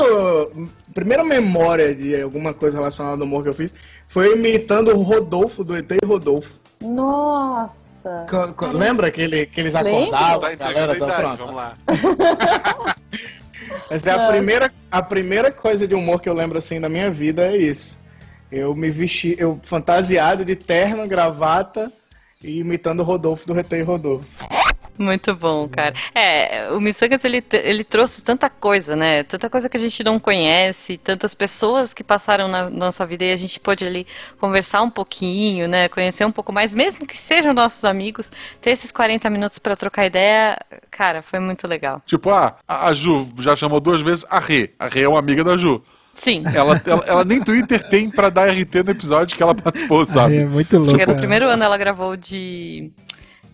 primeira 0.94 1.24
memória 1.24 1.94
de 1.94 2.20
alguma 2.20 2.52
coisa 2.52 2.76
relacionada 2.76 3.16
ao 3.22 3.26
humor 3.26 3.42
que 3.42 3.48
eu 3.48 3.54
fiz 3.54 3.72
foi 4.08 4.34
imitando 4.36 4.88
o 4.94 5.02
Rodolfo, 5.02 5.62
do 5.64 5.74
ET 5.76 5.90
e 5.90 6.06
Rodolfo. 6.06 6.50
Nossa. 6.82 8.26
Co- 8.28 8.52
co- 8.54 8.66
Lembra 8.68 9.10
que, 9.10 9.20
ele, 9.20 9.46
que 9.46 9.60
eles 9.60 9.74
Lembro. 9.74 10.14
acordavam? 10.14 10.40
Tá 10.56 10.72
galera 10.72 10.96
tá 10.98 11.04
idade, 11.06 11.20
pronto. 11.22 11.36
vamos 11.38 11.54
lá. 11.56 11.74
Essa 13.90 14.10
é 14.10 14.12
a 14.14 14.28
primeira, 14.28 14.72
a 14.90 15.02
primeira 15.02 15.52
coisa 15.52 15.86
de 15.86 15.94
humor 15.94 16.20
que 16.20 16.28
eu 16.28 16.34
lembro 16.34 16.58
assim 16.58 16.80
da 16.80 16.88
minha 16.88 17.10
vida 17.10 17.46
é 17.46 17.56
isso. 17.56 17.98
Eu 18.50 18.74
me 18.74 18.90
vesti, 18.90 19.36
eu 19.38 19.60
fantasiado 19.62 20.44
de 20.44 20.56
terno, 20.56 21.06
gravata 21.06 21.92
e 22.42 22.58
imitando 22.58 23.00
o 23.00 23.04
Rodolfo 23.04 23.46
do 23.46 23.58
ET 23.58 23.70
e 23.72 23.82
Rodolfo. 23.82 24.26
Muito 25.00 25.34
bom, 25.34 25.66
cara. 25.66 25.94
É, 26.14 26.68
o 26.72 26.78
Missangas, 26.78 27.24
ele, 27.24 27.42
ele 27.52 27.82
trouxe 27.82 28.22
tanta 28.22 28.50
coisa, 28.50 28.94
né? 28.94 29.22
Tanta 29.22 29.48
coisa 29.48 29.66
que 29.66 29.78
a 29.78 29.80
gente 29.80 30.04
não 30.04 30.20
conhece, 30.20 30.98
tantas 30.98 31.34
pessoas 31.34 31.94
que 31.94 32.04
passaram 32.04 32.48
na 32.48 32.68
nossa 32.68 33.06
vida 33.06 33.24
e 33.24 33.32
a 33.32 33.36
gente 33.36 33.58
pôde 33.58 33.82
ali 33.86 34.06
conversar 34.38 34.82
um 34.82 34.90
pouquinho, 34.90 35.66
né? 35.66 35.88
Conhecer 35.88 36.26
um 36.26 36.30
pouco 36.30 36.52
mais, 36.52 36.74
mesmo 36.74 37.06
que 37.06 37.16
sejam 37.16 37.54
nossos 37.54 37.82
amigos, 37.82 38.30
ter 38.60 38.72
esses 38.72 38.92
40 38.92 39.30
minutos 39.30 39.58
pra 39.58 39.74
trocar 39.74 40.04
ideia, 40.04 40.58
cara, 40.90 41.22
foi 41.22 41.40
muito 41.40 41.66
legal. 41.66 42.02
Tipo, 42.04 42.28
ah, 42.28 42.56
a 42.68 42.88
a 42.88 42.94
Ju 42.94 43.26
já 43.38 43.56
chamou 43.56 43.80
duas 43.80 44.02
vezes 44.02 44.26
a 44.28 44.38
Rê. 44.38 44.70
A 44.78 44.86
Rê 44.86 45.02
é 45.02 45.08
uma 45.08 45.18
amiga 45.18 45.42
da 45.42 45.56
Ju. 45.56 45.82
Sim. 46.12 46.42
Ela, 46.54 46.80
ela, 46.84 47.04
ela 47.06 47.24
nem 47.24 47.42
Twitter 47.42 47.88
tem 47.88 48.10
pra 48.10 48.28
dar 48.28 48.48
RT 48.48 48.82
no 48.84 48.90
episódio 48.90 49.34
que 49.34 49.42
ela 49.42 49.54
participou, 49.54 50.02
É 50.02 50.04
sabe? 50.04 50.44
muito 50.44 50.76
louco. 50.76 50.90
Porque 50.90 51.06
no 51.06 51.14
é. 51.14 51.16
primeiro 51.16 51.48
ano 51.48 51.64
ela 51.64 51.78
gravou 51.78 52.16
de 52.16 52.90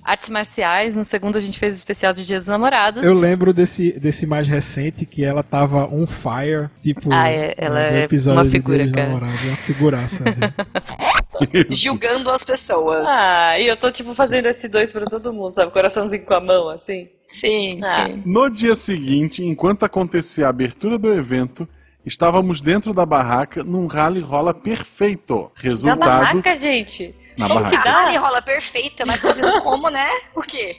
artes 0.06 0.28
marciais, 0.28 0.94
no 0.94 1.04
segundo 1.04 1.36
a 1.36 1.40
gente 1.40 1.58
fez 1.58 1.74
o 1.74 1.78
especial 1.78 2.12
de 2.14 2.24
Dias 2.24 2.42
dos 2.42 2.48
Namorados. 2.48 3.02
Eu 3.02 3.12
lembro 3.14 3.52
desse, 3.52 3.98
desse 3.98 4.26
mais 4.26 4.46
recente 4.46 5.04
que 5.04 5.24
ela 5.24 5.42
tava 5.42 5.86
on 5.92 6.06
fire, 6.06 6.70
tipo. 6.80 7.08
Ah, 7.12 7.28
é, 7.28 7.54
ela 7.58 7.90
no 7.90 7.96
é 7.96 8.02
episódio 8.04 8.38
uma 8.40 8.44
de 8.44 8.50
figura, 8.50 8.76
Dia 8.78 8.86
dos 8.86 8.94
cara. 8.94 9.08
Namorados, 9.08 9.44
É 9.44 9.48
uma 9.48 9.56
figuraça. 9.56 10.24
julgando 11.70 12.30
as 12.30 12.44
pessoas. 12.44 13.04
Ah, 13.08 13.58
e 13.58 13.66
eu 13.66 13.76
tô 13.76 13.90
tipo 13.90 14.14
fazendo 14.14 14.46
esse 14.46 14.68
dois 14.68 14.92
pra 14.92 15.04
todo 15.04 15.32
mundo, 15.32 15.54
sabe? 15.54 15.72
Coraçãozinho 15.72 16.24
com 16.24 16.34
a 16.34 16.40
mão, 16.40 16.68
assim. 16.70 17.08
Sim, 17.28 17.80
Ah. 17.82 18.06
sim. 18.08 18.22
No 18.24 18.48
dia 18.48 18.74
seguinte, 18.74 19.44
enquanto 19.44 19.84
acontecia 19.84 20.46
a 20.46 20.50
abertura 20.50 20.96
do 20.96 21.12
evento, 21.12 21.68
estávamos 22.04 22.60
dentro 22.60 22.94
da 22.94 23.04
barraca 23.04 23.64
num 23.64 23.86
rally 23.86 24.20
rola 24.20 24.54
perfeito. 24.54 25.50
Na 25.56 25.62
Resultado 25.70 25.98
barraca, 25.98 26.56
gente. 26.56 27.14
Na 27.38 27.48
Como 27.48 27.64
que 27.68 27.76
barraca. 27.76 27.90
dá? 27.90 28.00
Rally 28.04 28.16
rola 28.16 28.42
perfeito, 28.42 29.02
é 29.02 29.06
mais 29.06 29.20
conhecido 29.20 29.52
como, 29.62 29.88
né? 29.90 30.08
O 30.34 30.40
quê? 30.42 30.76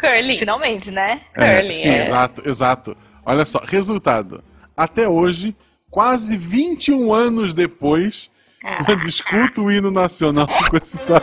Curling. 0.00 0.36
Finalmente, 0.36 0.90
né? 0.90 1.20
Curling, 1.34 1.72
sim, 1.72 1.88
é. 1.88 2.02
exato, 2.02 2.42
exato. 2.48 2.96
Olha 3.24 3.44
só, 3.44 3.60
resultado. 3.64 4.42
Até 4.76 5.08
hoje, 5.08 5.54
quase 5.90 6.36
21 6.36 7.12
anos 7.12 7.54
depois, 7.54 8.30
quando 8.86 9.06
escuto 9.06 9.64
o 9.64 9.72
hino 9.72 9.90
nacional 9.90 10.46
com 10.68 10.76
esse 10.76 10.98
tal. 10.98 11.20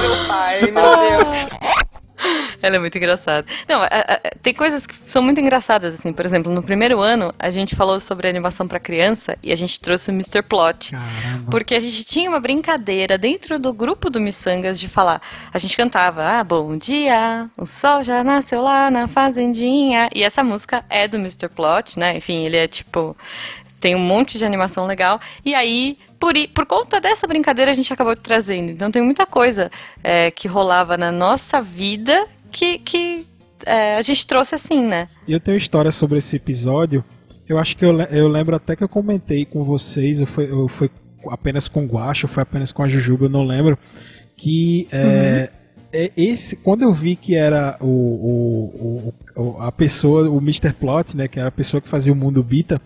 Meu 0.00 0.26
pai, 0.28 0.60
meu 0.70 0.72
Deus. 0.72 1.28
Ela 2.62 2.76
é 2.76 2.78
muito 2.78 2.96
engraçada. 2.98 3.46
Não, 3.68 3.82
a- 3.82 3.86
a- 3.86 4.20
tem 4.42 4.52
coisas 4.54 4.86
que 4.86 4.94
são 5.06 5.22
muito 5.22 5.40
engraçadas, 5.40 5.94
assim. 5.94 6.12
Por 6.12 6.24
exemplo, 6.26 6.52
no 6.52 6.62
primeiro 6.62 7.00
ano, 7.00 7.34
a 7.38 7.50
gente 7.50 7.74
falou 7.76 7.98
sobre 8.00 8.28
animação 8.28 8.66
pra 8.68 8.78
criança 8.78 9.38
e 9.42 9.52
a 9.52 9.56
gente 9.56 9.80
trouxe 9.80 10.10
o 10.10 10.14
Mr. 10.14 10.42
Plot. 10.42 10.92
Caramba. 10.92 11.50
Porque 11.50 11.74
a 11.74 11.80
gente 11.80 12.04
tinha 12.04 12.28
uma 12.28 12.40
brincadeira 12.40 13.16
dentro 13.16 13.58
do 13.58 13.72
grupo 13.72 14.10
do 14.10 14.20
Missangas 14.20 14.78
de 14.78 14.88
falar. 14.88 15.20
A 15.52 15.58
gente 15.58 15.76
cantava, 15.76 16.22
ah, 16.24 16.44
bom 16.44 16.76
dia, 16.76 17.48
o 17.56 17.64
sol 17.66 18.02
já 18.02 18.22
nasceu 18.22 18.62
lá 18.62 18.90
na 18.90 19.08
fazendinha. 19.08 20.08
E 20.14 20.22
essa 20.22 20.42
música 20.44 20.84
é 20.90 21.08
do 21.08 21.16
Mr. 21.16 21.48
Plot, 21.48 21.98
né? 21.98 22.16
Enfim, 22.16 22.44
ele 22.44 22.56
é 22.56 22.68
tipo. 22.68 23.16
Tem 23.80 23.94
um 23.94 23.98
monte 23.98 24.36
de 24.36 24.44
animação 24.44 24.84
legal. 24.86 25.18
E 25.42 25.54
aí, 25.54 25.96
por, 26.18 26.34
por 26.54 26.66
conta 26.66 27.00
dessa 27.00 27.26
brincadeira, 27.26 27.70
a 27.70 27.74
gente 27.74 27.90
acabou 27.90 28.14
trazendo. 28.14 28.70
Então 28.70 28.90
tem 28.90 29.00
muita 29.00 29.24
coisa 29.24 29.70
é, 30.04 30.30
que 30.30 30.46
rolava 30.46 30.98
na 30.98 31.10
nossa 31.10 31.62
vida 31.62 32.26
que, 32.50 32.78
que 32.78 33.26
é, 33.64 33.96
a 33.96 34.02
gente 34.02 34.26
trouxe 34.26 34.54
assim, 34.54 34.84
né? 34.84 35.08
E 35.26 35.32
eu 35.32 35.40
tenho 35.40 35.56
história 35.56 35.90
sobre 35.90 36.18
esse 36.18 36.36
episódio. 36.36 37.04
Eu 37.48 37.58
acho 37.58 37.76
que 37.76 37.84
eu, 37.84 37.98
eu 38.02 38.28
lembro 38.28 38.54
até 38.54 38.76
que 38.76 38.84
eu 38.84 38.88
comentei 38.88 39.44
com 39.44 39.64
vocês, 39.64 40.20
ou 40.20 40.26
foi, 40.26 40.50
ou 40.52 40.68
foi 40.68 40.90
apenas 41.28 41.66
com 41.68 41.84
o 41.84 41.86
Guacha, 41.86 42.26
ou 42.26 42.32
foi 42.32 42.42
apenas 42.42 42.70
com 42.72 42.82
a 42.82 42.88
Jujuba, 42.88 43.24
eu 43.26 43.28
não 43.30 43.44
lembro. 43.44 43.78
Que 44.36 44.86
é, 44.92 45.50
é 45.92 46.12
esse, 46.16 46.56
quando 46.56 46.82
eu 46.82 46.92
vi 46.92 47.16
que 47.16 47.34
era 47.34 47.76
o, 47.80 47.86
o, 47.86 49.12
o- 49.36 49.42
o- 49.42 49.62
a 49.62 49.70
pessoa, 49.72 50.28
o 50.30 50.38
Mr. 50.38 50.72
Plot, 50.72 51.16
né, 51.16 51.28
que 51.28 51.38
era 51.38 51.48
a 51.48 51.52
pessoa 51.52 51.80
que 51.80 51.88
fazia 51.88 52.12
o 52.12 52.16
mundo 52.16 52.42
Bita, 52.42 52.80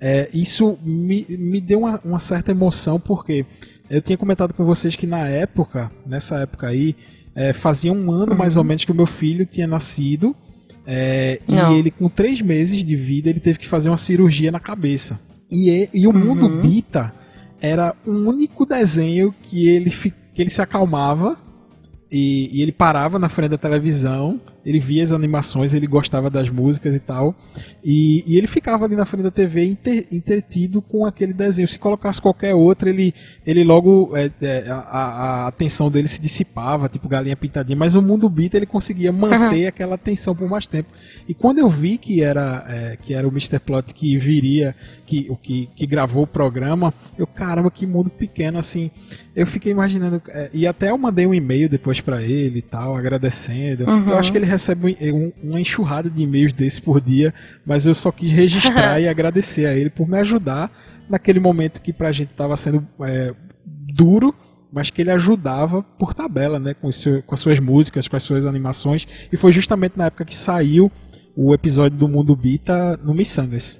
é, 0.00 0.28
isso 0.34 0.78
me, 0.82 1.24
me 1.28 1.60
deu 1.60 1.80
uma, 1.80 2.00
uma 2.04 2.18
certa 2.18 2.50
emoção, 2.50 3.00
porque 3.00 3.46
eu 3.88 4.00
tinha 4.02 4.18
comentado 4.18 4.52
com 4.52 4.64
vocês 4.64 4.94
que 4.94 5.06
na 5.06 5.26
época, 5.28 5.90
nessa 6.06 6.36
época 6.40 6.68
aí, 6.68 6.94
é, 7.34 7.52
fazia 7.52 7.92
um 7.92 8.10
ano 8.10 8.34
mais 8.34 8.56
ou 8.56 8.64
menos 8.64 8.84
que 8.84 8.92
o 8.92 8.94
meu 8.94 9.06
filho 9.06 9.46
tinha 9.46 9.66
nascido. 9.66 10.34
é, 10.86 11.40
e 11.48 11.54
Não. 11.54 11.76
ele, 11.76 11.90
com 11.92 12.08
três 12.08 12.40
meses 12.40 12.84
de 12.84 12.96
vida, 12.96 13.30
ele 13.30 13.38
teve 13.40 13.58
que 13.58 13.68
fazer 13.68 13.88
uma 13.88 13.96
cirurgia 13.96 14.50
na 14.50 14.58
cabeça. 14.58 15.18
E, 15.50 15.70
e- 15.70 15.88
e 15.94 16.06
o 16.08 16.12
mundo 16.12 16.48
Bita 16.60 17.12
era 17.60 17.94
o 18.04 18.10
único 18.10 18.66
desenho 18.66 19.32
que 19.44 19.68
ele, 19.68 19.90
que 19.90 20.12
ele 20.42 20.50
se 20.50 20.60
acalmava 20.60 21.36
e, 22.10 22.50
e 22.52 22.62
ele 22.62 22.72
parava 22.72 23.16
na 23.18 23.28
frente 23.28 23.50
da 23.50 23.58
televisão 23.58 24.40
ele 24.64 24.78
via 24.78 25.02
as 25.02 25.12
animações, 25.12 25.74
ele 25.74 25.86
gostava 25.86 26.30
das 26.30 26.48
músicas 26.48 26.94
e 26.94 27.00
tal. 27.00 27.34
E, 27.84 28.22
e 28.26 28.38
ele 28.38 28.46
ficava 28.46 28.84
ali 28.84 28.94
na 28.94 29.04
frente 29.04 29.24
da 29.24 29.30
TV 29.30 29.64
inter- 29.64 30.06
entretido 30.12 30.80
com 30.80 31.04
aquele 31.04 31.32
desenho. 31.32 31.66
Se 31.66 31.78
colocasse 31.78 32.20
qualquer 32.20 32.54
outro, 32.54 32.88
ele, 32.88 33.12
ele 33.46 33.64
logo. 33.64 34.16
é, 34.16 34.30
é, 34.40 34.68
a, 34.70 34.74
a- 34.76 35.46
atenção 35.48 35.90
dele 35.90 36.06
se 36.08 36.20
dissipava, 36.20 36.88
tipo 36.88 37.08
galinha 37.08 37.36
pintadinha. 37.36 37.76
Mas 37.76 37.94
o 37.94 38.02
mundo 38.02 38.28
beat 38.28 38.54
ele 38.54 38.66
conseguia 38.66 39.10
manter 39.12 39.66
aquela 39.68 39.96
atenção 39.96 40.34
por 40.34 40.48
mais 40.48 40.66
tempo. 40.66 40.88
E 41.28 41.34
quando 41.34 41.58
eu 41.58 41.68
vi 41.68 41.98
que 41.98 42.22
era, 42.22 42.64
é, 42.68 42.96
que 43.02 43.14
era 43.14 43.26
o 43.26 43.30
Mr. 43.30 43.58
Plot 43.58 43.92
que 43.92 44.16
viria, 44.16 44.74
que, 45.04 45.26
o 45.28 45.36
que, 45.36 45.68
que 45.74 45.86
gravou 45.86 46.22
o 46.22 46.26
programa, 46.26 46.94
eu, 47.18 47.26
caramba, 47.26 47.70
que 47.70 47.84
mundo 47.86 48.10
pequeno, 48.10 48.58
assim. 48.58 48.90
Eu 49.34 49.46
fiquei 49.46 49.72
imaginando. 49.72 50.22
é, 50.28 50.50
e 50.54 50.66
até 50.66 50.90
eu 50.90 50.98
mandei 50.98 51.26
um 51.26 51.34
e-mail 51.34 51.68
depois 51.68 52.00
pra 52.00 52.22
ele 52.22 52.58
e 52.60 52.62
tal, 52.62 52.96
agradecendo. 52.96 53.84
Eu 53.84 54.16
acho 54.18 54.30
que 54.30 54.38
ele 54.38 54.46
recebe 54.52 54.96
um- 55.02 55.14
um- 55.16 55.32
uma 55.50 55.60
enxurrada 55.60 56.08
de 56.08 56.22
e-mails 56.22 56.52
desse 56.52 56.80
por 56.80 57.00
dia, 57.00 57.34
mas 57.66 57.84
eu 57.86 57.94
só 57.94 58.10
quis 58.12 58.30
registrar 58.30 59.00
e 59.02 59.08
agradecer 59.08 59.66
a 59.66 59.74
ele 59.74 59.90
por 59.90 60.08
me 60.08 60.18
ajudar 60.18 60.70
naquele 61.08 61.40
momento 61.40 61.80
que 61.80 61.92
pra 61.92 62.12
gente 62.12 62.32
tava 62.34 62.56
sendo 62.56 62.86
é, 63.02 63.34
duro. 63.66 64.34
Mas 64.74 64.88
que 64.88 65.02
ele 65.02 65.10
ajudava 65.10 65.82
por 65.82 66.14
tabela, 66.14 66.58
né? 66.58 66.72
Com, 66.72 66.90
seu- 66.90 67.22
com 67.24 67.34
as 67.34 67.40
suas 67.40 67.58
músicas, 67.60 68.08
com 68.08 68.16
as 68.16 68.22
suas 68.22 68.46
animações. 68.46 69.06
E 69.30 69.36
foi 69.36 69.52
justamente 69.52 69.98
na 69.98 70.06
época 70.06 70.24
que 70.24 70.34
saiu 70.34 70.90
o 71.36 71.52
episódio 71.52 71.98
do 71.98 72.08
Mundo 72.08 72.34
Bita 72.34 72.96
no 73.04 73.12
Missangas. 73.12 73.78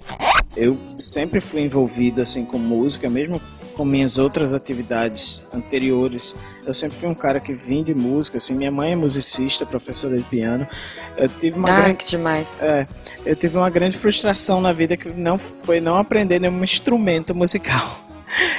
Eu 0.54 0.76
sempre 0.98 1.40
fui 1.40 1.62
envolvido 1.62 2.20
assim 2.20 2.44
com 2.44 2.58
música, 2.58 3.08
mesmo 3.08 3.40
com 3.72 3.84
minhas 3.84 4.18
outras 4.18 4.52
atividades 4.52 5.42
anteriores. 5.52 6.34
Eu 6.64 6.72
sempre 6.72 6.96
fui 6.96 7.08
um 7.08 7.14
cara 7.14 7.40
que 7.40 7.54
vim 7.54 7.82
de 7.82 7.94
música, 7.94 8.38
assim, 8.38 8.54
minha 8.54 8.70
mãe 8.70 8.92
é 8.92 8.96
musicista, 8.96 9.66
professora 9.66 10.16
de 10.16 10.22
piano. 10.24 10.66
Eu 11.16 11.28
tive 11.28 11.58
uma 11.58 11.70
Ai, 11.70 11.82
grande 11.82 11.96
que 11.98 12.10
demais. 12.10 12.62
é, 12.62 12.86
eu 13.24 13.36
tive 13.36 13.56
uma 13.56 13.70
grande 13.70 13.96
frustração 13.96 14.60
na 14.60 14.72
vida 14.72 14.96
que 14.96 15.08
não 15.08 15.38
foi 15.38 15.80
não 15.80 15.96
aprender 15.98 16.38
nenhum 16.38 16.62
instrumento 16.62 17.34
musical. 17.34 17.98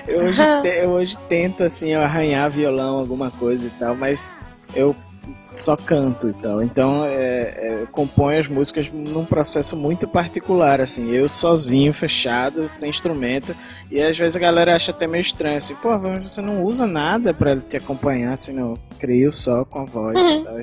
Eu 0.07 0.25
hoje, 0.25 0.41
eu 0.81 0.89
hoje 0.91 1.17
tento 1.29 1.63
assim 1.63 1.93
arranhar 1.93 2.49
violão, 2.49 2.97
alguma 2.97 3.31
coisa 3.31 3.67
e 3.67 3.69
tal, 3.71 3.95
mas 3.95 4.31
eu 4.75 4.95
só 5.43 5.75
canto 5.75 6.29
e 6.29 6.33
tal. 6.33 6.61
Então 6.61 7.05
é, 7.05 7.53
é, 7.57 7.79
eu 7.81 7.87
componho 7.87 8.39
as 8.39 8.47
músicas 8.47 8.89
num 8.91 9.25
processo 9.25 9.75
muito 9.75 10.07
particular, 10.07 10.81
assim, 10.81 11.11
eu 11.11 11.27
sozinho, 11.27 11.93
fechado, 11.93 12.67
sem 12.69 12.89
instrumento. 12.89 13.55
E 13.91 14.01
às 14.01 14.17
vezes 14.17 14.35
a 14.35 14.39
galera 14.39 14.75
acha 14.75 14.91
até 14.91 15.07
meio 15.07 15.21
estranho, 15.21 15.57
assim, 15.57 15.75
pô, 15.75 15.97
você 15.99 16.41
não 16.41 16.63
usa 16.63 16.85
nada 16.87 17.33
pra 17.33 17.55
te 17.57 17.77
acompanhar, 17.77 18.33
assim, 18.33 18.53
não. 18.53 18.77
Crio 18.99 19.31
só 19.31 19.65
com 19.65 19.81
a 19.81 19.85
voz 19.85 20.25
e 20.25 20.43
tal. 20.43 20.55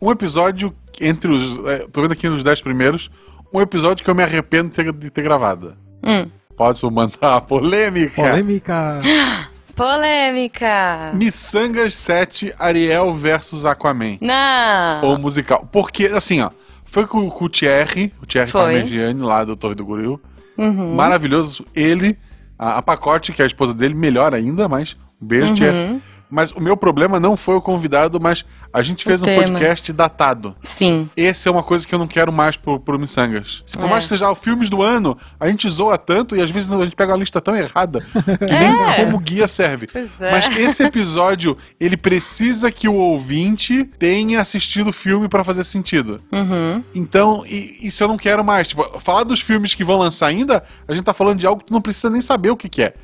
Um 0.00 0.10
episódio 0.10 0.74
entre 1.00 1.30
os. 1.30 1.64
é, 1.66 1.86
tô 1.88 2.02
vendo 2.02 2.12
aqui 2.12 2.28
nos 2.28 2.42
10 2.42 2.60
primeiros. 2.60 3.10
Um 3.54 3.60
episódio 3.60 4.04
que 4.04 4.10
eu 4.10 4.14
me 4.14 4.22
arrependo 4.22 4.70
de 4.70 4.76
ter, 4.76 4.92
de 4.92 5.10
ter 5.10 5.22
gravado. 5.22 5.76
Hum. 6.04 6.28
Posso 6.56 6.90
mandar 6.90 7.36
a 7.36 7.40
polêmica? 7.40 8.22
Polêmica. 8.22 9.00
Polêmica. 9.74 11.12
Missangas 11.14 11.94
7, 11.94 12.54
Ariel 12.58 13.12
versus 13.14 13.64
Aquaman. 13.64 14.18
Não. 14.20 15.08
Ou 15.08 15.18
musical. 15.18 15.68
Porque, 15.70 16.06
assim, 16.06 16.40
ó. 16.40 16.50
Foi 16.84 17.06
com, 17.06 17.30
com 17.30 17.46
o 17.46 17.48
Thierry, 17.48 18.12
o 18.22 18.26
Thierry. 18.26 18.52
Parmigiani, 18.52 19.22
lá 19.22 19.44
do 19.44 19.56
Torre 19.56 19.74
do 19.74 19.84
Goril. 19.84 20.20
Uhum. 20.58 20.94
Maravilhoso. 20.94 21.64
Ele, 21.74 22.18
a, 22.58 22.78
a 22.78 22.82
Pacote, 22.82 23.32
que 23.32 23.40
é 23.40 23.44
a 23.44 23.46
esposa 23.46 23.72
dele, 23.72 23.94
melhor 23.94 24.34
ainda, 24.34 24.68
mas 24.68 24.96
um 25.20 25.26
beijo, 25.26 25.54
Thierry. 25.54 26.02
Mas 26.34 26.50
o 26.50 26.60
meu 26.62 26.78
problema 26.78 27.20
não 27.20 27.36
foi 27.36 27.56
o 27.56 27.60
convidado, 27.60 28.18
mas 28.18 28.42
a 28.72 28.82
gente 28.82 29.04
fez 29.04 29.20
O 29.20 29.24
um 29.24 29.26
tema. 29.26 29.42
podcast 29.42 29.92
datado. 29.92 30.56
Sim. 30.62 31.10
Esse 31.14 31.46
é 31.46 31.50
uma 31.50 31.62
coisa 31.62 31.86
que 31.86 31.94
eu 31.94 31.98
não 31.98 32.06
quero 32.06 32.32
mais 32.32 32.56
pro, 32.56 32.80
pro 32.80 32.98
Missangas. 32.98 33.62
Se 33.66 33.76
por 33.76 33.84
É. 33.86 33.90
mais 33.90 34.04
que 34.04 34.08
seja 34.08 34.32
os 34.32 34.38
filmes 34.38 34.70
do 34.70 34.80
ano, 34.80 35.18
a 35.38 35.46
gente 35.46 35.68
zoa 35.68 35.98
tanto 35.98 36.34
e 36.34 36.40
às 36.40 36.50
vezes 36.50 36.72
a 36.72 36.82
gente 36.84 36.96
pega 36.96 37.12
uma 37.12 37.18
lista 37.18 37.38
tão 37.38 37.54
errada 37.54 38.00
que 38.00 38.54
nem 38.54 38.70
É. 38.82 39.04
como 39.04 39.18
guia 39.18 39.46
serve. 39.46 39.90
É. 39.94 40.30
Mas 40.30 40.56
esse 40.56 40.82
episódio, 40.82 41.54
ele 41.78 41.98
precisa 41.98 42.72
que 42.72 42.88
o 42.88 42.94
ouvinte 42.94 43.84
tenha 43.98 44.40
assistido 44.40 44.88
o 44.88 44.92
filme 44.92 45.28
pra 45.28 45.44
fazer 45.44 45.64
sentido. 45.64 46.18
Uhum. 46.32 46.82
Então, 46.94 47.44
e- 47.46 47.86
isso 47.86 48.02
eu 48.02 48.08
não 48.08 48.16
quero 48.16 48.42
mais. 48.42 48.68
Tipo, 48.68 48.98
falar 49.00 49.24
dos 49.24 49.42
filmes 49.42 49.74
que 49.74 49.84
vão 49.84 49.98
lançar 49.98 50.28
ainda, 50.28 50.64
a 50.88 50.94
gente 50.94 51.04
tá 51.04 51.12
falando 51.12 51.38
de 51.38 51.46
algo 51.46 51.60
que 51.60 51.66
tu 51.66 51.74
não 51.74 51.82
precisa 51.82 52.08
nem 52.08 52.22
saber 52.22 52.48
o 52.50 52.56
que, 52.56 52.70
que 52.70 52.82
é. 52.82 52.94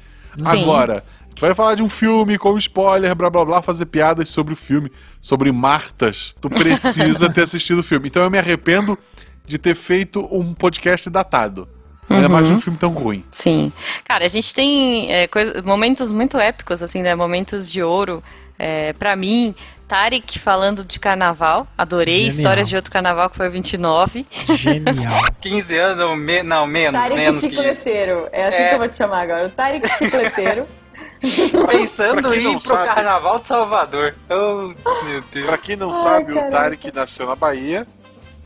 Sim. 0.43 0.63
Agora, 0.63 1.05
tu 1.39 1.47
vai 1.47 1.55
falar 1.55 1.75
de 1.77 1.83
um 1.83 1.89
filme 1.89 2.37
com 2.37 2.57
spoiler, 2.59 3.15
blá 3.15 3.31
blá 3.31 3.45
blá, 3.45 3.63
fazer 3.63 3.87
piadas 3.87 4.29
sobre 4.29 4.53
o 4.53 4.57
filme, 4.57 4.91
sobre 5.21 5.53
Martas. 5.53 6.35
Tu 6.41 6.51
precisa 6.51 7.29
ter 7.33 7.43
assistido 7.43 7.79
o 7.79 7.83
filme. 7.83 8.09
Então 8.09 8.23
eu 8.23 8.31
me 8.31 8.39
arrependo 8.39 8.99
de 9.47 9.57
ter 9.59 9.75
feito 9.75 10.29
um 10.31 10.53
podcast 10.53 11.09
datado. 11.09 11.69
Ainda 12.11 12.27
Uhum. 12.27 12.33
mais 12.33 12.49
de 12.49 12.55
um 12.55 12.61
filme 12.61 12.79
tão 12.79 12.91
ruim. 12.93 13.23
Sim. 13.31 13.71
Cara, 14.05 14.25
a 14.25 14.29
gente 14.29 14.55
tem 14.55 15.13
é, 15.13 15.27
coisa- 15.29 15.63
momentos 15.63 16.11
muito 16.11 16.39
épicos, 16.39 16.83
assim, 16.83 17.03
né? 17.03 17.15
Momentos 17.15 17.71
de 17.71 17.83
ouro. 17.83 18.23
É, 18.59 18.93
para 18.95 19.15
mim, 19.15 19.55
Tarek 19.87 20.39
falando 20.39 20.85
de 20.85 20.99
carnaval. 20.99 21.67
Adorei. 21.77 22.15
Genial. 22.25 22.31
Histórias 22.31 22.69
de 22.69 22.77
outro 22.77 22.91
carnaval, 22.91 23.29
que 23.31 23.37
foi 23.37 23.49
o 23.49 23.53
29. 23.53 24.27
Genial. 24.57 25.13
15 25.41 25.77
anos, 25.79 26.05
ou 26.05 26.17
me... 26.17 26.43
não, 26.43 26.67
menos, 26.67 26.99
Tarek 27.01 27.17
menos 27.17 27.41
que. 27.41 27.49
Chicleteiro. 27.51 28.27
É 28.33 28.47
assim 28.49 28.57
É. 28.57 28.69
que 28.71 28.75
eu 28.75 28.79
vou 28.79 28.89
te 28.89 28.97
chamar 28.97 29.21
agora. 29.21 29.47
O 29.47 29.51
Tarek 29.51 29.87
Chicleteiro. 29.91 30.67
Pensando 31.71 32.33
em 32.35 32.41
ir 32.41 32.59
pro 32.59 32.61
sabe- 32.61 32.85
carnaval 32.87 33.39
de 33.41 33.49
Salvador. 33.49 34.15
Oh, 34.31 34.73
meu 35.05 35.23
Deus. 35.33 35.47
Pra 35.47 35.59
quem 35.59 35.77
não 35.77 35.91
Ai, 35.91 35.95
sabe, 35.97 36.33
o 36.33 36.35
caraca. 36.37 36.51
Tarek 36.57 36.93
nasceu 36.95 37.27
na 37.27 37.35
Bahia 37.37 37.87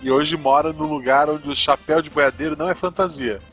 e 0.01 0.11
hoje 0.11 0.37
mora 0.37 0.73
num 0.73 0.87
lugar 0.87 1.29
onde 1.31 1.49
o 1.49 1.55
chapéu 1.55 2.01
de 2.03 2.11
boiadeiro 2.11 2.57
não 2.57 2.68
é 2.68 2.75
fantasia. 2.75 3.41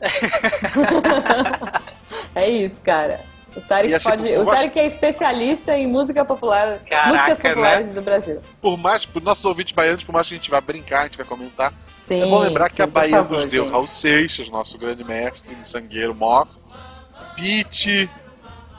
É 2.34 2.48
isso, 2.48 2.80
cara. 2.80 3.20
O 3.56 3.60
Tarek 3.60 3.94
assim, 3.94 4.08
pode. 4.10 4.36
O 4.36 4.44
Tarek 4.44 4.78
é 4.78 4.86
especialista 4.86 5.76
em 5.76 5.86
música 5.86 6.24
popular. 6.24 6.78
Caraca, 6.88 7.08
músicas 7.08 7.38
né? 7.40 7.50
populares 7.50 7.92
do 7.92 8.02
Brasil. 8.02 8.40
Por 8.60 8.76
mais, 8.76 9.04
por 9.04 9.20
nossos 9.22 9.44
ouvintes 9.44 9.72
baianos, 9.72 10.04
por 10.04 10.12
mais 10.12 10.28
que 10.28 10.34
a 10.34 10.36
gente 10.36 10.50
vá 10.50 10.60
brincar, 10.60 11.00
a 11.00 11.04
gente 11.04 11.16
vai 11.16 11.26
comentar, 11.26 11.72
Sim. 11.96 12.22
é 12.22 12.26
bom 12.26 12.38
lembrar 12.40 12.68
que 12.68 12.76
sim, 12.76 12.82
a 12.82 12.86
por 12.86 12.92
Bahia 12.92 13.16
favor, 13.16 13.38
nos 13.40 13.46
deu 13.46 13.64
gente. 13.64 13.72
Raul 13.72 13.86
Seixas, 13.88 14.48
nosso 14.48 14.78
grande 14.78 15.02
mestre, 15.02 15.56
sangueiro 15.64 16.14
mor, 16.14 16.46
Pete 17.34 18.08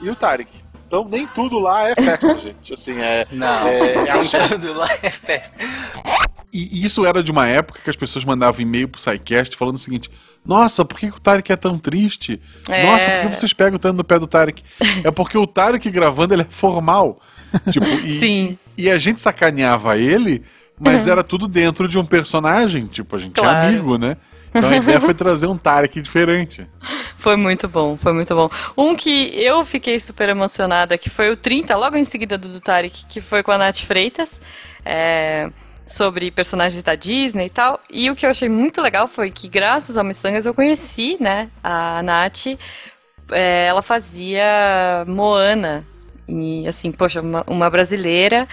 e 0.02 0.10
o 0.10 0.16
Tarek. 0.16 0.50
Então 0.88 1.08
nem 1.10 1.26
tudo 1.28 1.58
lá 1.60 1.88
é 1.90 1.96
festa, 1.96 2.36
gente. 2.40 2.74
Assim, 2.74 3.00
é. 3.00 3.26
Não, 3.32 3.68
É, 3.68 3.80
é 3.80 3.96
nem 4.04 4.10
axé. 4.12 4.48
tudo 4.50 4.74
lá 4.74 4.88
é 5.02 5.10
festa. 5.10 5.54
E 6.54 6.84
isso 6.84 7.06
era 7.06 7.24
de 7.24 7.32
uma 7.32 7.48
época 7.48 7.80
que 7.82 7.90
as 7.90 7.96
pessoas 7.96 8.26
mandavam 8.26 8.60
e-mail 8.62 8.90
pro 8.90 9.00
SciCast 9.00 9.56
falando 9.56 9.76
o 9.76 9.80
seguinte: 9.80 10.10
Nossa, 10.46 10.84
por 10.84 11.00
que, 11.00 11.10
que 11.10 11.16
o 11.18 11.20
Tarek 11.22 11.50
é 11.52 11.56
tão 11.56 11.80
triste? 11.80 12.42
É. 12.68 12.86
Nossa, 12.92 13.10
por 13.10 13.30
que 13.30 13.36
vocês 13.38 13.54
pegam 13.54 13.80
tanto 13.80 13.96
no 13.96 14.04
pé 14.04 14.20
do 14.20 14.28
Tarek? 14.28 14.62
é 15.04 15.10
porque 15.12 15.38
o 15.38 15.48
Tarek 15.48 15.90
gravando 15.90 16.34
ele 16.34 16.42
é 16.42 16.48
formal. 16.50 17.22
Tipo, 17.70 17.86
e, 17.86 18.20
Sim. 18.20 18.60
e 18.78 18.90
a 18.90 18.98
gente 18.98 19.20
sacaneava 19.20 19.98
ele, 19.98 20.42
mas 20.80 21.06
era 21.06 21.22
tudo 21.22 21.50
dentro 21.50 21.86
de 21.88 21.98
um 22.00 22.06
personagem. 22.06 22.86
Tipo, 22.86 23.16
a 23.18 23.20
gente 23.20 23.38
é 23.38 23.42
Claro. 23.44 23.68
amigo, 23.68 23.98
né? 23.98 24.16
Então 24.54 24.70
a 24.70 24.76
ideia 24.76 25.00
foi 25.00 25.14
trazer 25.14 25.48
um 25.48 25.58
Tarek 25.58 26.02
diferente. 26.02 26.68
Foi 27.18 27.36
muito 27.36 27.68
bom, 27.68 27.98
foi 27.98 28.14
muito 28.14 28.34
bom. 28.36 28.50
Um 28.76 28.96
que 28.96 29.32
eu 29.36 29.64
fiquei 29.64 30.00
super 30.00 30.28
emocionada, 30.28 30.98
que 30.98 31.08
foi 31.08 31.30
o 31.30 31.38
30, 31.38 31.76
logo 31.76 31.96
em 31.96 32.04
seguida 32.04 32.36
do, 32.36 32.48
do 32.48 32.60
Tarek, 32.60 33.06
que 33.06 33.22
foi 33.22 33.44
com 33.44 33.52
a 33.52 33.60
Nath 33.60 33.82
Freitas, 33.82 34.42
é, 34.84 35.52
sobre 35.86 36.32
personagens 36.32 36.82
da 36.82 36.96
Disney 36.96 37.46
e 37.46 37.50
tal. 37.52 37.80
E 37.92 38.10
o 38.10 38.16
que 38.16 38.26
eu 38.26 38.32
achei 38.32 38.50
muito 38.50 38.82
legal 38.82 39.08
foi 39.08 39.30
que, 39.30 39.48
graças 39.48 39.98
ao 39.98 40.04
Missangas, 40.04 40.48
eu 40.48 40.54
conheci, 40.54 41.16
né, 41.20 41.52
a 41.64 42.02
Nath. 42.02 42.58
É, 43.30 43.68
ela 43.68 43.84
fazia 43.84 45.06
Moana. 45.06 45.86
E, 46.28 46.68
assim, 46.68 46.92
poxa, 46.92 47.22
uma, 47.22 47.44
uma 47.46 47.70
brasileira 47.70 48.48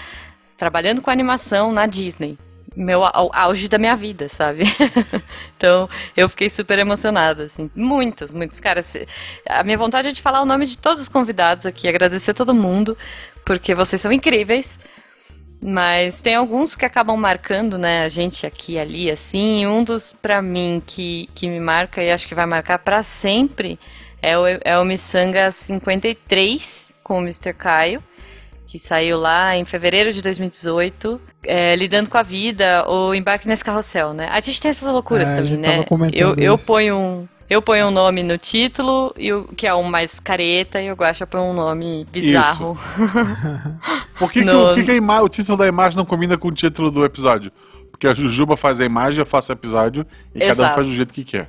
trabalhando 0.59 1.01
com 1.01 1.11
animação 1.11 1.73
na 1.73 1.87
Disney. 1.87 2.37
Meu 2.79 3.03
au- 3.05 3.31
auge 3.35 3.67
da 3.67 3.77
minha 3.77 3.97
vida, 3.97 4.29
sabe? 4.29 4.63
então, 5.57 5.89
eu 6.17 6.29
fiquei 6.29 6.49
super 6.49 6.79
emocionada, 6.79 7.45
assim. 7.45 7.69
Muitos, 7.75 8.33
muitos. 8.33 8.61
Cara, 8.61 8.81
a 9.49 9.65
minha 9.65 9.77
vontade 9.77 10.09
é 10.09 10.13
de 10.13 10.23
falar 10.23 10.41
o 10.41 10.47
nome 10.47 10.65
de 10.65 10.79
todos 10.79 11.03
os 11.03 11.09
convidados 11.09 11.67
aqui, 11.67 11.89
agradecer 11.89 12.35
todo 12.35 12.55
mundo, 12.55 12.97
porque 13.45 13.75
vocês 13.75 14.01
são 14.01 14.13
incríveis. 14.13 14.79
Mas 15.61 16.23
tem 16.23 16.37
alguns 16.37 16.77
que 16.77 16.85
acabam 16.85 17.17
marcando, 17.17 17.77
né, 17.77 18.05
a 18.05 18.09
gente 18.09 18.47
aqui 18.47 18.75
e 18.75 18.79
ali, 18.79 19.11
assim. 19.11 19.67
Um 19.67 19.83
dos, 19.83 20.13
pra 20.13 20.41
mim, 20.41 20.81
que, 20.87 21.29
que 21.35 21.49
me 21.49 21.59
marca 21.59 22.01
e 22.01 22.13
acho 22.13 22.29
que 22.29 22.35
vai 22.35 22.47
marcar 22.47 22.79
pra 22.79 23.03
sempre 23.03 23.77
é 24.23 24.39
o, 24.39 24.47
é 24.47 24.79
o 24.79 24.85
Missanga 24.85 25.51
53 25.51 26.95
com 27.03 27.19
o 27.19 27.23
Mr. 27.23 27.53
Caio, 27.55 28.03
que 28.69 28.79
saiu 28.79 29.19
lá 29.19 29.57
em 29.57 29.65
fevereiro 29.65 30.13
de 30.13 30.21
2018, 30.23 31.21
é, 31.43 31.75
lidando 31.75 32.09
com 32.11 32.19
a 32.19 32.23
vida, 32.23 32.85
ou 32.87 33.15
embarque 33.15 33.49
nesse 33.49 33.65
carrossel, 33.65 34.13
né? 34.13 34.29
A 34.31 34.39
gente 34.41 34.61
tem 34.61 34.71
essas 34.71 34.93
loucuras 34.93 35.27
É, 35.29 35.33
a 35.33 35.37
também, 35.37 35.49
gente 35.51 35.61
né? 35.61 35.73
tava 35.79 35.85
comentando 35.87 36.21
Eu, 36.21 36.35
eu 36.37 36.55
isso. 36.55 36.67
ponho 36.67 36.97
um. 36.97 37.29
Eu 37.51 37.63
ponho 37.63 37.87
um 37.87 37.91
nome 37.91 38.23
no 38.23 38.37
título, 38.37 39.11
e 39.17 39.33
o, 39.33 39.45
que 39.45 39.67
é 39.67 39.75
um 39.75 39.83
mais 39.85 40.21
careta, 40.21 40.83
e 40.83 40.93
o 40.93 40.95
Guaxa 40.95 41.27
põe 41.27 41.41
um 41.41 41.55
nome 41.55 42.07
bizarro. 42.13 42.79
Por 44.19 44.31
que, 44.31 44.41
que, 44.41 44.45
No- 44.45 44.75
que 44.75 44.85
que 44.85 44.93
ima- 44.93 45.23
o 45.23 45.29
título 45.31 45.57
da 45.57 45.67
imagem 45.67 45.97
não 45.97 46.05
combina 46.05 46.37
com 46.37 46.49
o 46.49 46.53
título 46.53 46.91
do 46.91 47.05
episódio? 47.07 47.51
Porque 47.91 48.07
a 48.07 48.15
Jujuba 48.15 48.55
faz 48.57 48.81
a 48.81 48.85
imagem, 48.85 49.21
eu 49.21 49.27
faço 49.27 49.51
o 49.51 49.55
episódio 49.55 50.05
e 50.35 50.41
cada 50.41 50.53
um 50.53 50.65
Exato. 50.67 50.75
faz 50.75 50.87
do 50.87 50.93
jeito 50.93 51.15
que 51.15 51.25
quer. 51.25 51.49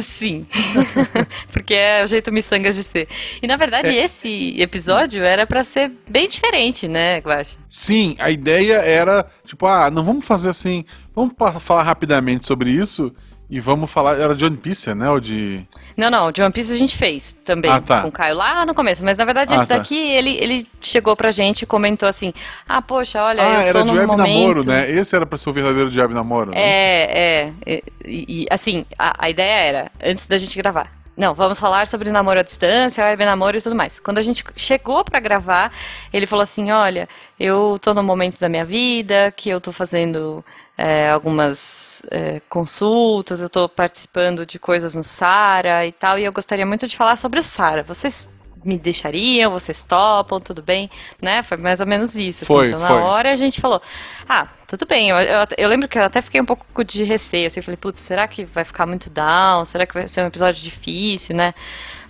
Sim. 0.00 0.46
Porque 1.52 1.74
é 1.74 2.04
o 2.04 2.06
jeito 2.06 2.30
miçangas 2.30 2.76
de 2.76 2.84
ser. 2.84 3.08
E 3.42 3.46
na 3.46 3.56
verdade, 3.56 3.88
É. 3.96 4.04
esse 4.04 4.54
episódio 4.60 5.22
era 5.24 5.46
pra 5.46 5.64
ser 5.64 5.90
bem 6.08 6.28
diferente, 6.28 6.86
né, 6.86 7.18
Guaxa? 7.18 7.56
Sim, 7.68 8.14
a 8.18 8.30
ideia 8.30 8.74
era, 8.74 9.26
tipo, 9.44 9.66
ah, 9.66 9.90
não 9.90 10.04
vamos 10.04 10.24
fazer 10.26 10.48
assim. 10.50 10.84
Vamos 11.14 11.34
falar 11.60 11.82
rapidamente 11.82 12.46
sobre 12.46 12.70
isso 12.70 13.12
e 13.50 13.58
vamos 13.60 13.90
falar. 13.92 14.18
Era 14.18 14.34
de 14.34 14.44
One 14.44 14.56
Piece, 14.56 14.94
né? 14.94 15.10
Ou 15.10 15.18
de. 15.18 15.66
Não, 15.96 16.08
não, 16.10 16.30
de 16.30 16.40
One 16.42 16.52
Piece 16.52 16.72
a 16.72 16.76
gente 16.78 16.96
fez 16.96 17.32
também 17.44 17.70
Ah, 17.70 17.80
tá. 17.80 18.02
com 18.02 18.08
o 18.08 18.12
Caio 18.12 18.36
lá 18.36 18.64
no 18.64 18.74
começo. 18.74 19.04
Mas 19.04 19.18
na 19.18 19.24
verdade, 19.24 19.52
Ah, 19.52 19.56
esse 19.56 19.66
tá. 19.66 19.76
daqui, 19.78 19.96
ele, 19.98 20.36
ele 20.40 20.66
chegou 20.80 21.16
pra 21.16 21.30
gente 21.32 21.62
e 21.62 21.66
comentou 21.66 22.08
assim: 22.08 22.32
Ah, 22.68 22.80
poxa, 22.80 23.22
olha, 23.22 23.42
ah, 23.42 23.66
eu 23.66 23.72
tô 23.72 23.78
era 23.80 23.84
de 23.84 23.92
num 23.92 23.98
Web 23.98 24.06
momento. 24.06 24.38
Namoro, 24.38 24.64
né? 24.66 24.90
Esse 24.90 25.16
era 25.16 25.26
pra 25.26 25.36
ser 25.36 25.50
o 25.50 25.52
verdadeiro 25.52 25.90
de 25.90 26.00
Web 26.00 26.14
Namoro. 26.14 26.52
né? 26.52 26.60
É, 26.60 27.52
é. 27.66 27.82
E, 28.06 28.42
e, 28.44 28.46
assim, 28.50 28.86
a, 28.98 29.26
a 29.26 29.28
ideia 29.30 29.58
era, 29.68 29.92
antes 30.02 30.26
da 30.26 30.38
gente 30.38 30.56
gravar. 30.56 30.90
Não, 31.16 31.34
vamos 31.34 31.60
falar 31.60 31.86
sobre 31.86 32.08
namoro 32.08 32.40
à 32.40 32.42
distância, 32.42 33.04
web 33.04 33.22
namoro 33.26 33.54
e 33.54 33.60
tudo 33.60 33.74
mais. 33.76 34.00
Quando 34.00 34.16
a 34.16 34.22
gente 34.22 34.42
chegou 34.56 35.04
pra 35.04 35.20
gravar, 35.20 35.70
ele 36.12 36.26
falou 36.26 36.42
assim: 36.42 36.70
Olha, 36.70 37.06
eu 37.38 37.78
tô 37.82 37.92
num 37.92 38.02
momento 38.02 38.38
da 38.40 38.48
minha 38.48 38.64
vida 38.64 39.30
que 39.36 39.50
eu 39.50 39.60
tô 39.60 39.70
fazendo 39.70 40.42
é, 40.80 41.10
algumas 41.10 42.02
é, 42.10 42.40
consultas, 42.48 43.42
eu 43.42 43.50
tô 43.50 43.68
participando 43.68 44.46
de 44.46 44.58
coisas 44.58 44.94
no 44.94 45.04
Sara 45.04 45.84
e 45.84 45.92
tal, 45.92 46.18
e 46.18 46.24
eu 46.24 46.32
gostaria 46.32 46.64
muito 46.64 46.88
de 46.88 46.96
falar 46.96 47.16
sobre 47.16 47.38
o 47.38 47.42
Sara. 47.42 47.82
Vocês 47.82 48.30
me 48.64 48.78
deixariam? 48.78 49.52
Vocês 49.52 49.84
topam? 49.84 50.40
Tudo 50.40 50.62
bem? 50.62 50.90
Né? 51.20 51.42
Foi 51.42 51.58
mais 51.58 51.80
ou 51.80 51.86
menos 51.86 52.16
isso. 52.16 52.44
assim. 52.44 52.54
Foi, 52.54 52.68
então, 52.68 52.80
na 52.80 52.88
foi. 52.88 52.96
hora 52.96 53.30
a 53.30 53.36
gente 53.36 53.60
falou: 53.60 53.82
Ah, 54.26 54.48
tudo 54.66 54.86
bem. 54.86 55.10
Eu, 55.10 55.18
eu, 55.18 55.46
eu 55.58 55.68
lembro 55.68 55.86
que 55.86 55.98
eu 55.98 56.02
até 56.02 56.22
fiquei 56.22 56.40
um 56.40 56.46
pouco 56.46 56.82
de 56.82 57.04
receio. 57.04 57.46
Assim, 57.46 57.60
eu 57.60 57.64
falei: 57.64 57.76
Putz, 57.76 58.00
será 58.00 58.26
que 58.26 58.46
vai 58.46 58.64
ficar 58.64 58.86
muito 58.86 59.10
down? 59.10 59.66
Será 59.66 59.84
que 59.84 59.92
vai 59.92 60.08
ser 60.08 60.22
um 60.22 60.28
episódio 60.28 60.62
difícil, 60.62 61.36
né? 61.36 61.52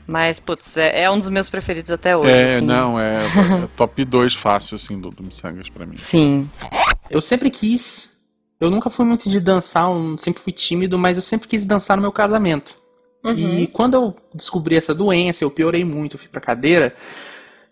Mas, 0.06 0.38
putz, 0.38 0.76
é, 0.76 1.02
é 1.02 1.10
um 1.10 1.18
dos 1.18 1.28
meus 1.28 1.48
preferidos 1.48 1.90
até 1.90 2.16
hoje. 2.16 2.32
É, 2.32 2.54
assim. 2.54 2.66
não, 2.66 2.98
é, 2.98 3.26
é 3.64 3.68
top 3.76 4.04
2 4.04 4.34
fácil, 4.34 4.76
assim, 4.76 5.00
do, 5.00 5.10
do 5.10 5.22
Missangas 5.22 5.68
pra 5.68 5.86
mim. 5.86 5.96
Sim. 5.96 6.48
Eu 7.08 7.20
sempre 7.20 7.50
quis. 7.50 8.19
Eu 8.60 8.70
nunca 8.70 8.90
fui 8.90 9.06
muito 9.06 9.28
de 9.30 9.40
dançar, 9.40 9.90
um- 9.90 10.18
sempre 10.18 10.42
fui 10.42 10.52
tímido, 10.52 10.98
mas 10.98 11.16
eu 11.16 11.22
sempre 11.22 11.48
quis 11.48 11.64
dançar 11.64 11.96
no 11.96 12.02
meu 12.02 12.12
casamento. 12.12 12.74
Uhum. 13.24 13.34
E 13.60 13.66
quando 13.66 13.94
eu 13.94 14.16
descobri 14.34 14.76
essa 14.76 14.94
doença, 14.94 15.44
eu 15.44 15.50
piorei 15.50 15.84
muito, 15.84 16.14
eu 16.16 16.18
fui 16.20 16.28
pra 16.28 16.40
cadeira. 16.40 16.94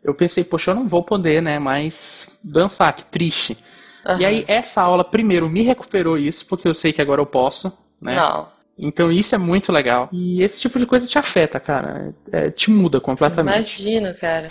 Eu 0.03 0.15
pensei, 0.15 0.45
poxa, 0.45 0.71
eu 0.71 0.75
não 0.75 0.87
vou 0.89 1.03
poder, 1.03 1.43
né, 1.43 1.59
mais 1.59 2.39
dançar, 2.43 2.93
que 2.95 3.05
triste. 3.05 3.59
Aham. 4.07 4.21
E 4.21 4.25
aí, 4.25 4.45
essa 4.49 4.81
aula, 4.83 5.05
primeiro, 5.05 5.49
me 5.49 5.63
recuperou 5.63 6.17
isso, 6.17 6.47
porque 6.47 6.67
eu 6.69 6.73
sei 6.75 6.93
que 6.93 7.03
agora 7.03 7.21
eu 7.21 7.27
posso, 7.27 7.77
né? 8.01 8.15
Não. 8.17 8.49
Então, 8.79 9.11
isso 9.11 9.35
é 9.35 9.39
muito 9.39 9.73
legal. 9.73 10.09
E 10.13 10.41
esse 10.43 10.61
tipo 10.61 10.79
de 10.79 10.87
coisa 10.87 11.07
te 11.07 11.19
afeta, 11.19 11.59
cara. 11.59 12.15
É, 12.31 12.49
te 12.49 12.71
muda 12.71 13.01
completamente. 13.01 13.83
Imagino, 13.83 14.15
cara. 14.15 14.49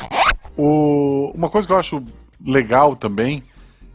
O, 0.57 1.31
uma 1.33 1.49
coisa 1.49 1.65
que 1.65 1.73
eu 1.73 1.77
acho 1.77 2.03
legal 2.45 2.95
também 2.95 3.41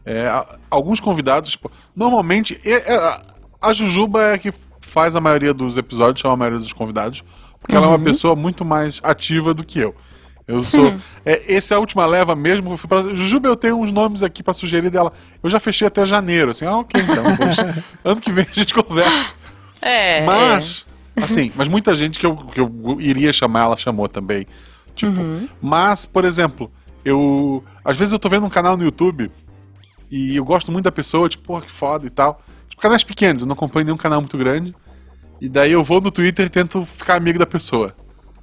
é 0.05 0.29
alguns 0.71 1.01
convidados, 1.01 1.51
tipo, 1.53 1.71
normalmente 1.95 2.59
é- 2.65 2.93
é- 2.95 3.19
a- 3.61 3.73
Jujuba 3.73 4.23
é 4.23 4.35
a 4.35 4.39
que 4.39 4.53
faz 4.81 5.15
a 5.17 5.21
maioria 5.21 5.55
dos 5.55 5.77
episódios, 5.77 6.21
chama 6.21 6.35
a 6.35 6.37
maioria 6.37 6.59
dos 6.59 6.73
convidados, 6.73 7.23
porque 7.61 7.75
ela 7.77 7.87
é 7.87 7.89
uma 7.89 7.97
Uhum. 7.99 8.05
pessoa 8.05 8.35
muito 8.37 8.65
mais 8.65 9.01
ativa 9.05 9.55
do 9.55 9.65
que 9.65 9.79
eu. 9.79 9.95
Eu 10.49 10.65
sou. 10.65 10.93
é, 11.25 11.55
essa 11.55 11.75
é 11.75 11.77
a 11.77 11.81
última 11.81 12.05
leva 12.05 12.35
mesmo. 12.35 12.73
Eu 12.73 12.77
fui 12.77 12.89
pra, 12.89 13.01
Jujuba, 13.01 13.47
eu 13.49 13.55
tenho 13.57 13.79
uns 13.79 13.93
nomes 13.93 14.25
aqui 14.25 14.43
pra 14.43 14.53
sugerir 14.53 14.91
dela. 14.91 15.13
Eu 15.41 15.49
já 15.49 15.61
fechei 15.61 15.87
até 15.87 16.05
janeiro, 16.05 16.51
assim, 16.51 16.67
ah, 16.67 16.79
ok, 16.79 17.01
então. 17.01 17.25
poxa, 17.37 17.85
ano 18.05 18.21
que 18.21 18.33
vem 18.33 18.45
a 18.51 18.53
gente 18.53 18.75
conversa. 18.75 19.37
É. 19.81 20.25
Mas, 20.27 20.85
assim, 21.17 21.53
mas 21.55 21.69
muita 21.69 21.95
gente 21.95 22.19
que 22.19 22.27
eu, 22.27 22.37
que 22.37 22.61
eu 22.61 22.71
iria 23.01 23.33
chamar, 23.33 23.61
ela 23.63 23.77
chamou 23.77 24.09
também. 24.09 24.47
Tipo, 24.97 25.21
Uhum. 25.21 25.49
mas, 25.61 26.05
por 26.05 26.25
exemplo, 26.25 26.71
eu. 27.05 27.63
Às 27.85 27.97
vezes 27.97 28.13
eu 28.13 28.19
tô 28.19 28.29
vendo 28.29 28.45
um 28.45 28.51
canal 28.51 28.77
no 28.77 28.83
YouTube 28.85 29.31
e 30.15 30.37
eu 30.37 30.45
gosto 30.45 30.71
muito 30.71 30.85
da 30.85 30.93
pessoa, 30.93 31.27
tipo, 31.27 31.43
porra, 31.45 31.63
que 31.63 31.71
foda 31.71 32.07
e 32.07 32.11
tal. 32.11 32.43
Tipo, 32.69 32.83
canais 32.83 33.03
pequenos, 33.03 33.41
eu 33.41 33.49
não 33.49 33.55
acompanho 33.55 33.87
nenhum 33.87 33.97
canal 33.97 34.21
muito 34.21 34.37
grande. 34.37 34.75
E 35.41 35.49
daí 35.49 35.73
eu 35.73 35.83
vou 35.83 36.03
no 36.03 36.11
Twitter 36.11 36.45
e 36.45 36.51
tento 36.51 36.83
ficar 36.85 37.15
amigo 37.17 37.39
da 37.39 37.47
pessoa. 37.47 37.97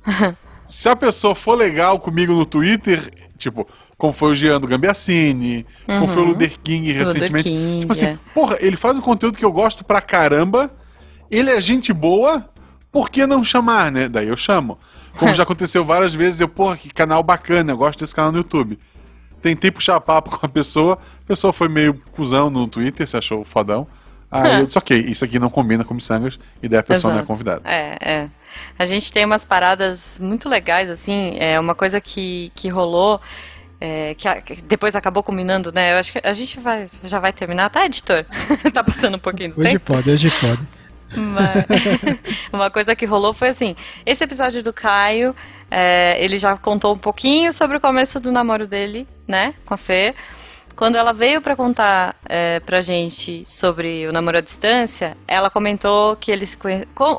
Se 0.66 0.90
a 0.90 0.96
pessoa 0.96 1.36
for 1.36 1.56
legal 1.56 2.00
comigo 2.00 2.34
no 2.34 2.44
Twitter, 2.44 3.12
tipo, 3.38 3.68
como 4.00 4.12
foi 4.14 4.32
o 4.32 4.36
Jean 4.36 4.60
do 4.60 4.66
Gambiassini, 4.68 5.64
como 5.86 6.02
Uhum. 6.02 6.08
foi 6.08 6.22
o 6.24 6.26
Luder 6.26 6.60
King 6.60 6.92
recentemente. 6.92 7.50
King, 7.50 7.80
tipo 7.82 7.92
assim, 7.92 8.06
é. 8.08 8.20
porra, 8.34 8.58
ele 8.60 8.76
faz 8.76 8.98
um 8.98 9.02
conteúdo 9.02 9.38
que 9.38 9.46
eu 9.46 9.52
gosto 9.52 9.84
pra 9.86 10.02
caramba, 10.02 10.72
ele 11.30 11.52
é 11.52 11.62
gente 11.62 11.94
boa, 11.94 12.50
por 12.92 13.12
que 13.12 13.28
não 13.28 13.44
chamar, 13.44 13.92
né? 13.92 14.10
Daí 14.10 14.28
eu 14.28 14.38
chamo. 14.38 14.80
Como 15.18 15.34
já 15.36 15.44
aconteceu 15.44 15.86
várias 15.86 16.16
vezes, 16.16 16.42
eu, 16.42 16.48
porra, 16.48 16.78
que 16.78 16.90
canal 16.90 17.22
bacana, 17.22 17.72
eu 17.72 17.78
gosto 17.78 18.00
desse 18.00 18.16
canal 18.16 18.32
no 18.32 18.40
YouTube. 18.40 18.80
Tentei 19.42 19.72
puxar 19.72 20.00
papo 20.02 20.30
com 20.38 20.46
a 20.46 20.50
pessoa, 20.50 20.98
a 21.24 21.28
pessoa 21.28 21.52
foi 21.54 21.68
meio 21.68 21.94
cuzão 22.12 22.50
no 22.50 22.68
Twitter, 22.68 23.08
se 23.08 23.18
achou 23.18 23.44
fodão. 23.44 23.88
Aí 24.32 24.60
eu 24.62 24.66
disse, 24.68 24.78
ok, 24.78 24.98
isso 25.00 25.26
aqui 25.26 25.40
não 25.40 25.50
combina 25.50 25.84
com 25.84 25.94
miçangas, 25.94 26.40
e 26.62 26.68
daí 26.70 26.80
a 26.80 26.84
pessoa 26.84 27.12
não 27.12 27.20
é 27.20 27.22
Exato. 27.22 27.28
convidada. 27.28 27.62
É, 27.66 27.98
é. 28.02 28.30
A 28.78 28.86
gente 28.86 29.12
tem 29.12 29.26
umas 29.26 29.44
paradas 29.46 30.20
muito 30.22 30.48
legais, 30.50 30.90
assim. 30.90 31.36
É 31.40 31.60
uma 31.60 31.74
coisa 31.76 32.00
que, 32.02 32.52
que 32.56 32.68
rolou. 32.70 33.22
é, 33.82 34.14
que, 34.16 34.28
a- 34.28 34.42
que 34.42 34.62
depois 34.62 34.96
acabou 34.96 35.24
combinando, 35.24 35.72
né? 35.72 35.94
Eu 35.94 35.98
acho 35.98 36.12
que 36.12 36.20
a 36.22 36.34
gente 36.34 36.60
vai, 36.60 36.88
já 37.04 37.18
vai 37.20 37.32
terminar, 37.32 37.70
tá, 37.70 37.86
editor? 37.86 38.26
tá 38.74 38.84
passando 38.84 39.16
um 39.16 39.20
pouquinho 39.20 39.54
do 39.54 39.62
Hoje 39.62 39.74
tempo. 39.74 39.86
pode, 39.94 40.10
hoje 40.12 40.30
pode. 40.42 40.68
Mas 41.16 41.66
uma 42.54 42.70
coisa 42.70 42.96
que 42.96 43.06
rolou 43.06 43.34
foi 43.34 43.50
assim: 43.50 43.76
esse 44.06 44.24
episódio 44.24 44.62
do 44.62 44.72
Caio, 44.74 45.36
é, 45.70 46.18
ele 46.20 46.38
já 46.38 46.58
contou 46.58 46.94
um 46.94 46.98
pouquinho 46.98 47.54
sobre 47.54 47.78
o 47.78 47.80
começo 47.80 48.20
do 48.20 48.32
namoro 48.32 48.68
dele, 48.68 49.08
né, 49.28 49.54
com 49.66 49.74
a 49.74 49.78
Fê. 49.78 50.16
Quando 50.80 50.96
ela 50.96 51.12
veio 51.12 51.42
pra 51.42 51.58
contar 51.58 52.16
é, 52.26 52.62
pra 52.62 52.80
gente 52.82 53.44
sobre 53.46 54.08
o 54.08 54.14
namoro 54.14 54.38
à 54.38 54.42
distância, 54.42 55.18
ela 55.28 55.50
comentou 55.50 56.16
que 56.16 56.32
eles 56.32 56.58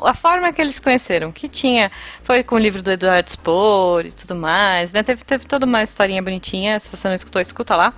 a 0.01 0.13
forma 0.15 0.51
que 0.51 0.59
eles 0.59 0.79
conheceram, 0.79 1.31
que 1.31 1.47
tinha 1.47 1.91
foi 2.23 2.41
com 2.41 2.55
o 2.55 2.57
livro 2.57 2.81
do 2.81 2.89
Eduardo 2.89 3.29
Spor 3.29 4.07
e 4.07 4.11
tudo 4.11 4.33
mais, 4.35 4.91
né? 4.91 5.03
Teve, 5.03 5.23
teve 5.23 5.45
toda 5.45 5.67
uma 5.67 5.83
historinha 5.83 6.23
bonitinha. 6.23 6.79
Se 6.79 6.89
você 6.89 7.07
não 7.07 7.13
escutou, 7.13 7.39
escuta 7.39 7.75
lá. 7.75 7.93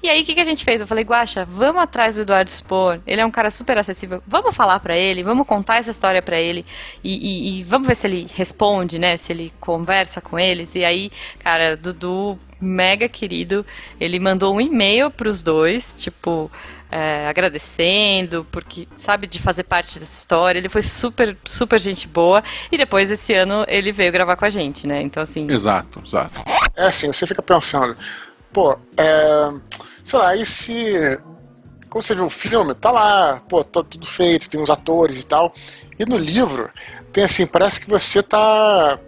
E 0.00 0.08
aí, 0.08 0.22
o 0.22 0.24
que, 0.24 0.34
que 0.36 0.40
a 0.40 0.44
gente 0.44 0.64
fez? 0.64 0.80
Eu 0.80 0.86
falei, 0.86 1.02
Guaxa, 1.02 1.44
vamos 1.46 1.82
atrás 1.82 2.14
do 2.14 2.20
Eduardo 2.20 2.52
Spor. 2.52 3.00
Ele 3.04 3.20
é 3.20 3.26
um 3.26 3.30
cara 3.32 3.50
super 3.50 3.76
acessível. 3.78 4.22
Vamos 4.24 4.54
falar 4.54 4.78
pra 4.78 4.96
ele, 4.96 5.24
vamos 5.24 5.48
contar 5.48 5.78
essa 5.78 5.90
história 5.90 6.22
pra 6.22 6.38
ele 6.38 6.64
e, 7.02 7.16
e- 7.16 7.58
e 7.58 7.64
vamos 7.64 7.88
ver 7.88 7.96
se 7.96 8.06
ele 8.06 8.28
responde, 8.32 9.00
né? 9.00 9.16
Se 9.16 9.32
ele 9.32 9.52
conversa 9.58 10.20
com 10.20 10.38
eles. 10.38 10.76
E 10.76 10.84
aí, 10.84 11.10
cara, 11.40 11.76
Dudu, 11.76 12.38
mega 12.62 13.08
querido, 13.08 13.66
ele 14.00 14.18
mandou 14.20 14.54
um 14.54 14.60
e-mail 14.60 15.10
pros 15.10 15.42
dois, 15.42 15.94
tipo. 15.98 16.50
é, 16.92 17.26
agradecendo, 17.26 18.46
porque 18.52 18.86
sabe 18.98 19.26
de 19.26 19.40
fazer 19.40 19.62
parte 19.62 19.98
dessa 19.98 20.12
história. 20.12 20.58
Ele 20.58 20.68
foi 20.68 20.82
super, 20.82 21.34
super 21.42 21.80
gente 21.80 22.06
boa. 22.06 22.44
E 22.70 22.76
depois, 22.76 23.10
esse 23.10 23.32
ano, 23.32 23.64
ele 23.66 23.90
veio 23.90 24.12
gravar 24.12 24.36
com 24.36 24.44
a 24.44 24.50
gente, 24.50 24.86
né? 24.86 25.00
Então, 25.00 25.22
assim. 25.22 25.50
Exato, 25.50 26.02
exato. 26.04 26.42
É 26.76 26.86
assim, 26.86 27.06
você 27.06 27.26
fica 27.26 27.42
pensando, 27.42 27.96
pô, 28.52 28.78
é, 28.98 29.50
sei 30.04 30.18
lá, 30.18 30.36
e 30.36 30.44
se. 30.44 31.18
Quando 31.88 32.04
você 32.04 32.14
vê 32.14 32.22
o 32.22 32.30
filme, 32.30 32.74
tá 32.74 32.90
lá, 32.90 33.42
pô, 33.48 33.62
tá 33.64 33.82
tudo 33.82 34.06
feito, 34.06 34.48
tem 34.48 34.60
uns 34.60 34.70
atores 34.70 35.20
e 35.20 35.26
tal. 35.26 35.52
E 35.98 36.04
no 36.06 36.16
livro, 36.16 36.70
tem 37.12 37.24
assim, 37.24 37.46
parece 37.46 37.80
que 37.80 37.88
você 37.88 38.22
tá. 38.22 38.98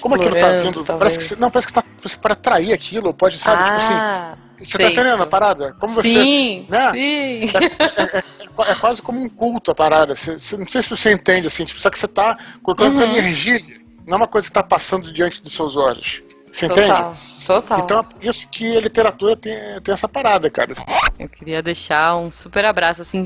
Como 0.00 0.14
aquilo 0.14 0.30
tá 0.32 0.38
Explorando, 0.38 0.62
vindo? 0.62 0.84
talvez. 0.84 0.98
Parece 0.98 1.18
que 1.18 1.24
você, 1.24 1.40
não, 1.40 1.50
parece 1.50 1.66
que 1.68 1.72
tá, 1.74 1.84
você 2.02 2.16
para 2.16 2.32
atrair 2.32 2.72
aquilo, 2.72 3.12
pode, 3.14 3.38
sabe? 3.38 3.64
tipo 3.64 3.76
assim. 3.76 3.94
Ah, 3.94 4.34
Você 4.58 4.78
tá 4.78 4.84
entendendo 4.88 5.22
a 5.22 5.26
parada? 5.26 5.74
Como 5.78 5.94
você. 5.94 6.08
Sim, 6.08 6.66
né? 6.68 6.90
sim. 6.92 7.44
É, 8.66 8.70
é 8.72 8.74
quase 8.74 9.02
como 9.02 9.20
um 9.20 9.28
culto 9.28 9.70
a 9.70 9.74
parada. 9.74 10.14
Você, 10.14 10.38
você- 10.38 10.56
não 10.56 10.66
sei 10.68 10.82
se 10.82 10.90
você 10.90 11.12
entende, 11.12 11.46
assim, 11.48 11.64
tipo, 11.64 11.80
só 11.80 11.90
que 11.90 11.98
você 11.98 12.08
tá 12.08 12.38
colocando 12.62 12.98
Uhum. 12.98 13.02
energia, 13.02 13.60
não 14.06 14.14
é 14.14 14.16
uma 14.16 14.28
coisa 14.28 14.46
que 14.48 14.54
tá 14.54 14.62
passando 14.62 15.12
diante 15.12 15.42
dos 15.42 15.52
seus 15.52 15.76
olhos. 15.76 16.22
Você 16.54 16.68
Total, 16.68 16.84
entende? 16.84 17.46
total. 17.46 17.80
Então 17.80 17.98
é 17.98 18.02
por 18.04 18.24
isso 18.24 18.48
que 18.48 18.76
a 18.76 18.80
literatura 18.80 19.36
tem, 19.36 19.52
tem 19.82 19.92
essa 19.92 20.08
parada, 20.08 20.48
cara. 20.48 20.72
Eu 21.18 21.28
queria 21.28 21.60
deixar 21.60 22.16
um 22.16 22.30
super 22.30 22.64
abraço, 22.64 23.02
assim, 23.02 23.24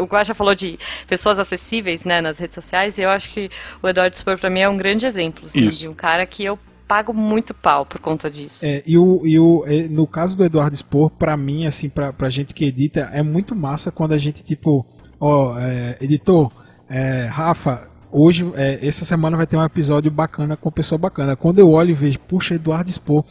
o 0.00 0.04
Guaxa 0.04 0.34
falou 0.34 0.56
de 0.56 0.76
pessoas 1.06 1.38
acessíveis, 1.38 2.04
né, 2.04 2.20
nas 2.20 2.36
redes 2.36 2.56
sociais, 2.56 2.98
e 2.98 3.02
eu 3.02 3.10
acho 3.10 3.30
que 3.30 3.48
o 3.80 3.88
Eduardo 3.88 4.16
Spor 4.16 4.36
pra 4.38 4.50
mim 4.50 4.58
é 4.58 4.68
um 4.68 4.76
grande 4.76 5.06
exemplo, 5.06 5.46
assim, 5.46 5.60
Isso. 5.60 5.78
de 5.78 5.88
um 5.88 5.94
cara 5.94 6.26
que 6.26 6.44
eu 6.44 6.58
pago 6.88 7.14
muito 7.14 7.54
pau 7.54 7.86
por 7.86 8.00
conta 8.00 8.28
disso. 8.28 8.66
É, 8.66 8.82
e 8.84 8.98
o, 8.98 9.24
e 9.24 9.38
o, 9.38 9.64
é, 9.68 9.82
no 9.88 10.04
caso 10.04 10.36
do 10.36 10.44
Eduardo 10.44 10.76
Spor, 10.76 11.10
pra 11.10 11.36
mim, 11.36 11.66
assim, 11.66 11.88
pra, 11.88 12.12
pra 12.12 12.28
gente 12.28 12.52
que 12.52 12.64
edita, 12.64 13.08
é 13.12 13.22
muito 13.22 13.54
massa 13.54 13.92
quando 13.92 14.14
a 14.14 14.18
gente, 14.18 14.42
tipo, 14.42 14.84
ó, 15.20 15.56
é, 15.60 15.96
editor, 16.00 16.50
é, 16.88 17.26
Rafa, 17.26 17.88
hoje, 18.14 18.48
é, 18.54 18.78
essa 18.86 19.04
semana 19.04 19.36
vai 19.36 19.46
ter 19.46 19.56
um 19.56 19.64
episódio 19.64 20.10
bacana 20.10 20.56
com 20.56 20.70
pessoa 20.70 20.98
bacana. 20.98 21.34
Quando 21.36 21.58
eu 21.58 21.70
olho 21.70 21.90
e 21.90 21.94
vejo, 21.94 22.18
puxa, 22.20 22.54
Eduardo 22.54 22.90
Spor, 22.90 23.24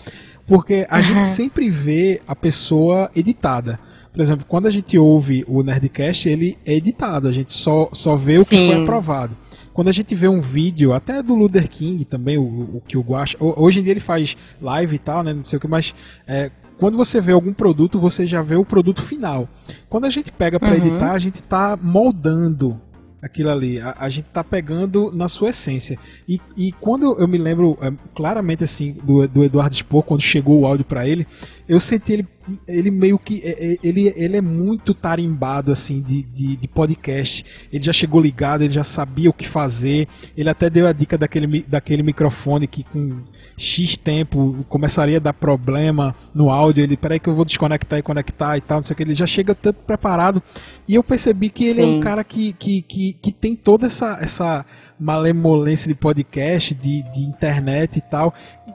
porque 0.46 0.86
a 0.90 1.02
gente 1.02 1.24
sempre 1.26 1.70
vê 1.70 2.22
a 2.28 2.36
pessoa 2.36 3.10
editada. 3.16 3.80
por 4.12 4.22
exemplo, 4.22 4.46
quando 4.48 4.68
a 4.68 4.72
gente 4.72 4.98
ouve 4.98 5.44
o 5.48 5.64
Nerdcast, 5.64 6.28
ele 6.30 6.58
é 6.66 6.74
editado, 6.74 7.28
a 7.28 7.32
gente 7.32 7.52
só, 7.54 7.90
só 7.94 8.16
vê 8.16 8.38
o 8.38 8.46
que 8.46 8.56
Sim. 8.58 8.68
foi 8.68 8.82
aprovado. 8.84 9.36
Quando 9.74 9.88
a 9.88 9.92
gente 9.92 10.14
vê 10.14 10.28
um 10.28 10.40
vídeo, 10.40 10.94
até 10.94 11.24
do 11.24 11.34
Luther 11.34 11.68
King 11.68 12.06
também, 12.06 12.38
o, 12.38 12.44
o 12.44 12.82
que 12.88 12.96
o 12.96 13.02
Guacha. 13.02 13.36
ho- 13.40 13.56
Hoje 13.58 13.80
em 13.80 13.84
dia 13.84 13.92
ele 13.94 14.00
faz 14.00 14.38
live 14.62 14.96
e 14.96 15.00
tal, 15.00 15.24
né? 15.24 15.34
Não 15.34 15.42
sei 15.42 15.58
o 15.58 15.60
que, 15.60 15.68
mas 15.68 15.96
é, 16.28 16.52
quando 16.78 16.96
você 16.96 17.20
vê 17.20 17.32
algum 17.32 17.52
produto, 17.54 17.98
você 17.98 18.28
já 18.28 18.44
vê 18.44 18.56
o 18.56 18.64
produto 18.64 19.02
final. 19.02 19.50
Quando 19.90 20.06
a 20.06 20.12
gente 20.12 20.32
pega 20.32 20.60
para 20.60 20.70
Uhum. 20.70 20.76
editar, 20.76 21.14
a 21.14 21.18
gente 21.20 21.42
tá 21.42 21.76
moldando 21.82 22.80
aquilo 23.24 23.50
ali. 23.50 23.80
A, 23.80 23.96
a 23.98 24.10
gente 24.10 24.26
tá 24.26 24.44
pegando 24.44 25.12
na 25.14 25.28
sua 25.28 25.50
essência. 25.50 25.98
E, 26.28 26.40
e 26.58 26.72
quando 26.74 27.18
eu 27.18 27.28
me 27.28 27.38
lembro 27.38 27.78
é, 27.82 27.92
claramente 28.14 28.64
assim 28.64 28.92
do, 29.04 29.28
do 29.28 29.44
Eduardo 29.44 29.74
Spor, 29.74 30.04
quando 30.04 30.22
chegou 30.22 30.60
o 30.60 30.66
áudio 30.68 30.86
para 30.86 31.08
ele, 31.08 31.26
eu 31.68 31.80
senti 31.80 32.14
ele, 32.14 32.28
ele 32.68 32.92
meio 32.92 33.18
que. 33.18 33.42
é, 33.44 33.74
é, 33.74 33.78
Ele, 33.82 34.14
ele 34.16 34.38
é 34.38 34.42
muito 34.42 34.94
tarimbado 34.94 35.72
assim 35.72 36.02
de, 36.02 36.22
de, 36.24 36.58
de 36.58 36.68
podcast. 36.68 37.46
Ele 37.72 37.84
já 37.84 37.94
chegou 37.94 38.20
ligado, 38.20 38.64
ele 38.64 38.74
já 38.74 38.84
sabia 38.84 39.30
o 39.30 39.34
que 39.34 39.48
fazer. 39.48 40.08
Ele 40.36 40.50
até 40.50 40.70
deu 40.70 40.86
a 40.86 40.92
dica 40.92 41.18
daquele, 41.18 41.64
daquele 41.64 42.04
microfone 42.04 42.68
que 42.68 42.84
com 42.84 43.22
X 43.58 43.98
tempo 43.98 44.66
começaria 44.68 45.18
a 45.18 45.20
dar 45.20 45.34
problema 45.34 46.16
no 46.34 46.50
áudio. 46.50 46.84
Ele, 46.84 46.98
peraí 46.98 47.20
que 47.20 47.30
eu 47.30 47.36
vou 47.36 47.46
desconectar 47.46 48.00
e 48.00 48.02
conectar 48.02 48.58
e 48.58 48.62
tal, 48.62 48.78
não 48.78 48.84
sei 48.84 48.94
o 48.94 48.98
que. 48.98 49.04
Ele 49.04 49.14
já 49.14 49.26
chega 49.28 49.54
tanto 49.54 49.78
preparado. 49.84 50.42
E 50.88 50.96
eu 50.96 51.04
percebi 51.04 51.50
que 51.50 51.66
ele 51.66 51.82
é 51.82 51.86
um 51.86 51.96
Sim. 51.96 52.02
cara 52.02 52.24
que, 52.24 52.54
que, 52.54 52.82
que, 52.82 53.14
que 53.14 53.32
tem 53.32 53.56
toda 53.56 53.88
essa, 53.88 54.18
essa 54.22 54.66
malemolência 55.00 55.88
de 55.88 55.96
podcast, 55.96 56.74
de, 56.74 57.04
de 57.12 57.22
internet 57.22 57.98
e 57.98 58.02
tal. 58.02 58.34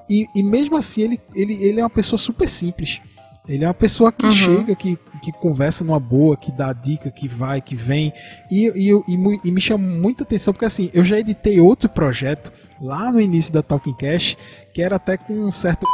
E, 0.09 0.27
e 0.35 0.43
mesmo 0.43 0.77
assim, 0.77 1.03
ele, 1.03 1.21
ele, 1.35 1.55
ele 1.65 1.81
é 1.81 1.83
uma 1.83 1.91
pessoa 1.91 2.19
super 2.19 2.49
simples. 2.49 3.01
Ele 3.49 3.65
é 3.65 3.67
uma 3.67 3.75
pessoa 3.75 4.13
que 4.13 4.27
Uhum. 4.27 4.31
chega, 4.33 4.77
que, 4.77 4.99
que 5.23 5.33
conversa 5.33 5.83
numa 5.83 5.99
boa, 5.99 6.37
que 6.37 6.53
dá 6.53 6.73
dica, 6.73 7.11
que 7.11 7.27
vai, 7.27 7.63
que 7.63 7.75
vem. 7.75 8.13
E, 8.51 8.67
e, 8.69 8.93
e, 8.93 9.41
e 9.45 9.51
me 9.51 9.61
chama 9.61 9.83
muita 9.89 10.23
atenção, 10.23 10.53
porque 10.53 10.67
assim, 10.67 10.91
eu 10.93 11.03
já 11.03 11.19
editei 11.19 11.59
outro 11.59 11.89
projeto 11.89 12.53
lá 12.81 13.11
no 13.11 13.21
início 13.21 13.53
da 13.53 13.63
Talking 13.63 13.95
Cash, 13.95 14.37
que 14.73 14.83
era 14.83 14.97
até 14.97 15.17
com 15.17 15.35
um 15.35 15.53
certo. 15.53 15.87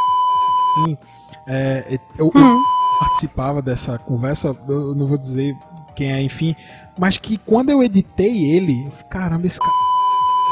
Assim, 0.71 0.99
é, 1.47 1.99
eu, 2.19 2.31
eu 2.35 2.59
participava 3.01 3.61
dessa 3.61 3.99
conversa, 3.99 4.57
eu 4.69 4.95
não 4.95 5.07
vou 5.07 5.19
dizer 5.19 5.57
quem 5.95 6.13
é, 6.13 6.23
enfim, 6.23 6.57
mas 6.99 7.19
que 7.19 7.39
quando 7.39 7.71
eu 7.71 7.83
editei 7.83 8.45
ele, 8.57 8.85
eu 8.87 8.91
falei, 8.91 9.09
caramba, 9.09 9.47
esse 9.47 9.59
cara 9.59 9.73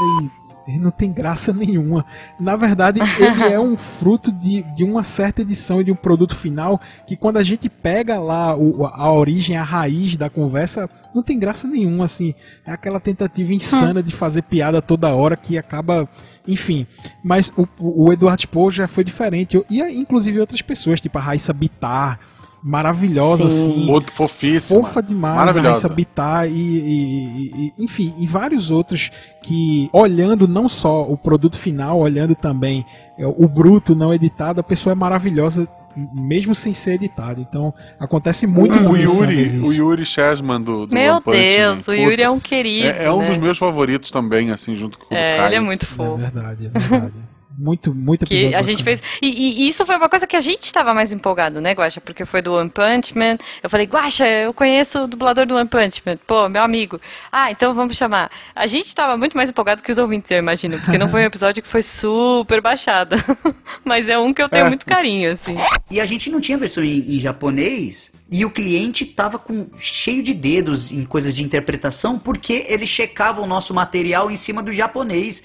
ele 0.00 0.30
não 0.78 0.90
tem 0.90 1.12
graça 1.12 1.52
nenhuma. 1.54 2.04
Na 2.38 2.56
verdade, 2.56 3.00
ele 3.18 3.44
é 3.52 3.58
um 3.58 3.76
fruto 3.76 4.30
de, 4.32 4.62
de 4.74 4.84
uma 4.84 5.02
certa 5.04 5.42
edição 5.42 5.80
e 5.80 5.84
de 5.84 5.92
um 5.92 5.96
produto 5.96 6.34
final 6.36 6.80
que 7.06 7.16
quando 7.16 7.36
a 7.38 7.42
gente 7.42 7.68
pega 7.68 8.18
lá 8.18 8.56
o- 8.56 8.86
a 8.86 9.12
origem, 9.12 9.56
a 9.56 9.62
raiz 9.62 10.16
da 10.16 10.28
conversa, 10.30 10.88
não 11.14 11.22
tem 11.22 11.38
graça 11.38 11.66
nenhuma, 11.66 12.04
assim. 12.04 12.34
É 12.66 12.72
aquela 12.72 13.00
tentativa 13.00 13.52
insana 13.52 14.02
de 14.02 14.12
fazer 14.12 14.42
piada 14.42 14.80
toda 14.80 15.14
hora 15.14 15.36
que 15.36 15.56
acaba, 15.58 16.08
enfim. 16.46 16.86
Mas 17.24 17.50
o, 17.56 17.66
o 17.78 18.12
Eduardo 18.12 18.42
Spohr 18.42 18.70
já 18.70 18.86
foi 18.88 19.04
diferente. 19.04 19.62
E 19.70 19.80
inclusive 19.98 20.40
outras 20.40 20.62
pessoas, 20.62 21.00
tipo 21.00 21.18
a 21.18 21.20
Raíssa 21.20 21.52
Bittar, 21.52 22.18
maravilhosa, 22.62 23.48
Sim. 23.48 23.70
assim. 23.72 23.84
Muito 23.86 24.12
fofíssima. 24.12 24.80
Fofa 24.82 25.02
demais, 25.02 25.34
a 25.34 25.38
Maravilhosa. 25.38 25.68
Raíssa 25.70 25.88
Bittar 25.88 26.46
e, 26.48 26.50
e- 26.52 26.54
e- 26.56 27.72
e- 27.78 27.84
enfim, 27.84 28.14
e 28.18 28.26
vários 28.26 28.70
outros 28.70 29.10
que, 29.42 29.90
olhando 29.92 30.46
não 30.46 30.68
só 30.68 31.02
o 31.02 31.16
produto 31.16 31.56
final, 31.58 31.98
olhando 31.98 32.34
também 32.34 32.84
é, 33.18 33.26
o 33.26 33.48
bruto 33.48 33.94
não 33.94 34.12
editado, 34.14 34.60
a 34.60 34.62
pessoa 34.62 34.92
é 34.92 34.94
maravilhosa 34.94 35.68
mesmo 36.14 36.54
sem 36.54 36.72
ser 36.72 36.92
editada. 36.94 37.38
Então, 37.40 37.74
acontece 38.00 38.46
muito 38.46 38.78
o 38.78 38.80
no 38.80 38.96
Yuri, 38.96 39.02
Missangas 39.02 39.52
isso. 39.54 39.68
o 39.68 39.74
Yuri 39.74 40.06
Shasman 40.06 40.60
do, 40.60 40.86
do 40.86 40.94
Meu 40.94 41.20
Punch 41.20 41.36
Deus, 41.36 41.86
o 41.88 41.92
Yuri 41.92 42.22
é 42.22 42.30
um 42.30 42.40
querido, 42.40 42.86
É, 42.88 43.04
é 43.04 43.12
um 43.12 43.18
né? 43.18 43.28
dos 43.28 43.38
meus 43.38 43.58
favoritos 43.58 44.10
também, 44.10 44.50
assim, 44.50 44.74
junto 44.74 44.98
com 44.98 45.14
o 45.14 45.18
É, 45.18 45.32
do 45.32 45.36
Caio. 45.36 45.48
ele 45.48 45.56
é 45.56 45.60
muito 45.60 45.84
fofo. 45.86 46.14
É 46.14 46.30
verdade, 46.30 46.70
é 46.74 46.78
verdade. 46.78 47.12
muito, 47.56 47.94
muito 47.94 48.24
Que 48.26 48.34
episódio 48.34 48.58
a 48.58 48.62
gente 48.62 48.82
fez. 48.82 49.02
E, 49.20 49.26
e- 49.28 49.62
e 49.64 49.68
isso 49.68 49.84
foi 49.86 49.96
uma 49.96 50.08
coisa 50.08 50.26
que 50.26 50.36
a 50.36 50.40
gente 50.40 50.64
estava 50.64 50.92
mais 50.94 51.12
empolgado, 51.12 51.60
né, 51.60 51.72
Guaxa? 51.72 52.00
Porque 52.00 52.24
foi 52.24 52.40
do 52.42 52.54
One 52.54 52.70
Punch 52.70 53.16
Man. 53.16 53.38
Eu 53.62 53.68
falei, 53.70 53.86
Guaxa, 53.86 54.26
eu 54.26 54.52
conheço 54.54 55.00
o 55.00 55.06
dublador 55.06 55.46
do 55.46 55.54
One 55.56 55.68
Punch 55.68 56.02
Man. 56.04 56.16
Pô, 56.26 56.48
meu 56.48 56.62
amigo. 56.62 57.00
Ah, 57.30 57.50
então 57.50 57.74
vamos 57.74 57.96
chamar. 57.96 58.30
A 58.54 58.66
gente 58.66 58.86
estava 58.86 59.16
muito 59.16 59.36
mais 59.36 59.50
empolgado 59.50 59.82
que 59.82 59.90
os 59.92 59.98
ouvintes, 59.98 60.30
eu 60.30 60.38
imagino. 60.38 60.78
Porque 60.80 60.98
não 60.98 61.08
foi 61.08 61.22
um 61.22 61.26
episódio 61.26 61.62
que 61.62 61.68
foi 61.68 61.82
super 61.82 62.60
baixado. 62.60 63.16
Mas 63.84 64.08
é 64.08 64.18
um 64.18 64.32
que 64.32 64.42
eu 64.42 64.48
tenho 64.48 64.66
É. 64.66 64.68
muito 64.68 64.86
carinho, 64.86 65.32
assim. 65.32 65.54
E 65.90 66.00
a 66.00 66.04
gente 66.04 66.30
não 66.30 66.40
tinha 66.40 66.56
versão 66.58 66.82
em, 66.84 67.16
em 67.16 67.20
japonês 67.20 68.10
e 68.30 68.44
o 68.44 68.50
cliente 68.50 69.04
tava 69.04 69.38
com 69.38 69.68
cheio 69.76 70.22
de 70.22 70.32
dedos 70.32 70.90
em 70.90 71.02
coisas 71.04 71.34
de 71.34 71.42
interpretação 71.44 72.18
porque 72.18 72.64
ele 72.68 72.86
checava 72.86 73.42
o 73.42 73.46
nosso 73.46 73.74
material 73.74 74.30
em 74.30 74.36
cima 74.36 74.62
do 74.62 74.72
japonês 74.72 75.42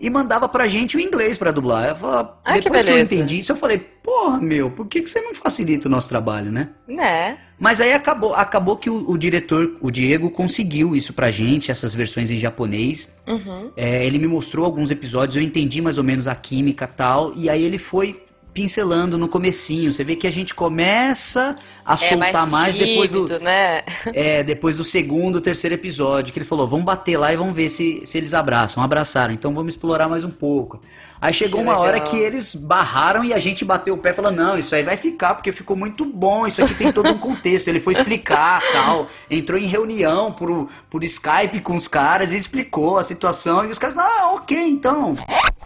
e 0.00 0.10
mandava 0.10 0.48
pra 0.48 0.66
gente 0.66 0.96
o 0.96 1.00
inglês 1.00 1.36
pra 1.38 1.50
dublar. 1.50 1.88
Eu 1.90 1.96
falava, 1.96 2.38
Ah, 2.44 2.54
que 2.54 2.60
depois 2.64 2.84
que, 2.84 2.90
eu 2.90 2.94
beleza. 2.94 3.14
entendi 3.14 3.38
isso, 3.40 3.52
eu 3.52 3.56
falei, 3.56 3.78
porra, 3.78 4.38
meu, 4.40 4.70
por 4.70 4.86
que, 4.86 5.02
que 5.02 5.10
você 5.10 5.20
não 5.20 5.34
facilita 5.34 5.88
o 5.88 5.90
nosso 5.90 6.08
trabalho, 6.08 6.50
né? 6.52 6.68
Né? 6.86 7.38
Mas 7.58 7.80
aí 7.80 7.92
acabou, 7.92 8.34
acabou 8.34 8.76
que 8.76 8.90
o, 8.90 9.10
o 9.10 9.16
diretor, 9.16 9.76
o 9.80 9.90
Diego, 9.90 10.30
conseguiu 10.30 10.94
isso 10.94 11.12
pra 11.12 11.30
gente, 11.30 11.70
essas 11.70 11.94
versões 11.94 12.30
em 12.30 12.38
japonês. 12.38 13.14
Uhum. 13.26 13.70
É, 13.76 14.04
ele 14.06 14.18
me 14.18 14.26
mostrou 14.26 14.64
alguns 14.66 14.90
episódios, 14.90 15.36
eu 15.36 15.42
entendi 15.42 15.80
mais 15.80 15.96
ou 15.98 16.04
menos 16.04 16.28
a 16.28 16.34
química 16.34 16.84
e 16.84 16.96
tal, 16.96 17.32
e 17.34 17.48
aí 17.48 17.62
ele 17.64 17.78
foi 17.78 18.22
pincelando 18.56 19.18
no 19.18 19.28
comecinho. 19.28 19.92
Você 19.92 20.02
vê 20.02 20.16
que 20.16 20.26
a 20.26 20.30
gente 20.30 20.54
começa 20.54 21.54
a 21.84 21.92
é 21.92 21.96
soltar 21.98 22.50
mais, 22.50 22.74
depois 22.74 23.10
do 23.10 23.26
tímido, 23.26 23.44
né? 23.44 23.82
é, 24.14 24.42
depois 24.42 24.78
do 24.78 24.84
segundo, 24.84 25.42
terceiro 25.42 25.74
episódio, 25.74 26.32
que 26.32 26.38
ele 26.38 26.46
falou, 26.46 26.66
vamos 26.66 26.86
bater 26.86 27.18
lá 27.18 27.30
e 27.34 27.36
vamos 27.36 27.54
ver 27.54 27.68
se, 27.68 28.00
se 28.06 28.16
eles 28.16 28.32
abraçam. 28.32 28.82
Abraçaram, 28.82 29.34
então 29.34 29.52
vamos 29.52 29.74
explorar 29.74 30.08
mais 30.08 30.24
um 30.24 30.30
pouco. 30.30 30.80
Aí 31.20 31.32
chegou 31.32 31.60
Que 31.60 31.66
uma 31.66 31.78
hora 31.78 31.94
legal. 31.94 32.08
que 32.08 32.16
eles 32.18 32.54
barraram 32.54 33.24
e 33.24 33.32
a 33.32 33.38
gente 33.38 33.64
bateu 33.64 33.94
o 33.94 33.98
pé 33.98 34.10
e 34.10 34.12
falou, 34.14 34.30
não, 34.30 34.58
isso 34.58 34.74
aí 34.74 34.82
vai 34.82 34.96
ficar, 34.96 35.34
porque 35.34 35.50
ficou 35.52 35.76
muito 35.76 36.04
bom, 36.04 36.46
isso 36.46 36.62
aqui 36.62 36.74
tem 36.74 36.92
todo 36.92 37.08
um 37.10 37.18
contexto. 37.18 37.68
Ele 37.68 37.80
foi 37.80 37.94
explicar 37.94 38.60
tal, 38.72 39.08
entrou 39.30 39.58
em 39.58 39.66
reunião 39.66 40.30
por, 40.32 40.68
por 40.90 41.02
Skype 41.04 41.60
com 41.60 41.74
os 41.74 41.88
caras 41.88 42.32
e 42.32 42.36
explicou 42.36 42.98
a 42.98 43.02
situação, 43.02 43.64
e 43.64 43.70
os 43.70 43.78
caras, 43.78 43.96
ah, 43.98 44.32
ok, 44.34 44.56
então. 44.68 45.14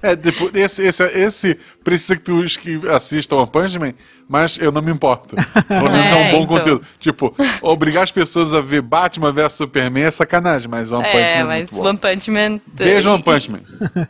É, 0.03 0.16
tipo, 0.16 0.51
esse, 0.57 0.82
esse, 0.86 1.03
esse 1.05 1.59
precisa 1.84 2.16
que 2.16 2.22
tu 2.22 2.42
que 2.61 2.88
assista 2.88 3.36
One 3.36 3.46
Punch 3.51 3.78
Man, 3.78 3.92
mas 4.26 4.57
eu 4.59 4.70
não 4.72 4.80
me 4.80 4.90
importo. 4.92 5.36
Pelo 5.68 5.90
menos 5.90 6.12
é, 6.12 6.14
um 6.14 6.18
É, 6.30 6.30
bom 6.30 6.42
então. 6.44 6.46
conteúdo. 6.46 6.86
Tipo, 6.98 7.34
obrigar 7.61 8.05
as 8.05 8.11
pessoas 8.12 8.55
a 8.55 8.61
ver 8.61 8.80
Batman 8.80 9.32
vs 9.32 9.53
Superman 9.55 10.05
é 10.05 10.11
sacanagem, 10.11 10.68
mas 10.70 10.90
One 10.92 11.03
Punch 11.05 11.16
Man 11.16 11.20
É, 11.20 11.38
é 11.40 11.44
mas 11.44 11.59
muito 11.70 11.74
bom. 11.74 11.88
One 11.88 11.98
Punch 11.98 12.30
Man. 12.30 12.61
Veja 12.72 13.11
e- 13.11 13.12
One 13.12 13.22
Punch 13.22 13.51
Man. 13.51 13.61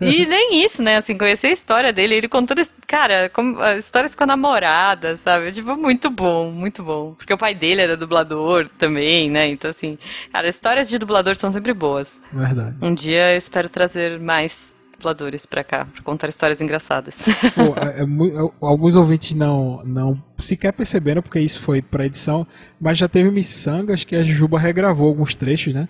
E 0.01 0.27
nem 0.27 0.65
isso, 0.65 0.81
né? 0.83 0.97
Assim, 0.99 1.17
conhecer 1.19 1.40
a 1.49 1.53
história 1.53 1.93
dele, 1.93 2.15
ele 2.15 2.29
contando, 2.29 2.61
cara, 2.87 3.29
como, 3.31 3.61
as 3.61 3.79
histórias 3.85 4.15
com 4.15 4.25
a 4.25 4.27
namorada, 4.27 5.17
sabe? 5.17 5.53
Tipo, 5.53 5.77
muito 5.77 6.11
bom, 6.11 6.51
muito 6.51 6.83
bom. 6.83 7.15
Porque 7.17 7.33
o 7.33 7.39
pai 7.39 7.55
dele 7.55 7.81
era 7.83 7.97
dublador 7.97 8.69
também, 8.79 9.31
né? 9.31 9.49
Então, 9.49 9.71
assim, 9.71 9.99
cara, 10.33 10.49
histórias 10.49 10.89
de 10.89 10.99
dublador 10.99 11.37
são 11.37 11.51
sempre 11.53 11.73
boas. 11.73 12.21
Verdade. 12.33 12.77
Um 12.83 12.93
dia 12.95 13.33
eu 13.35 13.39
espero 13.39 13.69
trazer 13.69 14.19
mais 14.21 14.75
dubladores 14.93 15.47
pra 15.47 15.65
cá, 15.65 15.87
pra 15.87 16.03
contar 16.03 16.29
histórias 16.29 16.61
engraçadas. 16.61 17.25
Pô, 17.57 17.75
é- 17.81 18.03
é 18.03 18.51
alguns 18.61 18.97
ouvintes 18.97 19.35
não, 19.35 19.81
não 19.85 20.23
sequer 20.37 20.73
perceberam, 20.75 21.23
porque 21.23 21.41
isso 21.41 21.61
foi 21.61 21.81
pra 21.81 22.05
edição, 22.05 22.47
mas 22.79 22.99
já 22.99 23.09
teve 23.09 23.31
miçangas 23.31 24.05
que 24.05 24.15
a 24.15 24.23
Juba 24.23 24.59
regravou 24.59 25.09
alguns 25.09 25.35
trechos, 25.35 25.73
né? 25.73 25.89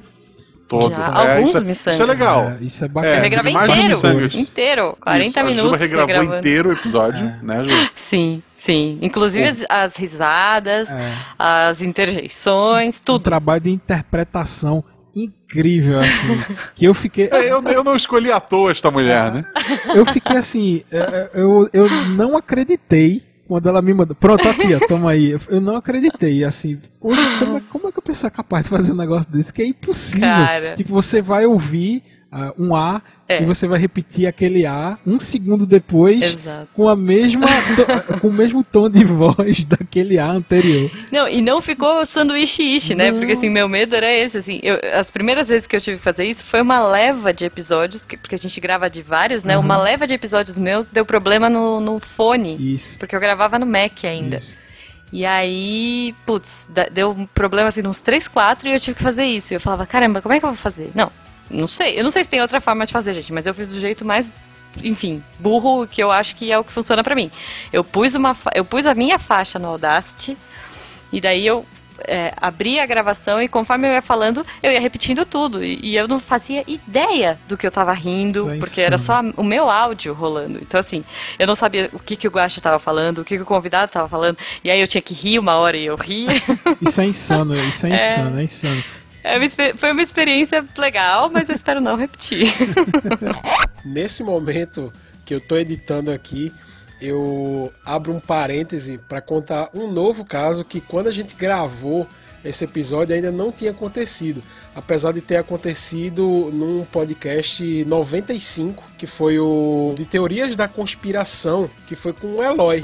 Todo. 0.79 0.91
Já, 0.95 1.07
alguns 1.07 1.49
isso, 1.49 1.59
é- 1.59 1.61
miçangas. 1.65 1.95
Isso 1.95 2.03
é 2.03 2.07
legal. 2.07 2.41
É, 2.45 2.59
isso 2.65 2.85
é 2.85 2.89
bacana. 2.89 3.15
eu 3.17 3.21
regravei 3.23 3.53
inteiro, 3.53 4.27
inteiro, 4.39 4.97
40 5.01 5.27
Isso, 5.29 5.39
A 5.39 5.43
minutos 5.43 5.63
Juba 5.71 5.77
regravou 5.79 6.07
regravando. 6.07 6.39
inteiro 6.39 6.69
o 6.69 6.73
episódio, 6.73 7.27
É. 7.27 7.39
né, 7.45 7.65
Ju? 7.65 7.91
Sim, 7.97 8.43
sim. 8.57 8.99
Inclusive 9.03 9.49
as, 9.49 9.59
as 9.69 9.97
risadas, 9.97 10.89
É. 10.91 11.13
as 11.39 11.83
interjeições, 11.83 12.99
Um 13.01 13.05
tudo. 13.05 13.23
trabalho 13.23 13.61
de 13.63 13.71
interpretação 13.71 14.85
incrível, 15.15 15.99
assim, 15.99 16.41
que 16.77 16.85
eu 16.85 16.95
fiquei... 16.95 17.29
É, 17.33 17.51
eu, 17.51 17.61
eu 17.65 17.83
não 17.83 17.97
escolhi 17.97 18.31
à 18.31 18.39
toa 18.41 18.71
esta 18.71 18.91
mulher, 18.91 19.33
né? 19.33 19.45
eu 19.95 20.07
fiquei 20.07 20.37
assim, 20.37 20.83
é, 20.93 20.99
é, 20.99 21.31
eu, 21.35 21.69
eu 21.73 21.91
não 22.11 22.37
acreditei 22.37 23.23
quando 23.49 23.69
ela 23.69 23.83
me 23.83 23.93
mandou. 23.93 24.15
Pronto, 24.15 24.49
aqui, 24.49 24.73
ó, 24.73 24.87
toma 24.87 25.11
aí. 25.11 25.37
Eu 25.49 25.61
não 25.61 25.75
acreditei, 25.75 26.45
assim. 26.45 26.79
Hoje, 27.01 27.21
como, 27.21 27.35
é, 27.35 27.39
como 27.41 27.57
é 27.57 27.61
que 27.61 27.70
a 28.01 28.03
pessoa 28.03 28.29
é 28.29 28.31
capaz 28.31 28.65
de 28.65 28.71
fazer 28.71 28.93
um 28.93 28.97
negócio 28.97 29.31
desse? 29.31 29.53
Que 29.53 29.63
é 29.63 29.67
impossível. 29.67 30.29
Cara. 30.29 30.75
Tipo, 30.75 30.93
você 30.93 31.23
vai 31.23 31.47
ouvir 31.47 32.03
ah, 32.33 32.53
um 32.57 32.77
A 32.77 33.03
É. 33.29 33.43
e 33.43 33.45
você 33.45 33.67
vai 33.67 33.77
repetir 33.79 34.25
aquele 34.27 34.65
A 34.65 34.97
um 35.05 35.19
segundo 35.19 35.67
depois 35.67 36.23
Exato. 36.35 36.69
com 36.75 36.89
a 36.89 36.95
mesma 36.95 37.47
com 38.21 38.29
o 38.29 38.33
mesmo 38.33 38.63
tom 38.63 38.89
de 38.89 39.05
voz 39.05 39.65
daquele 39.65 40.17
A 40.19 40.31
anterior. 40.31 40.89
Não, 41.11 41.27
e 41.29 41.41
não 41.41 41.61
ficou 41.61 42.07
sanduíche 42.07 42.63
ishi, 42.63 42.95
né? 42.95 43.11
Porque 43.13 43.33
assim, 43.33 43.51
meu 43.51 43.69
medo 43.69 43.97
era 43.97 44.13
esse, 44.13 44.39
assim. 44.39 44.61
eu- 44.63 44.79
as 44.95 45.11
primeiras 45.11 45.49
vezes 45.49 45.67
que 45.67 45.75
eu 45.75 45.81
tive 45.81 45.97
que 45.99 46.05
fazer 46.05 46.25
isso 46.25 46.45
foi 46.45 46.63
uma 46.63 46.81
leva 46.87 47.33
de 47.33 47.45
episódios, 47.45 48.07
que- 48.07 48.17
porque 48.17 48.37
a 48.37 48.39
gente 48.39 48.61
grava 48.61 48.89
de 48.89 49.03
vários, 49.03 49.43
né? 49.43 49.57
Uhum. 49.59 49.65
Uma 49.65 49.77
leva 49.83 50.07
de 50.07 50.15
episódios 50.15 50.57
meu 50.57 50.87
deu 50.93 51.05
problema 51.05 51.51
no, 51.51 51.81
no 51.81 51.99
fone. 51.99 52.57
Isso. 52.75 52.97
Porque 52.99 53.15
eu 53.17 53.21
gravava 53.21 53.59
no 53.59 53.67
Mac 53.67 54.05
ainda. 54.05 54.37
Isso. 54.37 54.55
E 55.13 55.27
aí, 55.27 56.15
putz, 56.25 56.69
deu 56.93 57.11
um 57.11 57.27
problema 57.27 57.69
assim, 57.69 57.85
uns 57.87 58.01
3, 58.01 58.29
4 58.29 58.69
e 58.69 58.73
eu 58.73 58.81
tive 58.81 58.97
que 58.97 59.03
fazer 59.03 59.25
isso. 59.25 59.53
E 59.53 59.57
eu 59.57 59.61
falava, 59.61 59.85
caramba, 59.85 60.23
como 60.23 60.35
é 60.35 60.39
que 60.39 60.45
eu 60.45 60.51
vou 60.51 60.57
fazer? 60.57 60.91
Não, 60.95 61.11
não 61.51 61.67
sei. 61.67 61.99
Eu 61.99 62.05
não 62.05 62.11
sei 62.11 62.23
se 62.23 62.31
tem 62.31 62.41
outra 62.41 62.61
forma 62.61 62.87
de 62.87 62.93
fazer, 62.93 63.13
gente, 63.15 63.33
mas 63.33 63.47
eu 63.47 63.53
fiz 63.53 63.69
do 63.69 63.81
jeito 63.81 64.05
mais, 64.05 64.31
enfim, 64.83 65.23
burro 65.39 65.87
que 65.87 66.03
eu 66.03 66.13
acho 66.13 66.37
que 66.37 66.53
é 66.53 66.59
o 66.59 66.63
que 66.63 66.71
funciona 66.71 67.03
pra 67.03 67.15
mim. 67.15 67.31
Eu 67.73 67.83
pus 67.83 68.15
uma, 68.15 68.37
eu 68.55 68.65
pus 68.65 68.87
a 68.87 68.95
minha 68.95 69.19
faixa 69.19 69.59
no 69.59 69.69
Audacity 69.69 70.39
e 71.13 71.21
daí 71.21 71.45
eu 71.45 71.67
é, 72.07 72.33
abria 72.37 72.83
a 72.83 72.87
gravação 72.87 73.43
e 73.43 73.49
conforme 73.49 73.89
eu 73.89 73.93
ia 73.93 74.03
falando, 74.03 74.45
eu 74.63 74.73
ia 74.73 74.81
repetindo 74.81 75.25
tudo. 75.25 75.65
E, 75.65 75.79
e 75.83 75.97
eu 75.97 76.07
não 76.07 76.19
fazia 76.21 76.63
ideia 76.67 77.39
do 77.49 77.57
que 77.57 77.67
eu 77.67 77.71
tava 77.71 77.93
rindo, 77.93 78.51
é 78.51 78.59
porque 78.59 78.81
era 78.81 78.99
só 78.99 79.21
o 79.37 79.45
meu 79.45 79.71
áudio 79.71 80.13
rolando. 80.15 80.59
Então, 80.61 80.79
assim, 80.79 81.05
eu 81.39 81.47
não 81.47 81.55
sabia 81.55 81.91
o 81.93 81.99
que, 81.99 82.17
que 82.17 82.29
o 82.29 82.31
Guaxa 82.31 82.61
tava 82.61 82.79
falando, 82.79 83.19
o 83.19 83.25
que, 83.25 83.37
que 83.37 83.43
o 83.43 83.47
convidado 83.47 83.91
tava 83.91 84.09
falando. 84.09 84.39
E 84.63 84.71
aí 84.71 84.81
eu 84.81 84.89
tinha 84.89 85.03
que 85.03 85.15
rir 85.15 85.39
uma 85.39 85.57
hora 85.57 85.77
e 85.77 85.87
eu 85.87 85.97
ria. 85.97 86.31
Isso 86.81 87.01
é 87.01 87.07
insano, 87.07 87.57
isso 87.57 87.87
é 87.87 87.91
É. 87.91 87.95
insano, 87.95 88.41
é 88.41 88.43
insano. 88.43 88.85
É 89.23 89.37
uma 89.37 89.49
foi 89.77 89.93
uma 89.93 90.03
experiência 90.03 90.65
legal, 90.77 91.31
mas 91.31 91.49
eu 91.49 91.55
espero 91.55 91.81
não 91.81 91.95
repetir. 91.97 92.55
Nesse 93.85 94.23
momento 94.23 94.93
que 95.25 95.35
eu 95.35 95.41
tô 95.41 95.57
editando 95.57 96.11
aqui, 96.11 96.53
eu 97.01 97.73
abro 97.85 98.13
um 98.13 98.21
parêntese 98.21 98.99
para 98.99 99.21
contar 99.21 99.71
um 99.75 99.91
novo 99.91 100.25
caso 100.25 100.65
que 100.65 100.81
quando 100.81 101.09
a 101.09 101.13
gente 101.13 101.35
gravou 101.35 102.07
esse 102.45 102.65
episódio 102.65 103.15
ainda 103.15 103.31
não 103.31 103.53
tinha 103.53 103.71
acontecido, 103.71 104.43
apesar 104.75 105.13
de 105.13 105.21
ter 105.21 105.37
acontecido 105.37 106.51
num 106.53 106.85
podcast 106.87 107.85
95, 107.85 108.83
que 108.97 109.07
foi 109.07 109.39
o 109.39 109.93
de 109.95 110.07
teorias 110.07 110.57
da 110.57 110.67
conspiração, 110.67 111.71
que 111.87 111.95
foi 111.95 112.13
com 112.13 112.37
o 112.37 112.43
Eloy. 112.43 112.83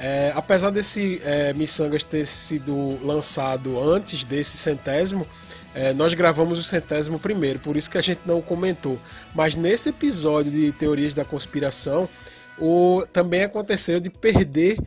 É, 0.00 0.32
apesar 0.36 0.70
desse 0.70 1.20
é, 1.24 1.52
Missangas 1.54 2.04
ter 2.04 2.24
sido 2.24 3.04
lançado 3.04 3.80
antes 3.80 4.24
desse 4.24 4.56
centésimo, 4.56 5.26
é, 5.74 5.92
nós 5.92 6.14
gravamos 6.14 6.58
o 6.58 6.62
centésimo 6.62 7.18
primeiro, 7.18 7.58
por 7.58 7.76
isso 7.76 7.90
que 7.90 7.98
a 7.98 8.02
gente 8.02 8.20
não 8.24 8.40
comentou. 8.40 8.98
Mas 9.34 9.56
nesse 9.56 9.88
episódio 9.88 10.52
de 10.52 10.70
teorias 10.72 11.14
da 11.14 11.24
conspiração, 11.24 12.08
o, 12.60 13.04
também 13.12 13.42
aconteceu 13.42 14.00
de 14.00 14.10
perder 14.10 14.78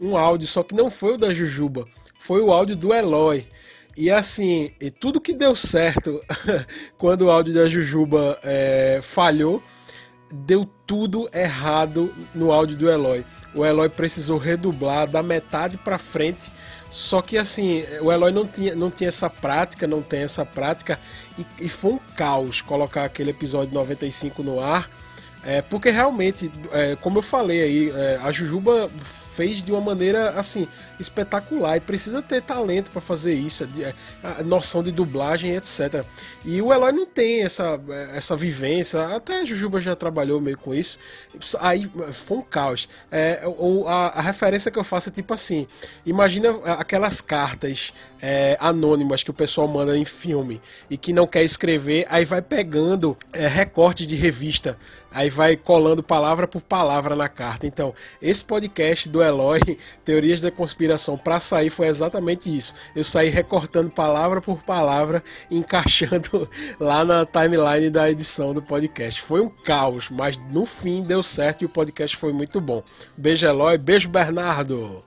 um 0.00 0.16
áudio, 0.16 0.46
só 0.46 0.62
que 0.62 0.74
não 0.74 0.90
foi 0.90 1.14
o 1.14 1.18
da 1.18 1.32
Jujuba, 1.32 1.86
foi 2.18 2.40
o 2.40 2.52
áudio 2.52 2.76
do 2.76 2.92
Eloy. 2.94 3.46
E 3.96 4.10
assim, 4.10 4.70
e 4.80 4.90
tudo 4.90 5.20
que 5.20 5.34
deu 5.34 5.54
certo 5.54 6.20
quando 6.96 7.22
o 7.22 7.30
áudio 7.30 7.52
da 7.52 7.68
Jujuba 7.68 8.38
é, 8.42 9.00
falhou, 9.02 9.62
deu 10.32 10.64
tudo 10.86 11.28
errado 11.34 12.12
no 12.34 12.52
áudio 12.52 12.76
do 12.76 12.90
Eloy. 12.90 13.24
O 13.54 13.64
Eloy 13.64 13.88
precisou 13.88 14.38
redublar 14.38 15.08
da 15.08 15.22
metade 15.22 15.76
pra 15.76 15.98
frente. 15.98 16.50
Só 16.88 17.20
que 17.20 17.36
assim, 17.36 17.84
o 18.00 18.10
Eloy 18.10 18.32
não 18.32 18.46
tinha, 18.46 18.74
não 18.74 18.90
tinha 18.90 19.08
essa 19.08 19.28
prática, 19.28 19.86
não 19.86 20.02
tem 20.02 20.22
essa 20.22 20.44
prática. 20.46 20.98
E, 21.38 21.46
e 21.66 21.68
foi 21.68 21.92
um 21.92 22.00
caos 22.16 22.62
colocar 22.62 23.04
aquele 23.04 23.30
episódio 23.30 23.74
95 23.74 24.42
no 24.42 24.60
ar. 24.60 24.88
É, 25.42 25.62
porque 25.62 25.88
realmente, 25.88 26.52
é, 26.70 26.96
como 26.96 27.18
eu 27.18 27.22
falei 27.22 27.62
aí, 27.62 27.90
é, 27.90 28.18
a 28.22 28.30
Jujuba 28.30 28.90
fez 29.02 29.62
de 29.62 29.72
uma 29.72 29.80
maneira 29.80 30.30
assim 30.30 30.68
espetacular 30.98 31.78
e 31.78 31.80
precisa 31.80 32.20
ter 32.20 32.42
talento 32.42 32.90
para 32.90 33.00
fazer 33.00 33.32
isso, 33.32 33.66
é, 33.80 34.42
noção 34.42 34.82
de 34.82 34.92
dublagem, 34.92 35.56
etc. 35.56 36.04
E 36.44 36.60
o 36.60 36.70
Eloy 36.72 36.92
não 36.92 37.06
tem 37.06 37.42
essa, 37.42 37.80
é, 37.88 38.18
essa 38.18 38.36
vivência, 38.36 39.02
até 39.16 39.40
a 39.40 39.44
Jujuba 39.46 39.80
já 39.80 39.96
trabalhou 39.96 40.38
meio 40.40 40.58
com 40.58 40.74
isso. 40.74 40.98
Aí 41.58 41.90
foi 42.12 42.36
um 42.38 42.42
caos. 42.42 42.86
É, 43.10 43.42
o- 43.46 43.88
a, 43.88 44.08
a 44.08 44.20
referência 44.20 44.70
que 44.70 44.78
eu 44.78 44.84
faço 44.84 45.08
é 45.08 45.12
tipo 45.12 45.32
assim: 45.32 45.66
imagina 46.04 46.50
aquelas 46.78 47.22
cartas 47.22 47.94
é, 48.20 48.58
anônimas 48.60 49.22
que 49.22 49.30
o 49.30 49.34
pessoal 49.34 49.66
manda 49.66 49.96
em 49.96 50.04
filme 50.04 50.60
e 50.90 50.98
que 50.98 51.14
não 51.14 51.26
quer 51.26 51.44
escrever, 51.44 52.06
aí 52.10 52.26
vai 52.26 52.42
pegando 52.42 53.16
recortes 53.32 54.06
de 54.06 54.16
revista. 54.16 54.76
Aí 55.12 55.28
vai 55.28 55.56
colando 55.56 56.02
palavra 56.02 56.46
por 56.46 56.62
palavra 56.62 57.16
na 57.16 57.28
carta. 57.28 57.66
Então, 57.66 57.92
esse 58.22 58.44
podcast 58.44 59.08
do 59.08 59.22
Eloy, 59.22 59.60
Teorias 60.04 60.40
da 60.40 60.50
Conspiração, 60.50 61.18
para 61.18 61.40
sair 61.40 61.70
foi 61.70 61.88
exatamente 61.88 62.54
isso. 62.54 62.74
Eu 62.94 63.02
saí 63.02 63.28
recortando 63.28 63.90
palavra 63.90 64.40
por 64.40 64.62
palavra, 64.62 65.22
encaixando 65.50 66.48
lá 66.78 67.04
na 67.04 67.26
timeline 67.26 67.90
da 67.90 68.10
edição 68.10 68.54
do 68.54 68.62
podcast. 68.62 69.20
Foi 69.22 69.40
um 69.40 69.48
caos, 69.48 70.08
mas 70.10 70.38
no 70.50 70.64
fim 70.64 71.02
deu 71.02 71.22
certo 71.22 71.62
e 71.62 71.64
o 71.64 71.68
podcast 71.68 72.16
foi 72.16 72.32
muito 72.32 72.60
bom. 72.60 72.82
Beijo, 73.16 73.46
Eloy. 73.46 73.78
Beijo, 73.78 74.08
Bernardo. 74.08 75.04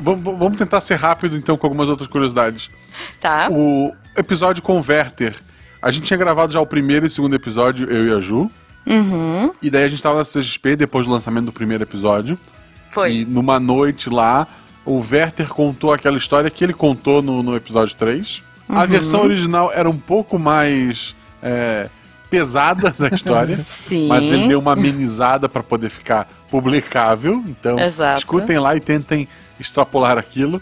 Vamos, 0.00 0.22
vamos 0.22 0.58
tentar 0.58 0.80
ser 0.80 0.94
rápido 0.96 1.36
então 1.36 1.56
com 1.56 1.66
algumas 1.66 1.88
outras 1.88 2.08
curiosidades. 2.08 2.70
Tá. 3.20 3.48
O 3.50 3.92
episódio 4.16 4.62
Converter. 4.62 5.34
A 5.80 5.90
gente 5.90 6.04
tinha 6.04 6.18
gravado 6.18 6.52
já 6.52 6.60
o 6.60 6.66
primeiro 6.66 7.06
e 7.06 7.10
segundo 7.10 7.34
episódio, 7.34 7.90
eu 7.90 8.06
e 8.06 8.12
a 8.12 8.20
Ju. 8.20 8.50
Uhum. 8.88 9.52
E 9.60 9.70
daí 9.70 9.84
a 9.84 9.88
gente 9.88 10.02
tava 10.02 10.18
na 10.18 10.24
CXP 10.24 10.76
depois 10.76 11.06
do 11.06 11.12
lançamento 11.12 11.46
do 11.46 11.52
primeiro 11.52 11.82
episódio. 11.84 12.38
Foi. 12.92 13.12
E 13.18 13.24
numa 13.24 13.60
noite 13.60 14.08
lá, 14.08 14.46
o 14.84 14.98
Werther 14.98 15.48
contou 15.48 15.92
aquela 15.92 16.16
história 16.16 16.50
que 16.50 16.64
ele 16.64 16.72
contou 16.72 17.20
no, 17.20 17.42
no 17.42 17.54
episódio 17.54 17.94
3. 17.96 18.42
A 18.68 18.82
Uhum. 18.82 18.86
versão 18.88 19.22
original 19.22 19.70
era 19.72 19.88
um 19.88 19.96
pouco 19.98 20.38
mais 20.38 21.14
é, 21.42 21.88
pesada 22.30 22.94
da 22.98 23.08
história. 23.08 23.56
Sim. 23.86 24.08
Mas 24.08 24.30
ele 24.30 24.48
deu 24.48 24.58
uma 24.58 24.72
amenizada 24.72 25.48
para 25.48 25.62
poder 25.62 25.88
ficar 25.90 26.28
publicável. 26.50 27.42
Então, 27.46 27.78
Exato. 27.78 28.18
escutem 28.18 28.58
lá 28.58 28.74
e 28.76 28.80
tentem 28.80 29.28
extrapolar 29.60 30.16
aquilo. 30.18 30.60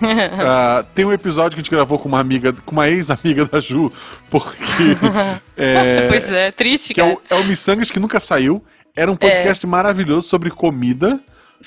Ah, 0.40 0.84
tem 0.94 1.04
um 1.04 1.12
episódio 1.12 1.50
que 1.56 1.60
a 1.60 1.62
gente 1.62 1.70
gravou 1.70 1.98
com 1.98 2.08
uma 2.08 2.20
amiga, 2.20 2.52
com 2.64 2.72
uma 2.72 2.88
ex-amiga 2.88 3.44
da 3.46 3.60
Ju, 3.60 3.92
porque. 4.30 4.96
é, 5.56 6.08
pois 6.08 6.28
é, 6.28 6.50
triste, 6.52 6.94
que 6.94 7.00
é 7.00 7.04
cara. 7.04 7.16
o, 7.16 7.34
é 7.36 7.40
o 7.40 7.44
Missangas 7.44 7.90
que 7.90 7.98
nunca 8.00 8.20
saiu. 8.20 8.62
Era 8.96 9.10
um 9.12 9.16
podcast 9.16 9.64
maravilhoso 9.66 10.28
sobre 10.28 10.50
comida. 10.50 11.20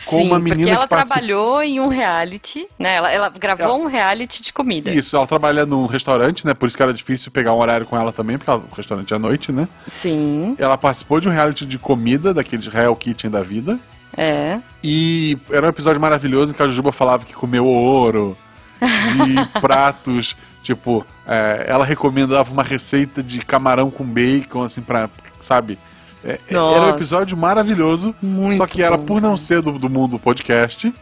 Com 0.06 0.20
Sim, 0.22 0.28
uma 0.28 0.40
porque 0.40 0.52
menina 0.56 0.72
ela 0.78 0.84
que 0.84 0.90
participa. 0.90 1.20
trabalhou 1.20 1.62
em 1.62 1.82
um 1.82 1.90
reality, 1.90 2.66
né? 2.80 2.96
Ela, 2.96 3.12
ela 3.12 3.30
gravou 3.30 3.82
um 3.82 3.88
reality 3.88 4.42
de 4.42 4.54
comida. 4.54 4.90
Isso, 4.90 5.18
ela 5.18 5.28
trabalha 5.28 5.66
num 5.66 5.86
restaurante, 5.86 6.46
né? 6.48 6.54
Por 6.54 6.68
isso 6.70 6.78
que 6.78 6.84
era 6.84 6.94
difícil 6.94 7.30
pegar 7.30 7.54
um 7.54 7.60
horário 7.60 7.86
com 7.86 7.98
ela 7.98 8.14
também, 8.14 8.38
porque 8.38 8.50
ela- 8.50 8.64
o 8.72 8.74
restaurante 8.74 9.12
é 9.12 9.18
à 9.18 9.20
noite, 9.20 9.52
né? 9.52 9.68
Sim, 9.86 10.56
Ela 10.58 10.78
participou 10.78 11.20
de 11.20 11.28
um 11.28 11.32
reality 11.32 11.66
de 11.66 11.78
comida, 11.78 12.34
daqueles 12.34 12.68
Real 12.68 12.96
Kitchen 12.96 13.30
da 13.30 13.42
vida. 13.42 13.78
É. 14.16 14.60
E 14.84 15.38
era 15.50 15.66
um 15.66 15.70
episódio 15.70 16.02
maravilhoso 16.02 16.52
em 16.52 16.56
que 16.56 16.62
a 16.62 16.68
Jujuba 16.68 16.92
falava 16.92 17.26
que 17.26 17.34
comeu 17.34 17.66
ouro, 17.66 18.38
de 18.82 19.60
pratos, 19.62 20.36
tipo, 20.62 21.06
é, 21.28 21.66
ela 21.68 21.86
recomendava 21.86 22.52
uma 22.52 22.64
receita 22.64 23.22
de 23.22 23.40
camarão 23.40 23.92
com 23.92 24.04
bacon, 24.04 24.64
assim, 24.64 24.82
pra, 24.82 25.10
sabe? 25.40 25.78
É, 26.24 26.40
Nossa. 26.52 26.76
era 26.76 26.86
um 26.86 26.90
episódio 26.90 27.38
maravilhoso, 27.38 28.14
só 28.56 28.68
que 28.68 28.84
era 28.84 28.98
por 28.98 29.22
não 29.22 29.36
ser 29.36 29.62
do, 29.62 29.78
do 29.80 29.90
mundo 29.90 30.20
podcast. 30.20 30.94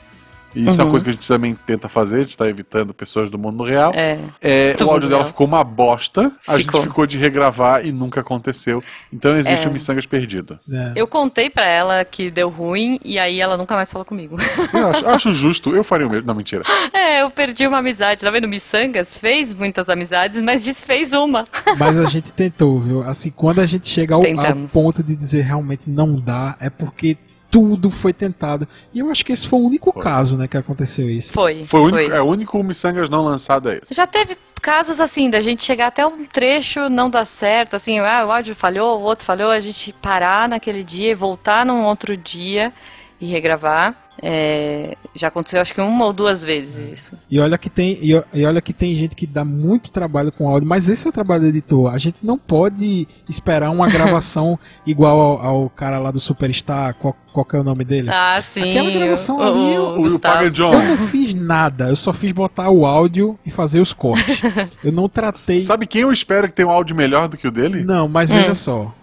E 0.55 0.65
isso 0.65 0.79
é 0.79 0.83
uma 0.83 0.85
Uhum. 0.85 0.89
coisa 0.91 1.03
que 1.05 1.09
a 1.09 1.13
gente 1.13 1.27
também 1.27 1.53
tenta 1.65 1.87
fazer, 1.87 2.15
a 2.15 2.19
gente 2.19 2.37
tá 2.37 2.47
evitando 2.47 2.93
pessoas 2.93 3.29
do 3.29 3.37
mundo 3.37 3.63
real. 3.63 3.91
É. 3.93 4.19
É, 4.41 4.75
o 4.81 4.89
áudio 4.89 5.07
dela 5.09 5.21
real. 5.21 5.27
ficou 5.31 5.45
uma 5.45 5.63
bosta, 5.63 6.31
a 6.47 6.57
Ficou. 6.57 6.79
gente 6.81 6.89
ficou 6.89 7.05
de 7.05 7.17
regravar 7.17 7.85
e 7.85 7.91
nunca 7.91 8.21
aconteceu. 8.21 8.83
Então 9.13 9.37
existe 9.37 9.65
É. 9.67 9.69
o 9.69 9.73
Missangas 9.73 10.05
perdido. 10.05 10.59
Eu 10.95 11.07
contei 11.07 11.49
pra 11.49 11.65
ela 11.67 12.03
que 12.03 12.31
deu 12.31 12.49
ruim 12.49 12.99
e 13.03 13.19
aí 13.19 13.39
ela 13.39 13.57
nunca 13.57 13.75
mais 13.75 13.91
falou 13.91 14.05
comigo. 14.05 14.37
Eu 14.73 14.87
acho, 14.87 15.07
acho 15.07 15.33
justo, 15.33 15.75
eu 15.75 15.83
faria 15.83 16.07
o 16.07 16.09
mesmo. 16.09 16.25
Não, 16.27 16.35
mentira. 16.35 16.63
é, 16.93 17.21
eu 17.21 17.29
perdi 17.29 17.67
uma 17.67 17.79
amizade, 17.79 18.21
tá 18.21 18.31
vendo? 18.31 18.47
Missangas 18.47 19.17
fez 19.17 19.53
muitas 19.53 19.89
amizades, 19.89 20.41
mas 20.41 20.63
desfez 20.63 21.13
uma. 21.13 21.45
Mas 21.77 21.97
a 21.99 22.05
gente 22.05 22.31
tentou, 22.31 22.79
viu? 22.79 23.01
Assim, 23.03 23.29
quando 23.31 23.59
a 23.59 23.65
gente 23.65 23.87
chega 23.87 24.15
ao, 24.15 24.21
ao 24.21 24.55
ponto 24.71 25.03
de 25.03 25.15
dizer 25.15 25.41
realmente 25.41 25.89
não 25.89 26.19
dá, 26.19 26.55
é 26.59 26.69
porque 26.69 27.17
tudo 27.49 27.89
foi 27.89 28.13
tentado. 28.13 28.67
E 28.93 28.99
eu 28.99 29.09
acho 29.09 29.25
que 29.25 29.31
esse 29.31 29.47
foi 29.47 29.59
o 29.59 29.63
único 29.63 29.91
caso, 29.91 30.37
né, 30.37 30.47
que 30.47 30.57
aconteceu 30.57 31.09
isso. 31.09 31.33
Foi. 31.33 31.65
Foi 31.65 31.79
o 31.79 31.83
único, 31.85 32.11
é 32.11 32.21
o 32.21 32.25
único 32.25 32.63
Missangas 32.63 33.09
não 33.09 33.23
lançado 33.23 33.69
é 33.69 33.79
esse. 33.83 33.93
Já 33.93 34.05
teve 34.05 34.37
casos 34.61 34.99
assim, 34.99 35.29
da 35.29 35.41
gente 35.41 35.63
chegar 35.63 35.87
até 35.87 36.05
um 36.05 36.25
trecho, 36.25 36.89
não 36.89 37.09
dar 37.09 37.25
certo, 37.25 37.75
assim, 37.75 37.99
ah, 37.99 38.25
o 38.25 38.31
áudio 38.31 38.55
falhou, 38.55 38.99
o 38.99 39.03
outro 39.03 39.25
falhou, 39.25 39.51
a 39.51 39.59
gente 39.59 39.93
parar 39.93 40.47
naquele 40.49 40.83
dia 40.83 41.11
e 41.11 41.15
voltar 41.15 41.65
num 41.65 41.85
outro 41.85 42.15
dia 42.15 42.73
e 43.19 43.25
regravar. 43.25 43.95
É, 44.21 44.95
já 45.15 45.27
aconteceu 45.27 45.61
acho 45.61 45.73
que 45.73 45.81
uma 45.81 46.05
ou 46.05 46.13
duas 46.13 46.43
vezes 46.43 46.89
isso. 46.99 47.17
E 47.29 47.39
olha 47.39 47.57
que 47.57 47.69
tem 47.69 47.97
e, 48.01 48.15
o- 48.15 48.23
e 48.33 48.45
olha 48.45 48.61
que 48.61 48.73
tem 48.73 48.95
gente 48.95 49.15
que 49.15 49.25
dá 49.25 49.45
muito 49.45 49.91
trabalho 49.91 50.31
com 50.31 50.47
áudio, 50.49 50.67
mas 50.67 50.89
esse 50.89 51.05
é 51.07 51.09
o 51.09 51.13
trabalho 51.13 51.41
do 51.41 51.47
editor. 51.47 51.93
A 51.93 51.97
gente 51.97 52.17
não 52.25 52.37
pode 52.37 53.07
esperar 53.29 53.69
uma 53.71 53.87
gravação 53.89 54.59
igual 54.85 55.19
ao, 55.19 55.41
ao 55.63 55.69
cara 55.69 55.99
lá 55.99 56.11
do 56.11 56.19
Superstar, 56.19 56.93
qual, 56.95 57.15
qual 57.33 57.45
que 57.45 57.55
é 57.55 57.59
o 57.59 57.63
nome 57.63 57.83
dele? 57.85 58.09
Ah, 58.11 58.39
sim. 58.41 58.69
Aquela 58.69 58.91
gravação 58.91 59.37
o- 59.37 59.41
ali, 59.41 59.59
o 59.77 59.95
eu, 59.95 60.01
Gustavo. 60.11 60.43
eu 60.45 60.83
não 60.89 60.97
fiz 60.97 61.33
nada, 61.33 61.89
eu 61.89 61.95
só 61.95 62.11
fiz 62.13 62.31
botar 62.31 62.69
o 62.69 62.85
áudio 62.85 63.37
e 63.45 63.51
fazer 63.51 63.79
os 63.79 63.93
cortes. 63.93 64.41
Eu 64.83 64.91
não 64.91 65.07
tratei. 65.09 65.59
Sabe 65.59 65.85
quem 65.85 66.01
eu 66.01 66.11
espero 66.11 66.47
que 66.47 66.53
tenha 66.53 66.67
um 66.67 66.71
áudio 66.71 66.95
melhor 66.95 67.27
do 67.27 67.37
que 67.37 67.47
o 67.47 67.51
dele? 67.51 67.83
Não, 67.83 68.07
mas 68.07 68.31
Hum. 68.31 68.35
veja 68.35 68.53
só. 68.53 68.93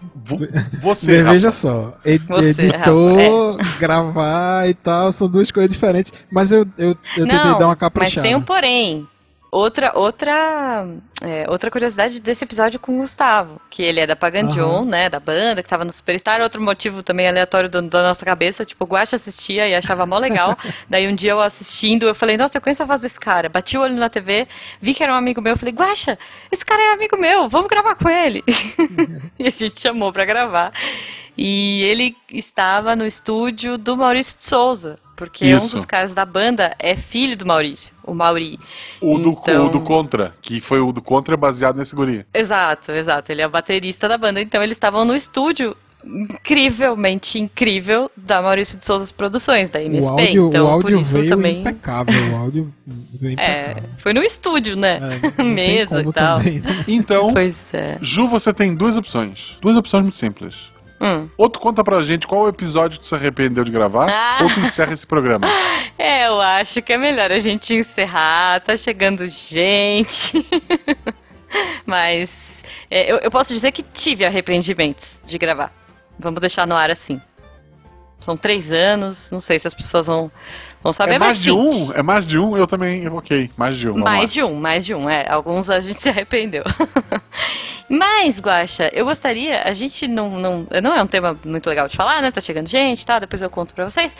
Você, 0.81 1.17
Ve- 1.17 1.23
veja 1.23 1.47
Rafa. 1.47 1.51
só. 1.51 1.93
Ed- 2.03 2.23
Você, 2.27 2.49
editor, 2.49 3.57
Rafa, 3.57 3.79
gravar 3.79 4.69
e 4.69 4.73
tal. 4.73 5.06
São 5.11 5.27
duas 5.27 5.51
coisas 5.51 5.71
diferentes. 5.71 6.13
Mas 6.31 6.51
eu, 6.51 6.65
eu, 6.77 6.89
eu 6.89 7.25
tentei 7.25 7.37
Não, 7.37 7.57
dar 7.59 7.65
uma 7.65 7.69
mas 7.69 7.79
caprichada. 7.79 8.21
tem 8.27 8.35
um 8.35 8.41
porém. 8.41 9.07
Outra, 9.49 9.93
outra, 9.97 10.85
é, 11.21 11.45
outra 11.49 11.71
curiosidade 11.71 12.19
desse 12.19 12.43
episódio 12.43 12.79
com 12.81 12.93
o 12.95 12.97
Gustavo, 12.97 13.61
que 13.69 13.81
ele 13.81 14.01
é 14.01 14.05
da 14.05 14.15
Pagandion, 14.15 14.79
Aham. 14.79 14.85
né, 14.85 15.09
da 15.09 15.21
banda, 15.21 15.63
que 15.63 15.69
tava 15.69 15.85
no 15.85 15.93
Superstar. 15.93 16.41
Outro 16.41 16.61
motivo 16.61 17.01
também 17.01 17.27
aleatório 17.29 17.69
do- 17.69 17.81
da 17.81 18.03
nossa 18.03 18.25
cabeça, 18.25 18.65
tipo, 18.65 18.83
o 18.83 18.87
Guaxa 18.87 19.15
assistia 19.15 19.65
e 19.67 19.73
achava 19.73 20.05
mó 20.05 20.17
legal. 20.17 20.57
Daí 20.89 21.07
um 21.07 21.15
dia 21.15 21.31
eu 21.31 21.41
assistindo, 21.41 22.03
eu 22.07 22.13
falei, 22.13 22.35
nossa, 22.35 22.57
eu 22.57 22.61
conheço 22.61 22.83
a 22.83 22.85
voz 22.85 22.99
desse 22.99 23.19
cara. 23.19 23.47
Bati 23.47 23.77
o 23.77 23.81
olho 23.81 23.95
na 23.95 24.09
TV, 24.09 24.47
vi 24.81 24.93
que 24.93 25.01
era 25.01 25.13
um 25.13 25.17
amigo 25.17 25.41
meu, 25.41 25.53
eu 25.53 25.57
falei, 25.57 25.73
Guaxa, 25.73 26.19
esse 26.51 26.65
cara 26.65 26.81
é 26.81 26.93
amigo 26.93 27.17
meu, 27.17 27.47
vamos 27.47 27.69
gravar 27.69 27.95
com 27.95 28.09
ele. 28.09 28.43
e 29.39 29.47
a 29.47 29.51
gente 29.51 29.79
chamou 29.81 30.11
pra 30.11 30.25
gravar. 30.25 30.73
E 31.37 31.83
ele 31.83 32.17
estava 32.31 32.95
no 32.95 33.05
estúdio 33.05 33.77
do 33.77 33.95
Maurício 33.95 34.37
de 34.37 34.45
Souza, 34.45 34.99
porque 35.17 35.43
um 35.53 35.57
Isso. 35.57 35.75
dos 35.75 35.85
caras 35.85 36.13
da 36.15 36.23
banda 36.23 36.73
é 36.79 36.95
filho 36.95 37.35
do 37.35 37.45
Maurício, 37.45 37.91
o 38.03 38.13
Mauri. 38.13 38.57
O 39.01 39.17
do, 39.17 39.31
Então- 39.31 39.65
o 39.65 39.69
do 39.69 39.81
Contra, 39.81 40.33
que 40.41 40.61
foi 40.61 40.79
o 40.79 40.93
do 40.93 41.01
Contra 41.01 41.33
é 41.33 41.37
baseado 41.37 41.75
nesse 41.77 41.93
guri. 41.95 42.25
Exato, 42.33 42.91
exato. 42.93 43.31
Ele 43.31 43.41
é 43.41 43.47
o 43.47 43.49
baterista 43.49 44.07
da 44.07 44.17
banda. 44.17 44.39
Então 44.39 44.63
eles 44.63 44.75
estavam 44.77 45.03
no 45.03 45.15
estúdio 45.15 45.75
incrivelmente 46.05 47.39
incrível 47.39 48.09
da 48.15 48.41
Maurício 48.41 48.77
de 48.77 48.85
Souza 48.85 49.11
Produções, 49.13 49.69
da 49.69 49.79
O 49.79 49.83
MSP. 49.83 50.11
áudio, 50.21 50.47
então 50.47 50.65
o 50.65 50.67
por 50.79 50.85
áudio 50.91 50.99
isso 51.01 51.11
veio 51.17 51.29
também. 51.29 51.59
impecável. 51.61 52.13
O 52.31 52.35
áudio 52.37 52.73
veio 53.19 53.39
É, 53.39 53.71
impecável. 53.71 53.89
foi 53.97 54.13
no 54.13 54.21
estúdio, 54.23 54.75
né? 54.75 54.99
Mesa 55.43 55.97
como 55.97 56.09
e 56.09 56.13
tal. 56.13 56.37
também, 56.37 56.59
né? 56.61 56.85
Então, 56.87 57.33
Pois 57.33 57.73
é. 57.73 57.97
Ju, 58.01 58.27
você 58.27 58.53
tem 58.53 58.73
duas 58.75 58.95
opções. 58.97 59.57
Duas 59.61 59.75
opções 59.75 60.03
muito 60.03 60.15
simples. 60.17 60.71
Hum. 60.99 61.29
Ou 61.37 61.49
tu 61.49 61.59
conta 61.59 61.83
pra 61.83 62.01
gente 62.01 62.25
qual 62.25 62.47
episódio 62.47 62.97
tu 62.99 63.05
se 63.07 63.13
arrependeu 63.13 63.63
de 63.63 63.71
gravar, 63.71 64.09
Ah. 64.09 64.39
ou 64.41 64.49
tu 64.49 64.59
encerra 64.61 64.93
esse 64.93 65.05
programa. 65.05 65.47
É, 65.99 66.27
eu 66.27 66.39
acho 66.39 66.79
que 66.83 66.93
é 66.93 66.97
melhor 66.97 67.31
a 67.31 67.39
gente 67.39 67.73
encerrar. 67.73 68.61
Tá 68.61 68.77
chegando 68.77 69.27
gente. 69.27 70.45
Mas 71.85 72.63
é, 72.89 73.11
eu, 73.11 73.17
eu 73.17 73.31
posso 73.31 73.53
dizer 73.53 73.71
que 73.71 73.81
tive 73.81 74.25
arrependimentos 74.25 75.19
de 75.25 75.37
gravar. 75.37 75.73
Vamos 76.19 76.39
deixar 76.39 76.67
no 76.67 76.75
ar 76.75 76.91
assim. 76.91 77.19
São 78.19 78.35
três 78.37 78.71
anos, 78.71 79.29
não 79.31 79.39
sei 79.39 79.57
se 79.59 79.67
as 79.67 79.73
pessoas 79.73 80.07
vão, 80.07 80.31
vão 80.87 80.93
saber, 80.93 81.15
é 81.15 81.19
mais 81.19 81.41
de 81.41 81.51
um? 81.51 81.91
É 81.93 82.01
mais 82.01 82.25
de 82.25 82.39
um? 82.39 82.55
Eu 82.55 82.65
também, 82.65 83.07
ok, 83.09 83.51
mais 83.57 83.77
de 83.77 83.89
um. 83.89 83.97
Mais 83.97 84.31
de 84.31 84.41
um, 84.41 84.55
mais 84.55 84.85
de 84.85 84.93
um, 84.95 85.09
é. 85.09 85.27
Alguns 85.29 85.69
a 85.69 85.79
gente 85.79 85.99
se 86.01 86.09
arrependeu. 86.09 86.63
Mas, 87.89 88.39
Guaxa, 88.39 88.89
eu 88.91 89.05
gostaria, 89.05 89.63
a 89.63 89.71
gente 89.73 90.07
não, 90.07 90.31
não. 90.31 90.67
Não 90.83 90.93
é 90.93 91.01
um 91.01 91.07
tema 91.07 91.39
muito 91.45 91.69
legal 91.69 91.87
de 91.87 91.95
falar, 91.95 92.21
né? 92.21 92.31
Tá 92.31 92.41
chegando 92.41 92.67
gente, 92.67 93.05
tá? 93.05 93.17
Depois 93.17 93.41
eu 93.41 93.49
conto 93.49 93.73
pra 93.73 93.89
vocês. 93.89 94.15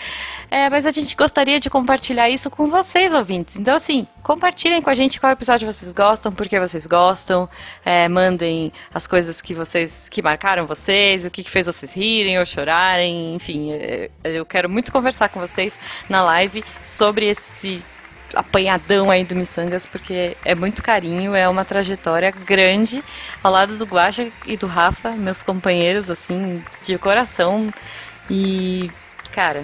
É, 0.49 0.69
mas 0.69 0.85
a 0.85 0.91
gente 0.91 1.13
gostaria 1.15 1.59
de 1.59 1.69
compartilhar 1.69 2.29
isso 2.29 2.49
com 2.49 2.67
vocês, 2.67 3.13
ouvintes. 3.13 3.57
Então, 3.57 3.75
assim, 3.75 4.07
compartilhem 4.23 4.81
com 4.81 4.89
a 4.89 4.93
gente 4.93 5.19
qual 5.19 5.33
episódio 5.33 5.69
vocês 5.69 5.91
gostam, 5.91 6.31
por 6.31 6.47
que 6.47 6.57
vocês 6.57 6.85
gostam. 6.87 7.49
É, 7.83 8.07
mandem 8.07 8.71
as 8.93 9.05
coisas 9.05 9.41
que 9.41 9.53
vocês. 9.53 10.07
que 10.07 10.21
marcaram 10.21 10.65
vocês, 10.65 11.25
o 11.25 11.29
que, 11.29 11.43
que 11.43 11.49
fez 11.49 11.65
vocês 11.65 11.93
rirem 11.93 12.39
ou 12.39 12.45
chorarem. 12.45 13.35
Enfim, 13.35 13.73
é, 13.73 14.09
eu 14.23 14.45
quero 14.45 14.69
muito 14.69 14.93
conversar 14.93 15.27
com 15.27 15.41
vocês 15.41 15.77
na 16.09 16.23
live 16.23 16.56
sobre 16.83 17.25
esse 17.27 17.83
apanhadão 18.33 19.09
aí 19.09 19.23
do 19.23 19.35
Missangas, 19.35 19.85
porque 19.85 20.35
é 20.43 20.53
muito 20.53 20.83
carinho, 20.83 21.33
é 21.35 21.47
uma 21.47 21.63
trajetória 21.63 22.31
grande 22.31 23.03
ao 23.43 23.51
lado 23.51 23.77
do 23.77 23.85
Guaxa 23.85 24.27
e 24.45 24.57
do 24.57 24.67
Rafa, 24.67 25.11
meus 25.11 25.41
companheiros, 25.41 26.09
assim, 26.09 26.63
de 26.85 26.97
coração. 26.97 27.73
E, 28.29 28.91
cara, 29.31 29.63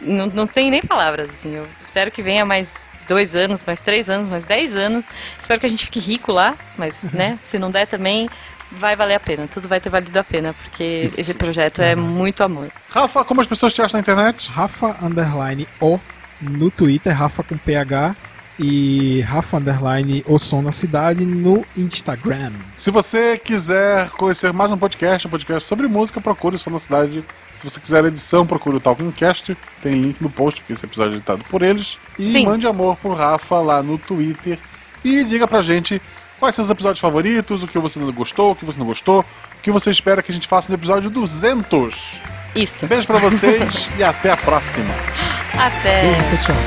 não, 0.00 0.26
não 0.26 0.46
tem 0.46 0.70
nem 0.70 0.82
palavras, 0.82 1.30
assim. 1.30 1.54
Eu 1.54 1.66
espero 1.80 2.10
que 2.10 2.22
venha 2.22 2.44
mais 2.44 2.88
dois 3.06 3.34
anos, 3.34 3.62
mais 3.66 3.80
três 3.80 4.08
anos, 4.08 4.28
mais 4.28 4.46
dez 4.46 4.76
anos. 4.76 5.04
Espero 5.38 5.60
que 5.60 5.66
a 5.66 5.68
gente 5.68 5.84
fique 5.86 6.00
rico 6.00 6.32
lá, 6.32 6.54
mas, 6.76 7.04
né, 7.12 7.38
se 7.44 7.58
não 7.58 7.70
der 7.70 7.86
também, 7.86 8.28
vai 8.72 8.96
valer 8.96 9.14
a 9.14 9.20
pena. 9.20 9.48
Tudo 9.48 9.68
vai 9.68 9.80
ter 9.80 9.90
valido 9.90 10.18
a 10.18 10.24
pena, 10.24 10.54
porque 10.54 11.02
Isso. 11.04 11.20
esse 11.20 11.34
projeto 11.34 11.80
é 11.80 11.94
muito 11.94 12.42
amor. 12.42 12.70
Rafa, 12.90 13.24
como 13.24 13.40
as 13.40 13.46
pessoas 13.46 13.72
te 13.72 13.82
acham 13.82 13.98
na 13.98 14.02
internet? 14.02 14.50
Rafa 14.50 14.96
Underline 15.02 15.66
O 15.80 15.98
no 16.40 16.70
Twitter, 16.70 17.16
Rafa 17.16 17.42
com 17.42 17.56
PH 17.56 18.14
e 18.58 19.20
Rafa 19.20 19.56
Underline 19.56 20.24
O 20.26 20.38
Som 20.38 20.62
na 20.62 20.72
Cidade 20.72 21.24
no 21.24 21.64
Instagram. 21.76 22.52
Se 22.76 22.90
você 22.90 23.38
quiser 23.38 24.10
conhecer 24.10 24.52
mais 24.52 24.72
um 24.72 24.76
podcast, 24.76 25.26
um 25.26 25.30
podcast 25.30 25.68
sobre 25.68 25.86
música, 25.86 26.20
procure 26.20 26.56
o 26.56 26.58
Som 26.58 26.70
na 26.70 26.78
Cidade. 26.78 27.24
Se 27.56 27.64
você 27.68 27.80
quiser 27.80 28.04
edição, 28.04 28.46
procure 28.46 28.76
o 28.76 28.80
Talkingcast. 28.80 29.56
Tem 29.82 29.92
link 30.00 30.20
no 30.20 30.30
post, 30.30 30.60
porque 30.60 30.72
esse 30.72 30.84
episódio 30.84 31.14
é 31.14 31.16
editado 31.16 31.44
por 31.50 31.62
eles. 31.62 31.98
E 32.18 32.30
Sim. 32.30 32.46
mande 32.46 32.66
amor 32.66 32.96
pro 32.96 33.14
Rafa 33.14 33.56
lá 33.60 33.82
no 33.82 33.98
Twitter. 33.98 34.58
E 35.04 35.24
diga 35.24 35.46
pra 35.46 35.62
gente 35.62 36.00
quais 36.38 36.54
são 36.54 36.64
os 36.64 36.70
episódios 36.70 37.00
favoritos, 37.00 37.62
o 37.62 37.66
que 37.66 37.78
você 37.78 37.98
não 37.98 38.10
gostou, 38.12 38.52
o 38.52 38.56
que 38.56 38.64
você 38.64 38.78
não 38.78 38.86
gostou, 38.86 39.20
o 39.20 39.62
que 39.62 39.70
você 39.70 39.90
espera 39.90 40.22
que 40.22 40.30
a 40.30 40.34
gente 40.34 40.46
faça 40.46 40.68
no 40.68 40.74
episódio 40.74 41.10
200. 41.10 42.20
Isso. 42.54 42.86
Beijo 42.86 43.06
pra 43.06 43.18
vocês 43.18 43.90
e 43.98 44.02
até 44.02 44.30
a 44.30 44.36
próxima. 44.36 44.94
Até! 45.54 46.02
Beijo, 46.02 46.30
pessoal. 46.30 46.58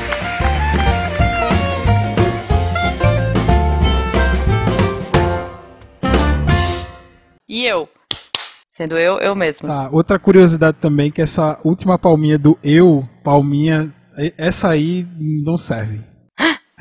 E 7.48 7.64
eu? 7.66 7.88
Sendo 8.66 8.96
eu, 8.96 9.18
eu 9.18 9.34
mesma. 9.34 9.68
Tá, 9.68 9.88
outra 9.92 10.18
curiosidade 10.18 10.78
também 10.80 11.10
que 11.10 11.20
essa 11.20 11.60
última 11.62 11.98
palminha 11.98 12.38
do 12.38 12.58
eu, 12.64 13.06
palminha, 13.22 13.92
essa 14.38 14.70
aí 14.70 15.06
não 15.18 15.58
serve. 15.58 16.11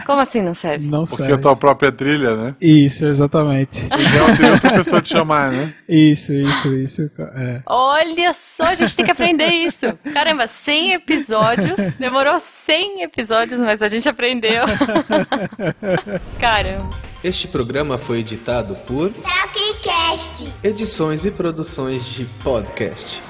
Como 0.06 0.20
assim 0.22 0.42
não 0.42 0.54
serve? 0.54 0.88
Não 0.88 1.04
Porque 1.04 1.18
serve. 1.18 1.34
a 1.34 1.38
tua 1.38 1.56
própria 1.56 1.92
trilha, 1.92 2.36
né? 2.36 2.56
Isso, 2.60 3.06
exatamente. 3.06 3.86
Então 3.86 4.36
seria 4.36 4.52
outra 4.54 4.72
pessoa 4.74 5.02
te 5.02 5.10
chamar, 5.10 5.52
né? 5.52 5.74
Isso, 5.88 6.34
isso, 6.34 6.74
isso. 6.74 7.12
É. 7.36 7.62
Olha 7.66 8.34
só, 8.34 8.64
a 8.64 8.76
gente 8.76 8.96
tem 8.96 9.06
que 9.06 9.12
aprender 9.12 9.48
isso. 9.48 9.86
Caramba, 10.14 10.48
100 10.48 10.94
episódios. 10.94 11.98
Demorou 11.98 12.42
100 12.66 13.04
episódios, 13.04 13.60
mas 13.60 13.82
a 13.82 13.88
gente 13.88 14.08
aprendeu. 14.08 14.64
Caramba. 16.40 16.90
Este 17.24 17.48
programa 17.48 17.98
foi 17.98 18.20
editado 18.20 18.76
por 18.88 19.12
Tapcast. 19.14 20.52
Edições 20.64 21.26
e 21.26 21.32
Produções 21.32 22.04
de 22.04 22.26
Podcast. 22.44 23.22